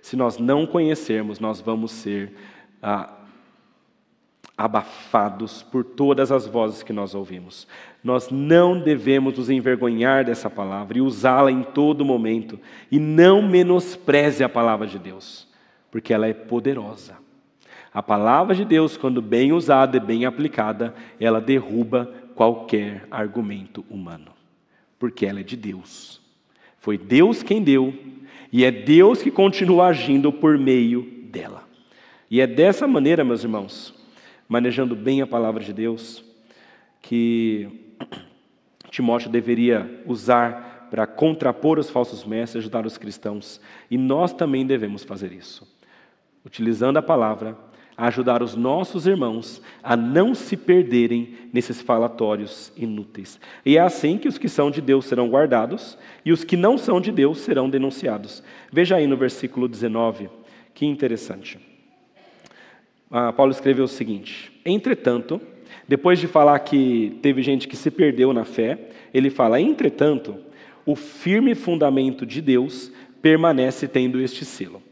Se 0.00 0.14
nós 0.14 0.38
não 0.38 0.68
conhecermos, 0.68 1.40
nós 1.40 1.60
vamos 1.60 1.90
ser 1.90 2.32
ah, 2.80 3.12
abafados 4.56 5.62
por 5.62 5.84
todas 5.84 6.30
as 6.30 6.46
vozes 6.46 6.82
que 6.82 6.92
nós 6.92 7.14
ouvimos. 7.14 7.66
Nós 8.02 8.30
não 8.30 8.78
devemos 8.78 9.36
nos 9.36 9.50
envergonhar 9.50 10.24
dessa 10.24 10.50
palavra 10.50 10.98
e 10.98 11.00
usá-la 11.00 11.50
em 11.50 11.62
todo 11.62 12.04
momento, 12.04 12.58
e 12.90 12.98
não 12.98 13.42
menospreze 13.42 14.44
a 14.44 14.48
palavra 14.48 14.86
de 14.86 14.98
Deus, 14.98 15.48
porque 15.90 16.12
ela 16.12 16.26
é 16.26 16.34
poderosa. 16.34 17.16
A 17.92 18.02
palavra 18.02 18.54
de 18.54 18.64
Deus, 18.64 18.96
quando 18.96 19.20
bem 19.20 19.52
usada 19.52 19.96
e 19.96 20.00
bem 20.00 20.24
aplicada, 20.24 20.94
ela 21.18 21.40
derruba 21.40 22.12
qualquer 22.34 23.06
argumento 23.10 23.84
humano 23.90 24.40
porque 25.00 25.24
ela 25.24 25.40
é 25.40 25.42
de 25.42 25.56
Deus. 25.56 26.20
Foi 26.78 26.96
Deus 26.98 27.42
quem 27.42 27.62
deu, 27.62 27.92
e 28.52 28.64
é 28.64 28.70
Deus 28.70 29.22
que 29.22 29.30
continua 29.30 29.86
agindo 29.86 30.30
por 30.30 30.58
meio 30.58 31.02
dela. 31.24 31.66
E 32.30 32.40
é 32.40 32.46
dessa 32.46 32.86
maneira, 32.86 33.24
meus 33.24 33.42
irmãos, 33.42 33.94
manejando 34.50 34.96
bem 34.96 35.22
a 35.22 35.28
palavra 35.28 35.62
de 35.62 35.72
Deus, 35.72 36.24
que 37.00 37.68
Timóteo 38.90 39.30
deveria 39.30 40.02
usar 40.04 40.88
para 40.90 41.06
contrapor 41.06 41.78
os 41.78 41.88
falsos 41.88 42.24
mestres, 42.24 42.60
ajudar 42.60 42.84
os 42.84 42.98
cristãos. 42.98 43.60
E 43.88 43.96
nós 43.96 44.32
também 44.32 44.66
devemos 44.66 45.04
fazer 45.04 45.30
isso, 45.30 45.64
utilizando 46.44 46.96
a 46.96 47.02
palavra 47.02 47.56
ajudar 47.96 48.42
os 48.42 48.56
nossos 48.56 49.06
irmãos 49.06 49.62
a 49.82 49.94
não 49.94 50.34
se 50.34 50.56
perderem 50.56 51.36
nesses 51.52 51.80
falatórios 51.80 52.72
inúteis. 52.76 53.38
E 53.64 53.76
é 53.76 53.80
assim 53.80 54.18
que 54.18 54.26
os 54.26 54.38
que 54.38 54.48
são 54.48 54.70
de 54.70 54.80
Deus 54.80 55.04
serão 55.04 55.28
guardados 55.28 55.96
e 56.24 56.32
os 56.32 56.42
que 56.42 56.56
não 56.56 56.76
são 56.76 57.00
de 57.00 57.12
Deus 57.12 57.38
serão 57.38 57.70
denunciados. 57.70 58.42
Veja 58.72 58.96
aí 58.96 59.06
no 59.06 59.16
versículo 59.16 59.68
19, 59.68 60.28
que 60.74 60.86
interessante. 60.86 61.69
Ah, 63.10 63.32
Paulo 63.32 63.52
escreveu 63.52 63.84
o 63.84 63.88
seguinte: 63.88 64.52
Entretanto, 64.64 65.40
depois 65.88 66.18
de 66.18 66.26
falar 66.26 66.58
que 66.60 67.18
teve 67.22 67.42
gente 67.42 67.66
que 67.66 67.76
se 67.76 67.90
perdeu 67.90 68.32
na 68.32 68.44
fé, 68.44 68.90
ele 69.12 69.30
fala: 69.30 69.60
Entretanto, 69.60 70.36
o 70.86 70.94
firme 70.94 71.54
fundamento 71.54 72.24
de 72.24 72.40
Deus 72.40 72.92
permanece 73.20 73.88
tendo 73.88 74.20
este 74.20 74.44
selo 74.44 74.82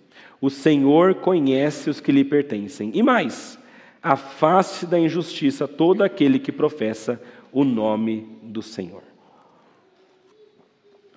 o 0.41 0.51
Senhor 0.51 1.17
conhece 1.17 1.91
os 1.91 2.01
que 2.01 2.13
lhe 2.13 2.25
pertencem. 2.25 2.93
E 2.95 3.03
mais, 3.03 3.59
afaste 4.03 4.87
da 4.87 4.99
injustiça 4.99 5.67
todo 5.67 6.03
aquele 6.03 6.39
que 6.39 6.53
professa 6.53 7.21
o 7.53 7.65
nome 7.65 8.39
do 8.43 8.63
Senhor. 8.63 9.03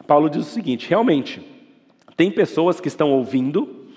Paulo 0.08 0.30
diz 0.30 0.42
o 0.42 0.50
seguinte: 0.50 0.90
realmente, 0.90 1.42
tem 2.18 2.32
pessoas 2.32 2.80
que 2.80 2.88
estão 2.88 3.12
ouvindo 3.12 3.88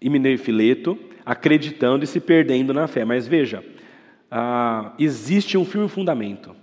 Imineu 0.00 0.38
Fileto, 0.38 0.98
acreditando 1.24 2.04
e 2.04 2.06
se 2.06 2.20
perdendo 2.20 2.72
na 2.72 2.86
fé, 2.86 3.04
mas 3.04 3.26
veja, 3.26 3.64
ah, 4.30 4.92
existe 4.98 5.58
um 5.58 5.64
firme 5.64 5.88
fundamento. 5.88 6.54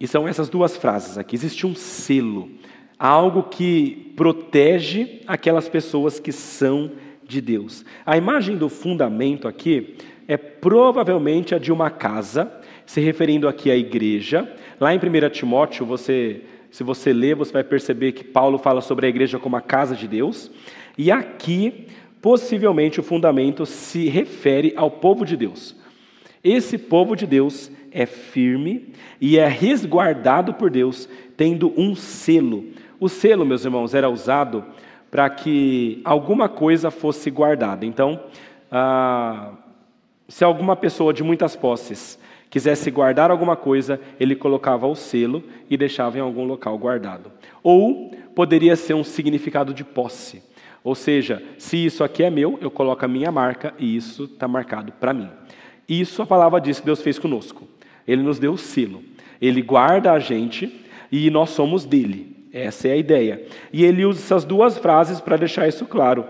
E 0.00 0.06
são 0.06 0.28
essas 0.28 0.48
duas 0.48 0.76
frases 0.76 1.18
aqui: 1.18 1.34
existe 1.34 1.66
um 1.66 1.74
selo 1.74 2.50
algo 2.98 3.44
que 3.44 4.12
protege 4.16 5.20
aquelas 5.26 5.68
pessoas 5.68 6.18
que 6.18 6.32
são 6.32 6.90
de 7.22 7.40
Deus. 7.40 7.84
A 8.04 8.16
imagem 8.16 8.56
do 8.56 8.68
fundamento 8.68 9.46
aqui 9.46 9.94
é 10.26 10.36
provavelmente 10.36 11.54
a 11.54 11.58
de 11.58 11.70
uma 11.70 11.90
casa, 11.90 12.50
se 12.84 13.00
referindo 13.00 13.46
aqui 13.46 13.70
à 13.70 13.76
igreja. 13.76 14.50
Lá 14.80 14.92
em 14.92 14.98
1 14.98 15.30
Timóteo, 15.30 15.86
você, 15.86 16.42
se 16.70 16.82
você 16.82 17.12
ler, 17.12 17.36
você 17.36 17.52
vai 17.52 17.64
perceber 17.64 18.12
que 18.12 18.24
Paulo 18.24 18.58
fala 18.58 18.80
sobre 18.80 19.06
a 19.06 19.08
igreja 19.08 19.38
como 19.38 19.56
a 19.56 19.60
casa 19.60 19.94
de 19.94 20.08
Deus. 20.08 20.50
E 20.96 21.12
aqui, 21.12 21.86
possivelmente, 22.20 23.00
o 23.00 23.02
fundamento 23.02 23.64
se 23.66 24.08
refere 24.08 24.72
ao 24.76 24.90
povo 24.90 25.24
de 25.24 25.36
Deus. 25.36 25.76
Esse 26.42 26.78
povo 26.78 27.16
de 27.16 27.26
Deus 27.26 27.70
é 27.90 28.06
firme 28.06 28.92
e 29.20 29.38
é 29.38 29.48
resguardado 29.48 30.54
por 30.54 30.70
Deus, 30.70 31.08
tendo 31.36 31.72
um 31.76 31.94
selo, 31.94 32.64
o 33.00 33.08
selo, 33.08 33.46
meus 33.46 33.64
irmãos, 33.64 33.94
era 33.94 34.10
usado 34.10 34.64
para 35.10 35.30
que 35.30 36.00
alguma 36.04 36.48
coisa 36.48 36.90
fosse 36.90 37.30
guardada. 37.30 37.86
Então, 37.86 38.20
ah, 38.70 39.52
se 40.26 40.42
alguma 40.42 40.74
pessoa 40.74 41.14
de 41.14 41.22
muitas 41.22 41.54
posses 41.54 42.18
quisesse 42.50 42.90
guardar 42.90 43.30
alguma 43.30 43.54
coisa, 43.54 44.00
ele 44.18 44.34
colocava 44.34 44.86
o 44.86 44.96
selo 44.96 45.44
e 45.70 45.76
deixava 45.76 46.18
em 46.18 46.20
algum 46.20 46.44
local 46.44 46.76
guardado. 46.76 47.30
Ou 47.62 48.10
poderia 48.34 48.74
ser 48.74 48.94
um 48.94 49.04
significado 49.04 49.72
de 49.72 49.84
posse. 49.84 50.42
Ou 50.88 50.94
seja, 50.94 51.42
se 51.58 51.84
isso 51.84 52.02
aqui 52.02 52.22
é 52.22 52.30
meu, 52.30 52.58
eu 52.62 52.70
coloco 52.70 53.04
a 53.04 53.08
minha 53.08 53.30
marca 53.30 53.74
e 53.78 53.94
isso 53.94 54.24
está 54.24 54.48
marcado 54.48 54.90
para 54.92 55.12
mim. 55.12 55.28
Isso 55.86 56.22
a 56.22 56.26
palavra 56.26 56.58
diz 56.58 56.80
que 56.80 56.86
Deus 56.86 57.02
fez 57.02 57.18
conosco. 57.18 57.68
Ele 58.06 58.22
nos 58.22 58.38
deu 58.38 58.54
o 58.54 58.56
selo. 58.56 59.02
Ele 59.38 59.60
guarda 59.60 60.12
a 60.12 60.18
gente 60.18 60.82
e 61.12 61.28
nós 61.28 61.50
somos 61.50 61.84
dele. 61.84 62.48
Essa 62.54 62.88
é 62.88 62.92
a 62.92 62.96
ideia. 62.96 63.44
E 63.70 63.84
ele 63.84 64.02
usa 64.02 64.18
essas 64.18 64.46
duas 64.46 64.78
frases 64.78 65.20
para 65.20 65.36
deixar 65.36 65.68
isso 65.68 65.84
claro. 65.84 66.24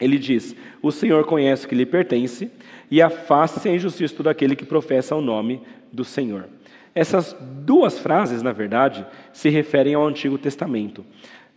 Ele 0.00 0.18
diz: 0.18 0.56
O 0.82 0.90
Senhor 0.90 1.24
conhece 1.24 1.64
o 1.64 1.68
que 1.68 1.76
lhe 1.76 1.86
pertence 1.86 2.50
e 2.90 3.00
afaste-se 3.00 3.68
a 3.68 3.74
injustiça 3.76 4.16
todo 4.16 4.26
aquele 4.26 4.56
que 4.56 4.64
professa 4.64 5.14
o 5.14 5.20
nome 5.20 5.62
do 5.92 6.04
Senhor. 6.04 6.48
Essas 6.96 7.36
duas 7.40 7.96
frases, 7.96 8.42
na 8.42 8.50
verdade, 8.50 9.06
se 9.32 9.48
referem 9.50 9.94
ao 9.94 10.04
Antigo 10.04 10.36
Testamento. 10.36 11.06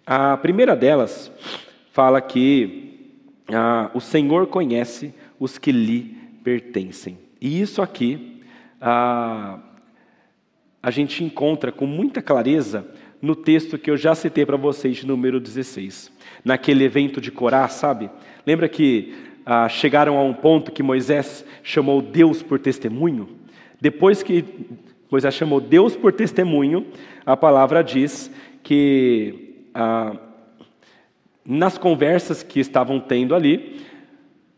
A 0.06 0.38
primeira 0.38 0.76
delas 0.76 1.32
fala 1.98 2.22
que 2.22 3.16
ah, 3.52 3.90
o 3.92 4.00
Senhor 4.00 4.46
conhece 4.46 5.16
os 5.40 5.58
que 5.58 5.72
lhe 5.72 6.16
pertencem. 6.44 7.18
E 7.42 7.60
isso 7.60 7.82
aqui 7.82 8.40
ah, 8.80 9.58
a 10.84 10.92
gente 10.92 11.24
encontra 11.24 11.72
com 11.72 11.88
muita 11.88 12.22
clareza 12.22 12.88
no 13.20 13.36
texto 13.36 13.80
que 13.80 13.90
eu 13.90 13.98
já 13.98 14.14
citei 14.14 14.46
para 14.46 14.58
vocês, 14.58 15.04
número 15.04 15.40
16. 15.40 16.12
Naquele 16.46 16.84
evento 16.84 17.20
de 17.20 17.32
Corá, 17.32 17.68
sabe? 17.68 18.12
Lembra 18.46 18.70
que 18.70 19.16
ah, 19.44 19.68
chegaram 19.68 20.20
a 20.20 20.24
um 20.24 20.36
ponto 20.36 20.72
que 20.72 20.84
Moisés 20.84 21.44
chamou 21.64 22.00
Deus 22.00 22.44
por 22.44 22.60
testemunho? 22.60 23.28
Depois 23.82 24.22
que 24.22 24.46
Moisés 25.10 25.34
chamou 25.34 25.60
Deus 25.60 25.96
por 25.96 26.14
testemunho, 26.14 26.86
a 27.26 27.36
palavra 27.36 27.84
diz 27.84 28.30
que 28.62 29.64
ah, 29.74 30.16
nas 31.48 31.78
conversas 31.78 32.44
que 32.44 32.60
estavam 32.60 33.00
tendo 33.00 33.34
ali, 33.34 33.80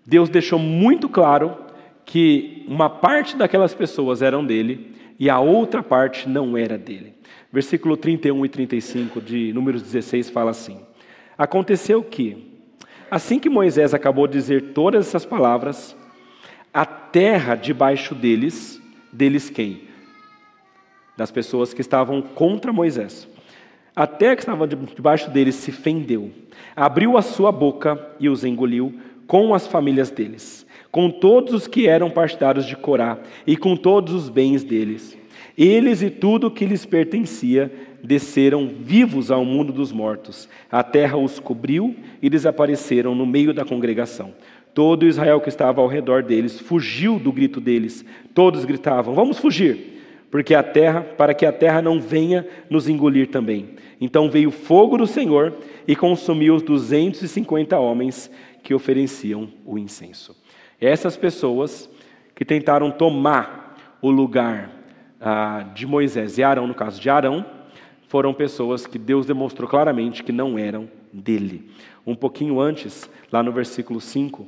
Deus 0.04 0.28
deixou 0.28 0.58
muito 0.58 1.08
claro 1.08 1.56
que 2.04 2.66
uma 2.68 2.90
parte 2.90 3.38
daquelas 3.38 3.76
pessoas 3.76 4.24
eram 4.24 4.44
dele 4.44 4.96
e 5.20 5.30
a 5.30 5.40
outra 5.40 5.84
parte 5.84 6.28
não 6.28 6.58
era 6.58 6.80
dele. 6.80 7.14
Versículo 7.54 7.96
31 7.96 8.44
e 8.44 8.50
35 8.50 9.22
de 9.22 9.54
Números 9.54 9.84
16 9.84 10.32
fala 10.32 10.50
assim: 10.50 10.80
Aconteceu 11.38 12.02
que, 12.02 12.60
assim 13.12 13.38
que 13.38 13.50
Moisés 13.50 13.94
acabou 13.94 14.26
de 14.26 14.34
dizer 14.34 14.74
todas 14.74 15.08
essas 15.08 15.26
palavras, 15.26 15.96
a 16.74 16.86
terra 16.86 17.54
debaixo 17.54 18.16
deles, 18.16 18.82
deles 19.14 19.48
quem? 19.48 19.84
Das 21.16 21.30
pessoas 21.30 21.72
que 21.72 21.82
estavam 21.82 22.20
contra 22.20 22.74
Moisés. 22.74 23.28
A 24.00 24.08
terra 24.08 24.38
que 24.38 24.43
estava 24.43 24.66
debaixo 24.66 25.30
deles 25.30 25.56
se 25.56 25.74
fendeu, 25.74 26.32
abriu 26.74 27.18
a 27.18 27.22
sua 27.22 27.52
boca 27.52 28.00
e 28.18 28.30
os 28.30 28.45
engoliu 28.45 28.93
com 29.28 29.54
as 29.54 29.68
famílias 29.68 30.10
deles, 30.10 30.66
com 30.89 31.12
todos 31.12 31.54
os 31.54 31.68
que 31.68 31.86
eram 31.86 32.10
partidários 32.10 32.66
de 32.66 32.78
Corá 32.78 33.18
e 33.45 33.58
com 33.58 33.76
todos 33.76 34.14
os 34.14 34.30
bens 34.30 34.64
deles. 34.64 35.18
Eles 35.58 36.02
e 36.02 36.10
tudo 36.10 36.47
o 36.47 36.52
que 36.52 36.66
lhes 36.66 36.86
pertencia 36.86 37.70
desceram 38.02 38.70
vivos 38.70 39.32
ao 39.32 39.43
mundo 39.43 39.74
dos 39.74 39.91
mortos. 39.91 40.47
A 40.72 40.82
terra 40.82 41.18
os 41.18 41.38
cobriu 41.38 41.93
e 42.22 42.30
desapareceram 42.30 43.14
no 43.14 43.26
meio 43.26 43.54
da 43.54 43.66
congregação. 43.66 44.34
Todo 44.74 45.06
Israel 45.06 45.41
que 45.41 45.50
estava 45.50 45.82
ao 45.82 45.88
redor 45.89 46.24
deles 46.24 46.58
fugiu 46.58 47.20
do 47.20 47.34
grito 47.34 47.60
deles. 47.60 48.06
Todos 48.34 48.64
gritavam: 48.64 49.14
Vamos 49.14 49.39
fugir, 49.39 49.99
porque 50.32 50.54
a 50.54 50.64
terra, 50.64 51.02
para 51.02 51.34
que 51.34 51.46
a 51.46 51.52
terra 51.52 51.82
não 51.82 52.00
venha 52.00 52.48
nos 52.70 52.88
engolir 52.88 53.28
também. 53.28 53.76
Então 54.00 54.30
veio 54.30 54.50
o 54.50 54.52
fogo 54.52 54.98
do 54.98 55.08
Senhor 55.08 55.54
e 55.88 55.96
consumiu 55.96 56.56
os 56.56 56.64
250 56.64 57.78
homens 57.78 58.30
que 58.64 58.74
ofereciam 58.74 59.50
o 59.66 59.78
incenso. 59.78 60.36
Essas 60.80 61.18
pessoas 61.18 61.90
que 62.36 62.46
tentaram 62.46 62.92
tomar 62.92 63.98
o 64.02 64.10
lugar 64.10 64.72
ah, 65.20 65.66
de 65.74 65.86
Moisés 65.86 66.38
e 66.38 66.44
Arão, 66.44 66.68
no 66.68 66.74
caso 66.74 67.02
de 67.02 67.10
Arão, 67.10 67.46
foram 68.08 68.34
pessoas 68.34 68.88
que 68.88 68.98
Deus 68.98 69.26
demonstrou 69.26 69.68
claramente 69.68 70.24
que 70.24 70.32
não 70.32 70.58
eram 70.58 70.90
dele. 71.12 71.70
Um 72.06 72.16
pouquinho 72.16 72.60
antes, 72.60 73.10
lá 73.32 73.44
no 73.44 73.52
versículo 73.52 74.00
5, 74.00 74.48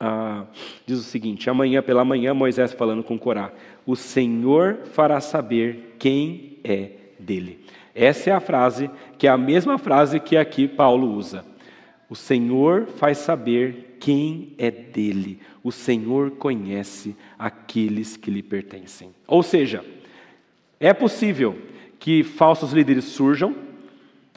ah, 0.00 0.44
diz 0.86 0.98
o 0.98 1.02
seguinte: 1.02 1.48
Amanhã 1.48 1.82
pela 1.82 2.04
manhã, 2.04 2.32
Moisés 2.34 2.72
falando 2.72 3.02
com 3.02 3.18
Corá: 3.18 3.52
O 3.86 3.94
Senhor 3.94 4.80
fará 4.92 5.20
saber 5.20 5.94
quem 5.98 6.58
é 6.64 6.90
dele. 7.18 7.64
Essa 7.94 8.30
é 8.30 8.32
a 8.32 8.40
frase 8.40 8.90
que 9.16 9.26
é 9.26 9.30
a 9.30 9.38
mesma 9.38 9.78
frase 9.78 10.20
que 10.20 10.36
aqui 10.36 10.66
Paulo 10.68 11.14
usa. 11.14 11.44
O 12.10 12.14
Senhor 12.14 12.86
faz 12.86 13.18
saber 13.18 13.96
quem 13.98 14.52
é 14.58 14.70
dele. 14.70 15.40
O 15.62 15.72
Senhor 15.72 16.32
conhece 16.32 17.16
aqueles 17.38 18.16
que 18.16 18.30
lhe 18.30 18.42
pertencem. 18.42 19.10
Ou 19.26 19.42
seja, 19.42 19.84
é 20.78 20.92
possível 20.92 21.56
que 21.98 22.22
falsos 22.22 22.72
líderes 22.72 23.04
surjam, 23.04 23.56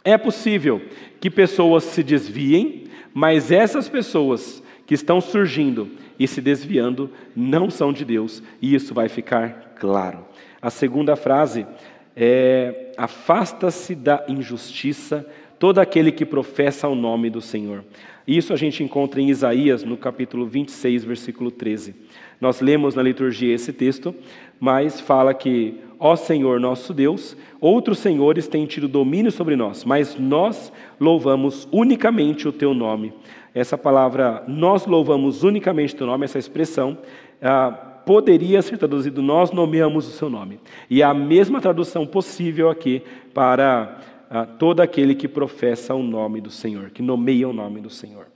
é 0.04 0.18
possível 0.18 0.82
que 1.20 1.30
pessoas 1.30 1.84
se 1.84 2.02
desviem, 2.02 2.86
mas 3.14 3.52
essas 3.52 3.89
pessoas 3.89 4.64
que 4.90 4.96
estão 4.96 5.22
surgindo 5.22 5.88
e 6.18 6.28
se 6.28 6.42
desviando 6.42 7.12
não 7.36 7.70
são 7.70 7.94
de 7.94 8.04
Deus, 8.04 8.42
e 8.60 8.74
isso 8.74 8.92
vai 8.92 9.08
ficar 9.08 9.76
claro. 9.80 10.26
A 10.60 10.72
segunda 10.72 11.16
frase 11.16 11.68
é: 12.16 12.92
afasta-se 12.98 13.94
da 13.94 14.26
injustiça 14.28 15.24
todo 15.60 15.78
aquele 15.78 16.12
que 16.12 16.26
professa 16.26 16.88
o 16.88 16.96
nome 16.96 17.30
do 17.30 17.40
Senhor. 17.40 17.86
Isso 18.28 18.52
a 18.52 18.56
gente 18.56 18.84
encontra 18.84 19.22
em 19.22 19.30
Isaías, 19.30 19.84
no 19.84 19.96
capítulo 19.96 20.48
26, 20.48 21.04
versículo 21.04 21.52
13. 21.52 21.94
Nós 22.42 22.60
lemos 22.60 22.96
na 22.96 23.04
liturgia 23.04 23.54
esse 23.54 23.72
texto, 23.72 24.16
mas 24.60 25.00
fala 25.00 25.36
que, 25.36 25.82
ó 26.00 26.16
Senhor 26.16 26.60
nosso 26.60 26.96
Deus, 26.96 27.38
outros 27.62 28.00
senhores 28.00 28.48
têm 28.48 28.66
tido 28.66 28.88
domínio 28.88 29.32
sobre 29.32 29.56
nós, 29.56 29.86
mas 29.86 30.18
nós 30.18 30.74
louvamos 31.00 31.68
unicamente 31.72 32.48
o 32.48 32.52
teu 32.52 32.74
nome. 32.74 33.14
Essa 33.54 33.78
palavra, 33.78 34.43
nós 34.47 34.86
louvamos 34.86 35.43
unicamente 35.43 35.95
teu 35.95 36.06
nome, 36.06 36.26
essa 36.26 36.38
expressão, 36.38 36.97
ah, 37.41 37.72
poderia 38.06 38.62
ser 38.62 38.78
traduzido, 38.78 39.22
nós 39.22 39.52
nomeamos 39.52 40.08
o 40.08 40.12
seu 40.12 40.30
nome. 40.30 40.60
E 40.89 41.02
é 41.02 41.06
a 41.06 41.14
mesma 41.14 41.60
tradução 41.60 42.06
possível 42.06 42.70
aqui 42.70 43.02
para 43.34 43.97
a 44.30 44.45
todo 44.45 44.82
aquele 44.82 45.16
que 45.16 45.28
professa 45.28 45.95
o 45.95 46.04
nome 46.04 46.39
do 46.39 46.52
Senhor, 46.52 46.91
que 46.91 47.02
nomeia 47.02 47.50
o 47.50 47.54
nome 47.54 47.82
do 47.82 47.89
Senhor. 47.89 48.28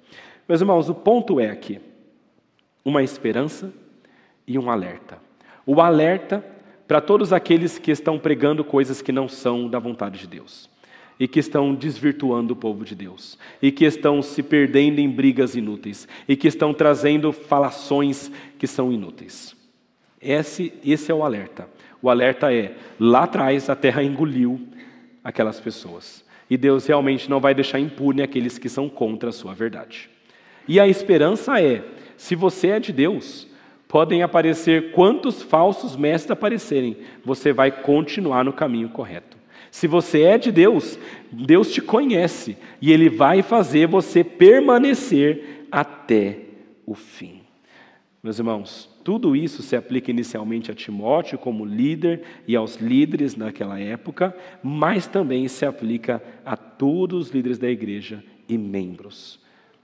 Meus 0.50 0.60
irmãos, 0.60 0.90
o 0.90 0.96
ponto 0.96 1.40
é 1.40 1.50
aqui 1.52 1.80
uma 2.84 3.04
esperança 3.04 3.72
e 4.48 4.58
um 4.58 4.72
alerta. 4.72 5.20
O 5.68 5.80
alerta 5.80 6.44
para 6.88 7.00
todos 7.00 7.32
aqueles 7.32 7.78
que 7.78 7.92
estão 7.92 8.18
pregando 8.18 8.64
coisas 8.64 9.02
que 9.04 9.12
não 9.12 9.30
são 9.30 9.68
da 9.70 9.78
vontade 9.78 10.20
de 10.20 10.28
Deus 10.28 10.73
e 11.24 11.28
que 11.28 11.40
estão 11.40 11.74
desvirtuando 11.74 12.52
o 12.52 12.56
povo 12.58 12.84
de 12.84 12.94
Deus, 12.94 13.40
e 13.62 13.72
que 13.72 13.86
estão 13.86 14.22
se 14.22 14.44
perdendo 14.44 15.00
em 15.00 15.10
brigas 15.10 15.56
inúteis, 15.56 16.06
e 16.28 16.36
que 16.36 16.50
estão 16.50 16.74
trazendo 16.74 17.32
falações 17.32 18.30
que 18.60 18.68
são 18.68 18.92
inúteis. 18.92 19.56
Esse, 20.22 20.74
esse 20.84 21.10
é 21.10 21.16
o 21.16 21.24
alerta. 21.24 21.70
O 22.02 22.10
alerta 22.10 22.54
é: 22.54 22.76
lá 23.00 23.24
atrás 23.24 23.70
a 23.70 23.76
terra 23.76 24.04
engoliu 24.04 24.68
aquelas 25.24 25.62
pessoas. 25.62 26.26
E 26.50 26.58
Deus 26.58 26.86
realmente 26.86 27.30
não 27.30 27.40
vai 27.40 27.56
deixar 27.56 27.80
impune 27.80 28.22
aqueles 28.22 28.58
que 28.58 28.68
são 28.68 28.90
contra 28.90 29.30
a 29.30 29.34
sua 29.34 29.54
verdade. 29.54 30.10
E 30.68 30.78
a 30.78 30.90
esperança 30.90 31.58
é: 31.58 31.86
se 32.18 32.36
você 32.36 32.68
é 32.68 32.80
de 32.82 32.92
Deus, 32.92 33.48
podem 33.88 34.24
aparecer 34.24 34.92
quantos 34.92 35.42
falsos 35.42 35.96
mestres 35.96 36.32
aparecerem, 36.32 36.98
você 37.24 37.54
vai 37.54 37.72
continuar 37.72 38.44
no 38.44 38.52
caminho 38.52 38.90
correto. 38.90 39.33
Se 39.74 39.88
você 39.88 40.22
é 40.22 40.38
de 40.38 40.52
Deus, 40.52 41.00
Deus 41.32 41.72
te 41.74 41.82
conhece 41.82 42.56
e 42.80 42.92
Ele 42.92 43.10
vai 43.10 43.42
fazer 43.42 43.88
você 43.88 44.24
permanecer 44.24 45.66
até 45.72 46.42
o 46.86 46.94
fim. 46.94 47.42
Meus 48.22 48.38
irmãos, 48.38 48.88
tudo 49.04 49.36
isso 49.36 49.64
se 49.64 49.76
aplica 49.76 50.12
inicialmente 50.12 50.70
a 50.70 50.76
Timóteo 50.76 51.40
como 51.40 51.66
líder 51.66 52.22
e 52.48 52.56
aos 52.56 52.76
líderes 52.76 53.36
naquela 53.36 53.80
época, 53.80 54.38
mas 54.62 55.08
também 55.08 55.48
se 55.48 55.66
aplica 55.66 56.22
a 56.46 56.56
todos 56.56 57.30
os 57.30 57.34
líderes 57.34 57.58
da 57.58 57.68
igreja 57.68 58.24
e 58.48 58.60
membros. 58.60 59.40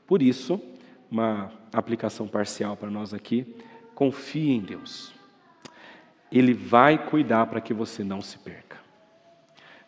Por 0.06 0.22
isso, 0.22 0.62
uma 1.10 1.52
aplicação 1.74 2.28
parcial 2.28 2.78
para 2.78 2.92
nós 2.92 3.12
aqui, 3.12 3.56
confie 3.96 4.52
em 4.52 4.60
Deus. 4.60 5.12
Ele 6.32 6.54
vai 6.54 7.04
cuidar 7.08 7.48
para 7.48 7.60
que 7.60 7.74
você 7.74 8.04
não 8.04 8.22
se 8.22 8.38
perca. 8.38 8.79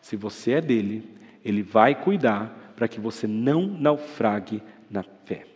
Se 0.02 0.16
você 0.16 0.52
é 0.52 0.60
dele, 0.60 1.08
ele 1.42 1.62
vai 1.62 1.94
cuidar 1.94 2.74
para 2.76 2.88
que 2.88 3.00
você 3.00 3.26
não 3.26 3.62
naufrague 3.66 4.62
na 4.90 5.02
fé. 5.24 5.46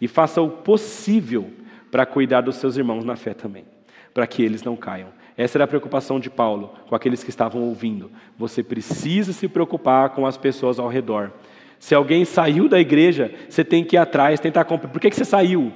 E 0.00 0.06
faça 0.06 0.40
o 0.40 0.48
possível 0.48 1.50
para 1.90 2.06
cuidar 2.06 2.42
dos 2.42 2.56
seus 2.56 2.76
irmãos 2.76 3.04
na 3.04 3.16
fé 3.16 3.32
também, 3.32 3.64
para 4.12 4.26
que 4.26 4.42
eles 4.42 4.62
não 4.62 4.76
caiam. 4.76 5.08
Essa 5.36 5.56
era 5.56 5.64
a 5.64 5.68
preocupação 5.68 6.20
de 6.20 6.28
Paulo 6.28 6.74
com 6.88 6.94
aqueles 6.94 7.24
que 7.24 7.30
estavam 7.30 7.62
ouvindo. 7.62 8.10
Você 8.36 8.62
precisa 8.62 9.32
se 9.32 9.48
preocupar 9.48 10.10
com 10.10 10.26
as 10.26 10.36
pessoas 10.36 10.78
ao 10.78 10.88
redor. 10.88 11.32
Se 11.78 11.94
alguém 11.94 12.24
saiu 12.24 12.68
da 12.68 12.78
igreja, 12.78 13.32
você 13.48 13.64
tem 13.64 13.84
que 13.84 13.96
ir 13.96 13.98
atrás, 13.98 14.40
tentar 14.40 14.64
compreender. 14.64 14.92
Por 14.92 15.00
que, 15.00 15.10
que 15.10 15.16
você 15.16 15.24
saiu? 15.24 15.72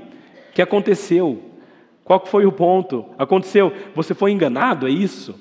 O 0.51 0.53
que 0.53 0.61
aconteceu? 0.61 1.41
Qual 2.05 2.27
foi 2.27 2.45
o 2.45 2.53
ponto? 2.53 3.07
Aconteceu? 3.17 3.73
Você 3.95 4.15
foi 4.15 4.33
enganado? 4.33 4.87
É 4.87 4.91
isso? 4.91 5.41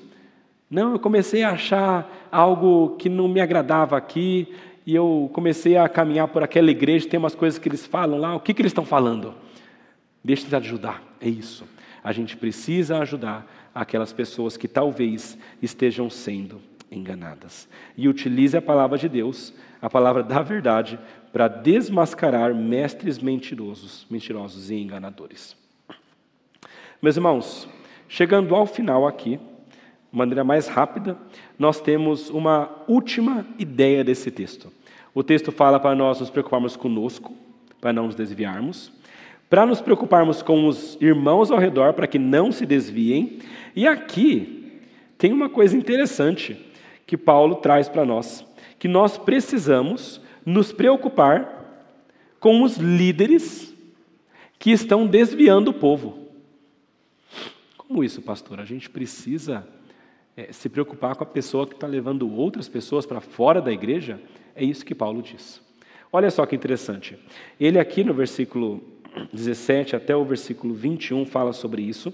Não, 0.70 0.92
eu 0.92 0.98
comecei 0.98 1.42
a 1.42 1.50
achar 1.50 2.21
algo 2.32 2.96
que 2.96 3.10
não 3.10 3.28
me 3.28 3.40
agradava 3.40 3.94
aqui 3.96 4.48
e 4.86 4.94
eu 4.94 5.30
comecei 5.34 5.76
a 5.76 5.86
caminhar 5.86 6.28
por 6.28 6.42
aquela 6.42 6.70
igreja. 6.70 7.08
Tem 7.08 7.18
umas 7.18 7.34
coisas 7.34 7.58
que 7.58 7.68
eles 7.68 7.86
falam 7.86 8.18
lá. 8.18 8.34
O 8.34 8.40
que, 8.40 8.54
que 8.54 8.62
eles 8.62 8.70
estão 8.70 8.86
falando? 8.86 9.34
Deixa 10.24 10.48
de 10.48 10.56
ajudar, 10.56 11.02
é 11.20 11.28
isso. 11.28 11.64
A 12.02 12.10
gente 12.10 12.36
precisa 12.36 12.98
ajudar 12.98 13.46
aquelas 13.74 14.12
pessoas 14.12 14.56
que 14.56 14.66
talvez 14.66 15.36
estejam 15.60 16.08
sendo 16.08 16.60
enganadas. 16.90 17.68
E 17.96 18.08
utilize 18.08 18.56
a 18.56 18.62
palavra 18.62 18.98
de 18.98 19.08
Deus, 19.08 19.52
a 19.80 19.88
palavra 19.88 20.22
da 20.22 20.42
verdade, 20.42 20.98
para 21.32 21.48
desmascarar 21.48 22.54
mestres 22.54 23.18
mentirosos, 23.18 24.06
mentirosos 24.10 24.70
e 24.70 24.74
enganadores. 24.74 25.56
Meus 27.00 27.16
irmãos, 27.16 27.68
chegando 28.08 28.54
ao 28.54 28.66
final 28.66 29.06
aqui, 29.06 29.40
maneira 30.12 30.44
mais 30.44 30.68
rápida, 30.68 31.16
nós 31.58 31.80
temos 31.80 32.30
uma 32.30 32.70
última 32.86 33.46
ideia 33.58 34.04
desse 34.04 34.30
texto. 34.30 34.72
O 35.14 35.22
texto 35.22 35.50
fala 35.50 35.80
para 35.80 35.94
nós 35.94 36.20
nos 36.20 36.30
preocuparmos 36.30 36.76
conosco, 36.76 37.34
para 37.80 37.92
não 37.92 38.06
nos 38.06 38.14
desviarmos 38.14 38.92
para 39.52 39.66
nos 39.66 39.82
preocuparmos 39.82 40.40
com 40.40 40.66
os 40.66 40.96
irmãos 40.98 41.50
ao 41.50 41.58
redor, 41.58 41.92
para 41.92 42.06
que 42.06 42.18
não 42.18 42.50
se 42.50 42.64
desviem. 42.64 43.38
E 43.76 43.86
aqui 43.86 44.80
tem 45.18 45.30
uma 45.30 45.46
coisa 45.46 45.76
interessante 45.76 46.56
que 47.06 47.18
Paulo 47.18 47.56
traz 47.56 47.86
para 47.86 48.02
nós, 48.02 48.46
que 48.78 48.88
nós 48.88 49.18
precisamos 49.18 50.22
nos 50.46 50.72
preocupar 50.72 51.92
com 52.40 52.62
os 52.62 52.78
líderes 52.78 53.74
que 54.58 54.70
estão 54.70 55.06
desviando 55.06 55.70
o 55.70 55.74
povo. 55.74 56.28
Como 57.76 58.02
isso, 58.02 58.22
pastor? 58.22 58.58
A 58.58 58.64
gente 58.64 58.88
precisa 58.88 59.68
é, 60.36 60.52
se 60.52 60.68
preocupar 60.68 61.16
com 61.16 61.24
a 61.24 61.26
pessoa 61.26 61.66
que 61.66 61.74
está 61.74 61.86
levando 61.86 62.30
outras 62.32 62.68
pessoas 62.68 63.04
para 63.04 63.20
fora 63.20 63.60
da 63.60 63.72
igreja? 63.72 64.20
É 64.54 64.64
isso 64.64 64.84
que 64.84 64.94
Paulo 64.94 65.22
diz. 65.22 65.60
Olha 66.12 66.30
só 66.30 66.44
que 66.44 66.54
interessante. 66.54 67.18
Ele 67.58 67.78
aqui 67.78 68.04
no 68.04 68.12
versículo 68.12 68.82
17 69.32 69.96
até 69.96 70.16
o 70.16 70.24
versículo 70.24 70.74
21 70.74 71.26
fala 71.26 71.52
sobre 71.52 71.82
isso. 71.82 72.12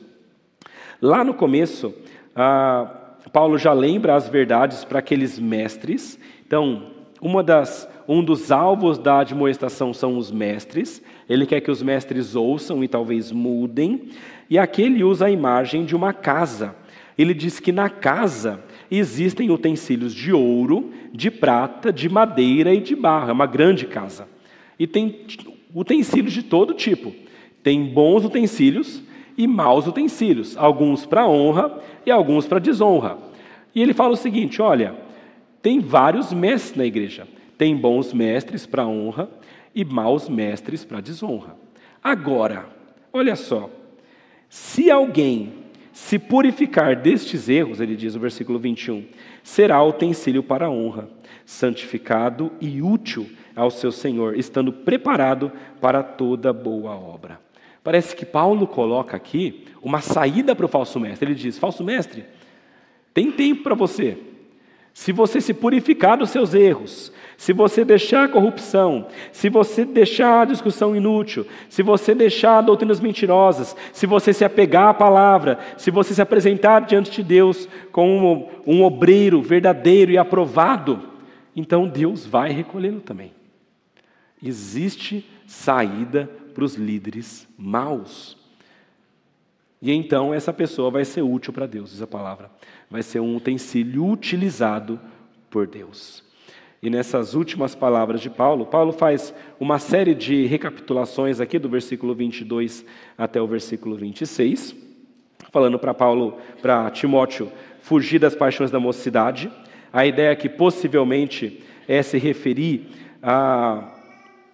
Lá 1.00 1.22
no 1.22 1.34
começo, 1.34 1.94
ah, 2.34 3.16
Paulo 3.32 3.58
já 3.58 3.72
lembra 3.72 4.14
as 4.14 4.28
verdades 4.28 4.84
para 4.84 4.98
aqueles 4.98 5.38
mestres. 5.38 6.18
Então, 6.46 6.90
uma 7.20 7.42
das, 7.42 7.88
um 8.06 8.22
dos 8.22 8.50
alvos 8.50 8.98
da 8.98 9.20
admoestação 9.20 9.92
são 9.92 10.16
os 10.16 10.30
mestres. 10.30 11.02
Ele 11.28 11.46
quer 11.46 11.60
que 11.60 11.70
os 11.70 11.82
mestres 11.82 12.34
ouçam 12.34 12.82
e 12.82 12.88
talvez 12.88 13.30
mudem. 13.30 14.10
E 14.48 14.58
aqui 14.58 14.82
ele 14.82 15.04
usa 15.04 15.26
a 15.26 15.30
imagem 15.30 15.84
de 15.84 15.94
uma 15.94 16.12
casa. 16.12 16.74
Ele 17.18 17.34
diz 17.34 17.58
que 17.58 17.72
na 17.72 17.90
casa 17.90 18.62
existem 18.88 19.50
utensílios 19.50 20.14
de 20.14 20.32
ouro, 20.32 20.92
de 21.12 21.30
prata, 21.30 21.92
de 21.92 22.08
madeira 22.08 22.72
e 22.72 22.80
de 22.80 22.94
barro. 22.94 23.30
É 23.30 23.32
uma 23.32 23.46
grande 23.46 23.86
casa. 23.86 24.28
E 24.78 24.86
tem 24.86 25.26
utensílios 25.74 26.32
de 26.32 26.44
todo 26.44 26.72
tipo. 26.72 27.12
Tem 27.62 27.84
bons 27.84 28.24
utensílios 28.24 29.02
e 29.36 29.46
maus 29.46 29.86
utensílios, 29.86 30.56
alguns 30.56 31.04
para 31.04 31.26
honra 31.26 31.80
e 32.06 32.10
alguns 32.10 32.46
para 32.46 32.60
desonra. 32.60 33.18
E 33.74 33.82
ele 33.82 33.92
fala 33.92 34.14
o 34.14 34.16
seguinte: 34.16 34.62
olha, 34.62 34.94
tem 35.60 35.80
vários 35.80 36.32
mestres 36.32 36.76
na 36.76 36.86
igreja. 36.86 37.26
Tem 37.56 37.76
bons 37.76 38.12
mestres 38.12 38.64
para 38.64 38.86
honra 38.86 39.28
e 39.74 39.84
maus 39.84 40.28
mestres 40.28 40.84
para 40.84 41.00
desonra. 41.00 41.56
Agora, 42.02 42.66
olha 43.12 43.34
só, 43.34 43.68
se 44.48 44.90
alguém 44.90 45.52
se 45.98 46.16
purificar 46.16 46.94
destes 46.94 47.48
erros, 47.48 47.80
ele 47.80 47.96
diz 47.96 48.14
no 48.14 48.20
versículo 48.20 48.56
21, 48.56 49.04
será 49.42 49.82
utensílio 49.82 50.44
para 50.44 50.70
honra, 50.70 51.08
santificado 51.44 52.52
e 52.60 52.80
útil 52.80 53.28
ao 53.54 53.68
seu 53.68 53.90
Senhor, 53.90 54.38
estando 54.38 54.72
preparado 54.72 55.50
para 55.80 56.04
toda 56.04 56.52
boa 56.52 56.92
obra. 56.92 57.40
Parece 57.82 58.14
que 58.14 58.24
Paulo 58.24 58.64
coloca 58.64 59.16
aqui 59.16 59.64
uma 59.82 60.00
saída 60.00 60.54
para 60.54 60.66
o 60.66 60.68
falso 60.68 61.00
mestre. 61.00 61.32
Ele 61.32 61.34
diz: 61.34 61.58
falso 61.58 61.82
mestre, 61.82 62.24
tem 63.12 63.32
tempo 63.32 63.64
para 63.64 63.74
você. 63.74 64.16
Se 64.98 65.12
você 65.12 65.40
se 65.40 65.54
purificar 65.54 66.18
dos 66.18 66.30
seus 66.30 66.54
erros, 66.54 67.12
se 67.36 67.52
você 67.52 67.84
deixar 67.84 68.24
a 68.24 68.28
corrupção, 68.28 69.06
se 69.30 69.48
você 69.48 69.84
deixar 69.84 70.40
a 70.40 70.44
discussão 70.44 70.94
inútil, 70.96 71.46
se 71.68 71.84
você 71.84 72.16
deixar 72.16 72.62
doutrinas 72.62 72.98
mentirosas, 72.98 73.76
se 73.92 74.06
você 74.08 74.32
se 74.32 74.44
apegar 74.44 74.88
à 74.88 74.94
palavra, 74.94 75.56
se 75.76 75.92
você 75.92 76.14
se 76.14 76.20
apresentar 76.20 76.80
diante 76.80 77.12
de 77.12 77.22
Deus 77.22 77.68
como 77.92 78.50
um, 78.66 78.78
um 78.78 78.82
obreiro 78.82 79.40
verdadeiro 79.40 80.10
e 80.10 80.18
aprovado, 80.18 81.00
então 81.54 81.86
Deus 81.86 82.26
vai 82.26 82.50
recolhê-lo 82.50 83.00
também. 83.00 83.30
Existe 84.42 85.24
saída 85.46 86.28
para 86.52 86.64
os 86.64 86.74
líderes 86.74 87.46
maus. 87.56 88.36
E 89.80 89.92
então 89.92 90.34
essa 90.34 90.52
pessoa 90.52 90.90
vai 90.90 91.04
ser 91.04 91.22
útil 91.22 91.52
para 91.52 91.66
Deus, 91.66 91.90
diz 91.90 92.02
a 92.02 92.06
palavra. 92.06 92.50
Vai 92.90 93.02
ser 93.02 93.20
um 93.20 93.36
utensílio 93.36 94.04
utilizado 94.06 94.98
por 95.48 95.66
Deus. 95.66 96.24
E 96.82 96.88
nessas 96.88 97.34
últimas 97.34 97.74
palavras 97.74 98.20
de 98.20 98.30
Paulo, 98.30 98.66
Paulo 98.66 98.92
faz 98.92 99.34
uma 99.58 99.78
série 99.78 100.14
de 100.14 100.46
recapitulações 100.46 101.40
aqui 101.40 101.58
do 101.58 101.68
versículo 101.68 102.14
22 102.14 102.84
até 103.16 103.40
o 103.40 103.46
versículo 103.46 103.96
26, 103.96 104.76
falando 105.50 105.78
para 105.78 105.92
Paulo, 105.92 106.38
para 106.62 106.90
Timóteo, 106.90 107.50
fugir 107.80 108.20
das 108.20 108.36
paixões 108.36 108.70
da 108.70 108.78
mocidade. 108.78 109.50
A 109.92 110.06
ideia 110.06 110.30
é 110.30 110.36
que 110.36 110.48
possivelmente 110.48 111.62
é 111.88 112.00
se 112.02 112.18
referir 112.18 112.86
a 113.20 113.97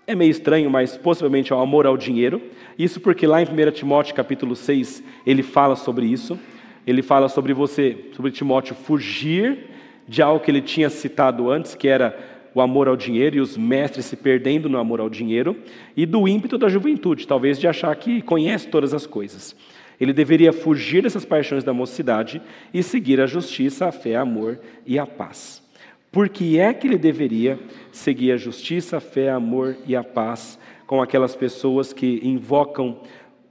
é 0.07 0.15
meio 0.15 0.31
estranho, 0.31 0.71
mas 0.71 0.97
possivelmente 0.97 1.53
ao 1.53 1.61
amor 1.61 1.87
ao 1.87 1.97
dinheiro. 1.97 2.41
Isso 2.79 3.01
porque 3.01 3.27
lá 3.27 3.41
em 3.41 3.47
1 3.47 3.71
Timóteo 3.73 4.15
capítulo 4.15 4.55
6, 4.55 5.03
ele 5.27 5.43
fala 5.43 5.77
sobre 5.77 6.07
isso. 6.07 6.39
Ele 6.87 7.03
fala 7.03 7.29
sobre 7.29 7.55
você, 7.55 8.11
sobre 8.15 8.31
Timóteo 8.31 8.75
fugir 8.75 9.71
de 10.07 10.21
algo 10.21 10.45
que 10.45 10.51
ele 10.51 10.61
tinha 10.61 10.91
citado 10.91 11.51
antes, 11.51 11.75
que 11.75 11.89
era 11.89 12.15
o 12.55 12.61
amor 12.61 12.87
ao 12.89 12.97
dinheiro 12.97 13.37
e 13.37 13.41
os 13.41 13.57
mestres 13.57 14.05
se 14.05 14.17
perdendo 14.17 14.69
no 14.69 14.79
amor 14.79 15.01
ao 15.01 15.09
dinheiro, 15.09 15.57
e 15.97 16.05
do 16.05 16.29
ímpeto 16.29 16.59
da 16.59 16.69
juventude, 16.69 17.27
talvez 17.27 17.59
de 17.59 17.67
achar 17.67 17.95
que 17.97 18.21
conhece 18.21 18.69
todas 18.69 18.93
as 18.93 19.07
coisas. 19.07 19.57
Ele 19.99 20.13
deveria 20.13 20.53
fugir 20.53 21.03
dessas 21.03 21.25
paixões 21.25 21.65
da 21.65 21.73
mocidade 21.73 22.43
e 22.73 22.83
seguir 22.83 23.21
a 23.21 23.27
justiça, 23.27 23.87
a 23.87 23.93
fé, 23.93 24.17
amor 24.17 24.61
e 24.87 24.99
a 24.99 25.07
paz. 25.07 25.64
Por 26.15 26.29
que 26.29 26.61
é 26.61 26.73
que 26.73 26.87
ele 26.87 26.97
deveria 26.97 27.59
seguir 27.91 28.31
a 28.31 28.37
justiça, 28.37 28.99
a 28.99 29.01
fé, 29.01 29.31
amor 29.31 29.77
e 29.85 29.97
a 29.97 30.05
paz 30.05 30.57
com 30.87 31.03
aquelas 31.03 31.35
pessoas 31.35 31.93
que 31.93 32.21
invocam 32.23 33.01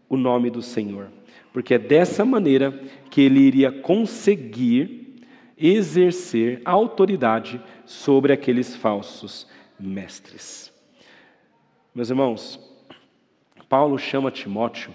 o 0.07 0.15
nome 0.15 0.49
do 0.49 0.61
Senhor? 0.61 1.11
Porque 1.51 1.73
é 1.73 1.77
dessa 1.77 2.23
maneira 2.23 2.71
que 3.11 3.19
ele 3.19 3.41
iria 3.41 3.69
conseguir 3.69 5.19
exercer 5.57 6.61
autoridade 6.63 7.61
sobre 7.85 8.31
aqueles 8.31 8.73
falsos 8.77 9.45
mestres. 9.77 10.71
Meus 11.93 12.09
irmãos, 12.09 12.57
Paulo 13.67 13.97
chama 13.97 14.31
Timóteo 14.31 14.93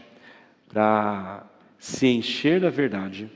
para 0.72 1.46
se 1.78 2.06
encher 2.06 2.60
da 2.60 2.70
verdade, 2.70 3.30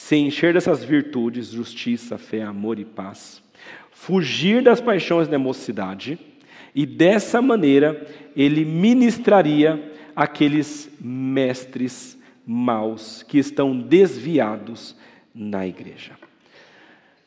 se 0.00 0.16
encher 0.16 0.54
dessas 0.54 0.82
virtudes, 0.82 1.50
justiça, 1.50 2.16
fé, 2.16 2.42
amor 2.42 2.78
e 2.78 2.86
paz, 2.86 3.42
fugir 3.92 4.62
das 4.62 4.80
paixões 4.80 5.28
da 5.28 5.38
mocidade, 5.38 6.18
e 6.74 6.86
dessa 6.86 7.42
maneira 7.42 8.08
ele 8.34 8.64
ministraria 8.64 9.92
aqueles 10.16 10.90
mestres 10.98 12.18
maus 12.46 13.22
que 13.22 13.38
estão 13.38 13.78
desviados 13.78 14.96
na 15.34 15.66
igreja. 15.66 16.12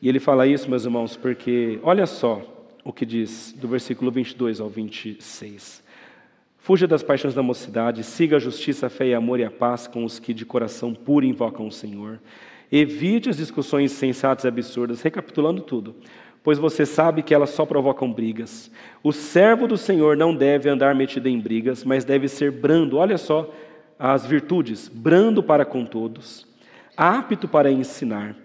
E 0.02 0.08
ele 0.08 0.18
fala 0.18 0.44
isso, 0.44 0.68
meus 0.68 0.84
irmãos, 0.84 1.16
porque 1.16 1.78
olha 1.80 2.06
só 2.06 2.42
o 2.82 2.92
que 2.92 3.06
diz 3.06 3.54
do 3.56 3.68
versículo 3.68 4.10
22 4.10 4.60
ao 4.60 4.68
26. 4.68 5.82
Fuja 6.58 6.88
das 6.88 7.04
paixões 7.04 7.34
da 7.34 7.42
mocidade, 7.42 8.02
siga 8.02 8.36
a 8.36 8.40
justiça, 8.40 8.88
a 8.88 8.90
fé 8.90 9.06
e 9.06 9.14
amor 9.14 9.38
e 9.38 9.44
a 9.44 9.50
paz 9.50 9.86
com 9.86 10.04
os 10.04 10.18
que 10.18 10.34
de 10.34 10.44
coração 10.44 10.92
puro 10.92 11.24
invocam 11.24 11.68
o 11.68 11.72
Senhor. 11.72 12.18
Evite 12.70 13.30
as 13.30 13.36
discussões 13.36 13.92
sensatas 13.92 14.44
e 14.44 14.48
absurdas, 14.48 15.02
recapitulando 15.02 15.62
tudo, 15.62 15.94
pois 16.42 16.58
você 16.58 16.84
sabe 16.84 17.22
que 17.22 17.34
elas 17.34 17.50
só 17.50 17.64
provocam 17.64 18.12
brigas. 18.12 18.70
O 19.02 19.12
servo 19.12 19.66
do 19.66 19.76
Senhor 19.76 20.16
não 20.16 20.34
deve 20.34 20.68
andar 20.68 20.94
metido 20.94 21.28
em 21.28 21.38
brigas, 21.38 21.84
mas 21.84 22.04
deve 22.04 22.28
ser 22.28 22.50
brando. 22.50 22.96
Olha 22.96 23.18
só 23.18 23.52
as 23.98 24.26
virtudes: 24.26 24.88
brando 24.88 25.42
para 25.42 25.64
com 25.64 25.84
todos 25.84 26.52
apto 26.96 27.48
para 27.48 27.70
ensinar, 27.70 28.36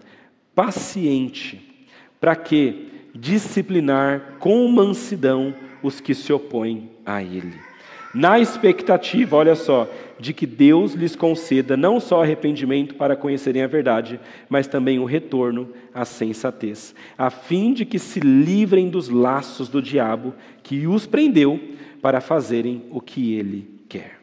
paciente, 0.56 1.88
para 2.20 2.36
que 2.36 3.10
disciplinar 3.14 4.38
com 4.40 4.68
mansidão 4.68 5.54
os 5.82 6.00
que 6.00 6.14
se 6.14 6.32
opõem 6.34 6.92
a 7.06 7.22
ele. 7.22 7.69
Na 8.14 8.40
expectativa, 8.40 9.36
olha 9.36 9.56
só, 9.56 9.88
de 10.20 10.34
que 10.34 10.48
Deus 10.48 10.94
lhes 10.94 11.16
conceda 11.16 11.78
não 11.78 12.00
só 12.00 12.24
arrependimento 12.24 12.96
para 12.96 13.16
conhecerem 13.16 13.62
a 13.62 13.68
verdade, 13.68 14.20
mas 14.50 14.68
também 14.68 15.00
o 15.00 15.06
retorno 15.06 15.70
à 15.94 16.04
sensatez, 16.04 16.96
a 17.18 17.30
fim 17.30 17.72
de 17.72 17.86
que 17.86 18.00
se 18.00 18.20
livrem 18.20 18.90
dos 18.90 19.10
laços 19.10 19.70
do 19.70 19.82
diabo 19.82 20.34
que 20.64 20.88
os 20.88 21.06
prendeu 21.06 21.60
para 22.02 22.20
fazerem 22.20 22.84
o 22.90 23.00
que 23.00 23.36
ele 23.36 23.70
quer. 23.88 24.20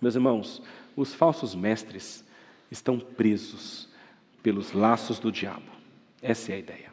Meus 0.00 0.14
irmãos, 0.14 0.62
os 0.94 1.14
falsos 1.14 1.54
mestres 1.54 2.24
estão 2.70 2.98
presos 2.98 3.88
pelos 4.42 4.72
laços 4.72 5.18
do 5.18 5.32
diabo. 5.32 5.70
Essa 6.22 6.52
é 6.52 6.56
a 6.56 6.58
ideia. 6.58 6.88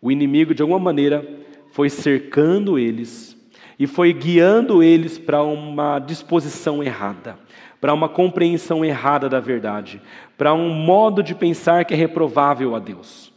O 0.00 0.10
inimigo, 0.10 0.54
de 0.54 0.62
alguma 0.62 0.78
maneira, 0.78 1.28
foi 1.70 1.90
cercando 1.90 2.78
eles 2.78 3.37
e 3.78 3.86
foi 3.86 4.12
guiando 4.12 4.82
eles 4.82 5.18
para 5.18 5.42
uma 5.42 5.98
disposição 5.98 6.82
errada, 6.82 7.38
para 7.80 7.94
uma 7.94 8.08
compreensão 8.08 8.84
errada 8.84 9.28
da 9.28 9.38
verdade, 9.38 10.02
para 10.36 10.52
um 10.52 10.68
modo 10.68 11.22
de 11.22 11.34
pensar 11.34 11.84
que 11.84 11.94
é 11.94 11.96
reprovável 11.96 12.74
a 12.74 12.78
Deus. 12.78 13.32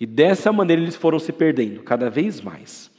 E 0.00 0.06
dessa 0.06 0.50
maneira 0.50 0.80
eles 0.80 0.96
foram 0.96 1.18
se 1.18 1.30
perdendo 1.30 1.82
cada 1.82 2.08
vez 2.08 2.40
mais. 2.40 2.90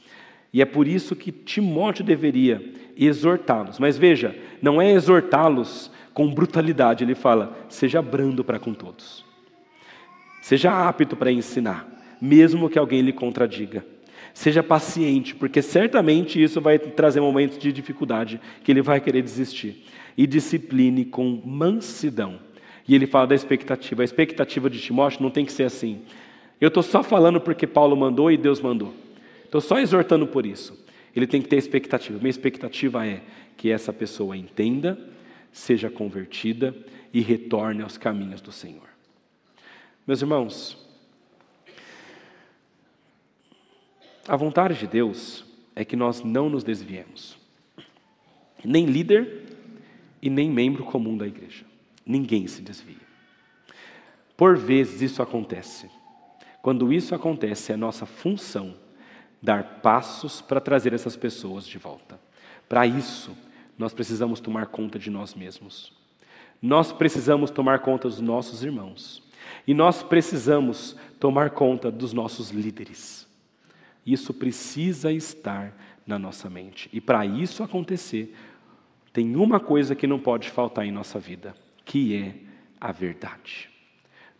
E 0.52 0.62
é 0.62 0.64
por 0.64 0.86
isso 0.86 1.16
que 1.16 1.32
Timóteo 1.32 2.04
deveria 2.04 2.62
exortá-los. 2.96 3.78
Mas 3.78 3.98
veja, 3.98 4.36
não 4.60 4.80
é 4.80 4.92
exortá-los 4.92 5.90
com 6.14 6.32
brutalidade, 6.32 7.02
ele 7.02 7.14
fala: 7.14 7.56
seja 7.68 8.00
brando 8.00 8.44
para 8.44 8.58
com 8.58 8.72
todos, 8.72 9.24
seja 10.40 10.88
apto 10.88 11.16
para 11.16 11.32
ensinar, 11.32 11.88
mesmo 12.20 12.68
que 12.70 12.78
alguém 12.78 13.00
lhe 13.00 13.12
contradiga. 13.12 13.84
Seja 14.34 14.62
paciente, 14.62 15.34
porque 15.34 15.60
certamente 15.60 16.42
isso 16.42 16.60
vai 16.60 16.78
trazer 16.78 17.20
momentos 17.20 17.58
de 17.58 17.72
dificuldade, 17.72 18.40
que 18.64 18.72
ele 18.72 18.82
vai 18.82 19.00
querer 19.00 19.22
desistir. 19.22 19.84
E 20.16 20.26
discipline 20.26 21.04
com 21.04 21.40
mansidão. 21.44 22.38
E 22.86 22.94
ele 22.94 23.06
fala 23.06 23.28
da 23.28 23.34
expectativa. 23.34 24.02
A 24.02 24.04
expectativa 24.04 24.68
de 24.68 24.80
Timóteo 24.80 25.22
não 25.22 25.30
tem 25.30 25.44
que 25.44 25.52
ser 25.52 25.64
assim. 25.64 26.02
Eu 26.60 26.68
estou 26.68 26.82
só 26.82 27.02
falando 27.02 27.40
porque 27.40 27.66
Paulo 27.66 27.96
mandou 27.96 28.30
e 28.30 28.36
Deus 28.36 28.60
mandou. 28.60 28.94
Estou 29.44 29.60
só 29.60 29.78
exortando 29.78 30.26
por 30.26 30.46
isso. 30.46 30.82
Ele 31.14 31.26
tem 31.26 31.42
que 31.42 31.48
ter 31.48 31.56
expectativa. 31.56 32.18
Minha 32.18 32.30
expectativa 32.30 33.06
é 33.06 33.20
que 33.56 33.70
essa 33.70 33.92
pessoa 33.92 34.36
entenda, 34.36 34.98
seja 35.52 35.90
convertida 35.90 36.74
e 37.12 37.20
retorne 37.20 37.82
aos 37.82 37.98
caminhos 37.98 38.40
do 38.40 38.50
Senhor. 38.50 38.88
Meus 40.06 40.22
irmãos, 40.22 40.78
a 44.26 44.36
vontade 44.36 44.78
de 44.78 44.86
Deus 44.86 45.44
é 45.74 45.84
que 45.84 45.96
nós 45.96 46.22
não 46.22 46.48
nos 46.48 46.62
desviemos. 46.62 47.36
Nem 48.64 48.86
líder 48.86 49.56
e 50.20 50.30
nem 50.30 50.50
membro 50.50 50.84
comum 50.84 51.16
da 51.16 51.26
igreja. 51.26 51.64
Ninguém 52.06 52.46
se 52.46 52.62
desvia. 52.62 52.96
Por 54.36 54.56
vezes 54.56 55.02
isso 55.02 55.22
acontece. 55.22 55.90
Quando 56.60 56.92
isso 56.92 57.14
acontece, 57.14 57.72
é 57.72 57.76
nossa 57.76 58.06
função 58.06 58.74
dar 59.42 59.80
passos 59.80 60.40
para 60.40 60.60
trazer 60.60 60.92
essas 60.92 61.16
pessoas 61.16 61.66
de 61.66 61.76
volta. 61.76 62.20
Para 62.68 62.86
isso, 62.86 63.36
nós 63.76 63.92
precisamos 63.92 64.38
tomar 64.38 64.66
conta 64.66 64.98
de 64.98 65.10
nós 65.10 65.34
mesmos. 65.34 65.92
Nós 66.60 66.92
precisamos 66.92 67.50
tomar 67.50 67.80
conta 67.80 68.08
dos 68.08 68.20
nossos 68.20 68.62
irmãos. 68.62 69.20
E 69.66 69.74
nós 69.74 70.04
precisamos 70.04 70.96
tomar 71.18 71.50
conta 71.50 71.90
dos 71.90 72.12
nossos 72.12 72.50
líderes. 72.50 73.26
Isso 74.04 74.34
precisa 74.34 75.12
estar 75.12 75.76
na 76.06 76.18
nossa 76.18 76.50
mente. 76.50 76.88
E 76.92 77.00
para 77.00 77.24
isso 77.24 77.62
acontecer, 77.62 78.34
tem 79.12 79.36
uma 79.36 79.60
coisa 79.60 79.94
que 79.94 80.06
não 80.06 80.18
pode 80.18 80.50
faltar 80.50 80.84
em 80.84 80.90
nossa 80.90 81.18
vida, 81.18 81.54
que 81.84 82.16
é 82.16 82.34
a 82.80 82.90
verdade. 82.90 83.70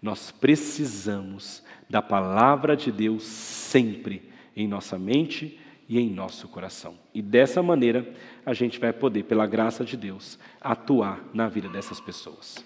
Nós 0.01 0.33
precisamos 0.33 1.63
da 1.89 2.03
palavra 2.03 2.77
de 2.77 2.91
Deus 2.91 3.23
sempre 3.23 4.31
em 4.57 4.67
nossa 4.67 4.99
mente 4.99 5.61
e 5.89 5.99
em 5.99 6.11
nosso 6.11 6.49
coração. 6.49 6.99
E 7.15 7.23
dessa 7.23 7.63
maneira, 7.63 8.13
a 8.45 8.53
gente 8.55 8.81
vai 8.81 8.93
poder, 8.93 9.25
pela 9.25 9.47
graça 9.47 9.85
de 9.85 9.97
Deus, 9.97 10.39
atuar 10.61 11.23
na 11.33 11.49
vida 11.49 11.69
dessas 11.69 12.01
pessoas. 12.01 12.65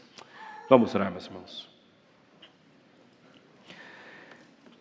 Vamos 0.71 0.95
orar, 0.95 1.11
meus 1.11 1.27
irmãos. 1.27 1.76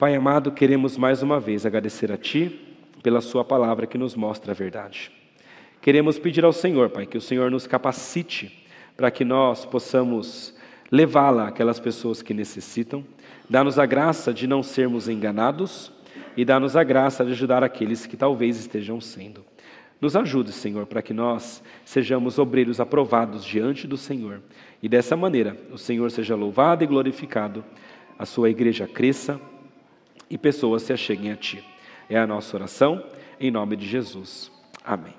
Pai 0.06 0.14
amado, 0.14 0.51
queremos 0.51 0.97
mais 0.97 1.24
uma 1.24 1.39
vez 1.39 1.66
agradecer 1.66 2.12
a 2.12 2.18
Ti 2.18 2.62
pela 3.01 3.22
Sua 3.22 3.43
palavra 3.43 3.88
que 3.88 3.97
nos 3.97 4.14
mostra 4.14 4.51
a 4.51 4.53
verdade. 4.53 5.12
Queremos 5.82 6.20
pedir 6.20 6.45
ao 6.45 6.53
Senhor, 6.53 6.91
Pai, 6.91 7.08
que 7.08 7.18
o 7.18 7.22
Senhor 7.22 7.49
nos 7.49 7.66
capacite 7.66 8.68
para 8.95 9.10
que 9.10 9.26
nós 9.26 9.66
possamos 9.66 10.53
levá-la 10.91 11.47
àquelas 11.47 11.80
pessoas 11.80 12.22
que 12.22 12.36
necessitam. 12.36 13.03
Dá-nos 13.49 13.80
a 13.80 13.88
graça 13.88 14.32
de 14.32 14.45
não 14.45 14.62
sermos 14.62 15.10
enganados 15.10 15.91
e 16.38 16.45
dá-nos 16.45 16.76
a 16.76 16.84
graça 16.84 17.26
de 17.26 17.32
ajudar 17.32 17.64
aqueles 17.64 18.06
que 18.06 18.16
talvez 18.16 18.60
estejam 18.60 19.01
sendo. 19.01 19.43
Nos 19.99 20.16
ajude, 20.16 20.51
Senhor, 20.51 20.86
para 20.86 21.01
que 21.01 21.16
nós 21.16 21.64
sejamos 21.84 22.38
obreiros 22.38 22.80
aprovados 22.80 23.43
diante 23.43 23.88
do 23.88 23.97
Senhor 23.97 24.39
e 24.84 24.88
dessa 24.88 25.18
maneira 25.18 25.58
o 25.74 25.80
Senhor 25.80 26.12
seja 26.12 26.36
louvado 26.36 26.84
e 26.84 26.88
glorificado, 26.88 27.66
a 28.20 28.26
sua 28.28 28.51
igreja 28.51 28.88
cresça 28.88 29.41
e 30.30 30.38
pessoas 30.38 30.84
se 30.84 30.93
acheguem 30.93 31.32
a 31.32 31.36
Ti. 31.36 31.63
É 32.09 32.17
a 32.17 32.28
nossa 32.28 32.55
oração, 32.55 33.03
em 33.39 33.49
nome 33.49 33.76
de 33.76 33.88
Jesus. 33.88 34.51
Amém. 34.84 35.15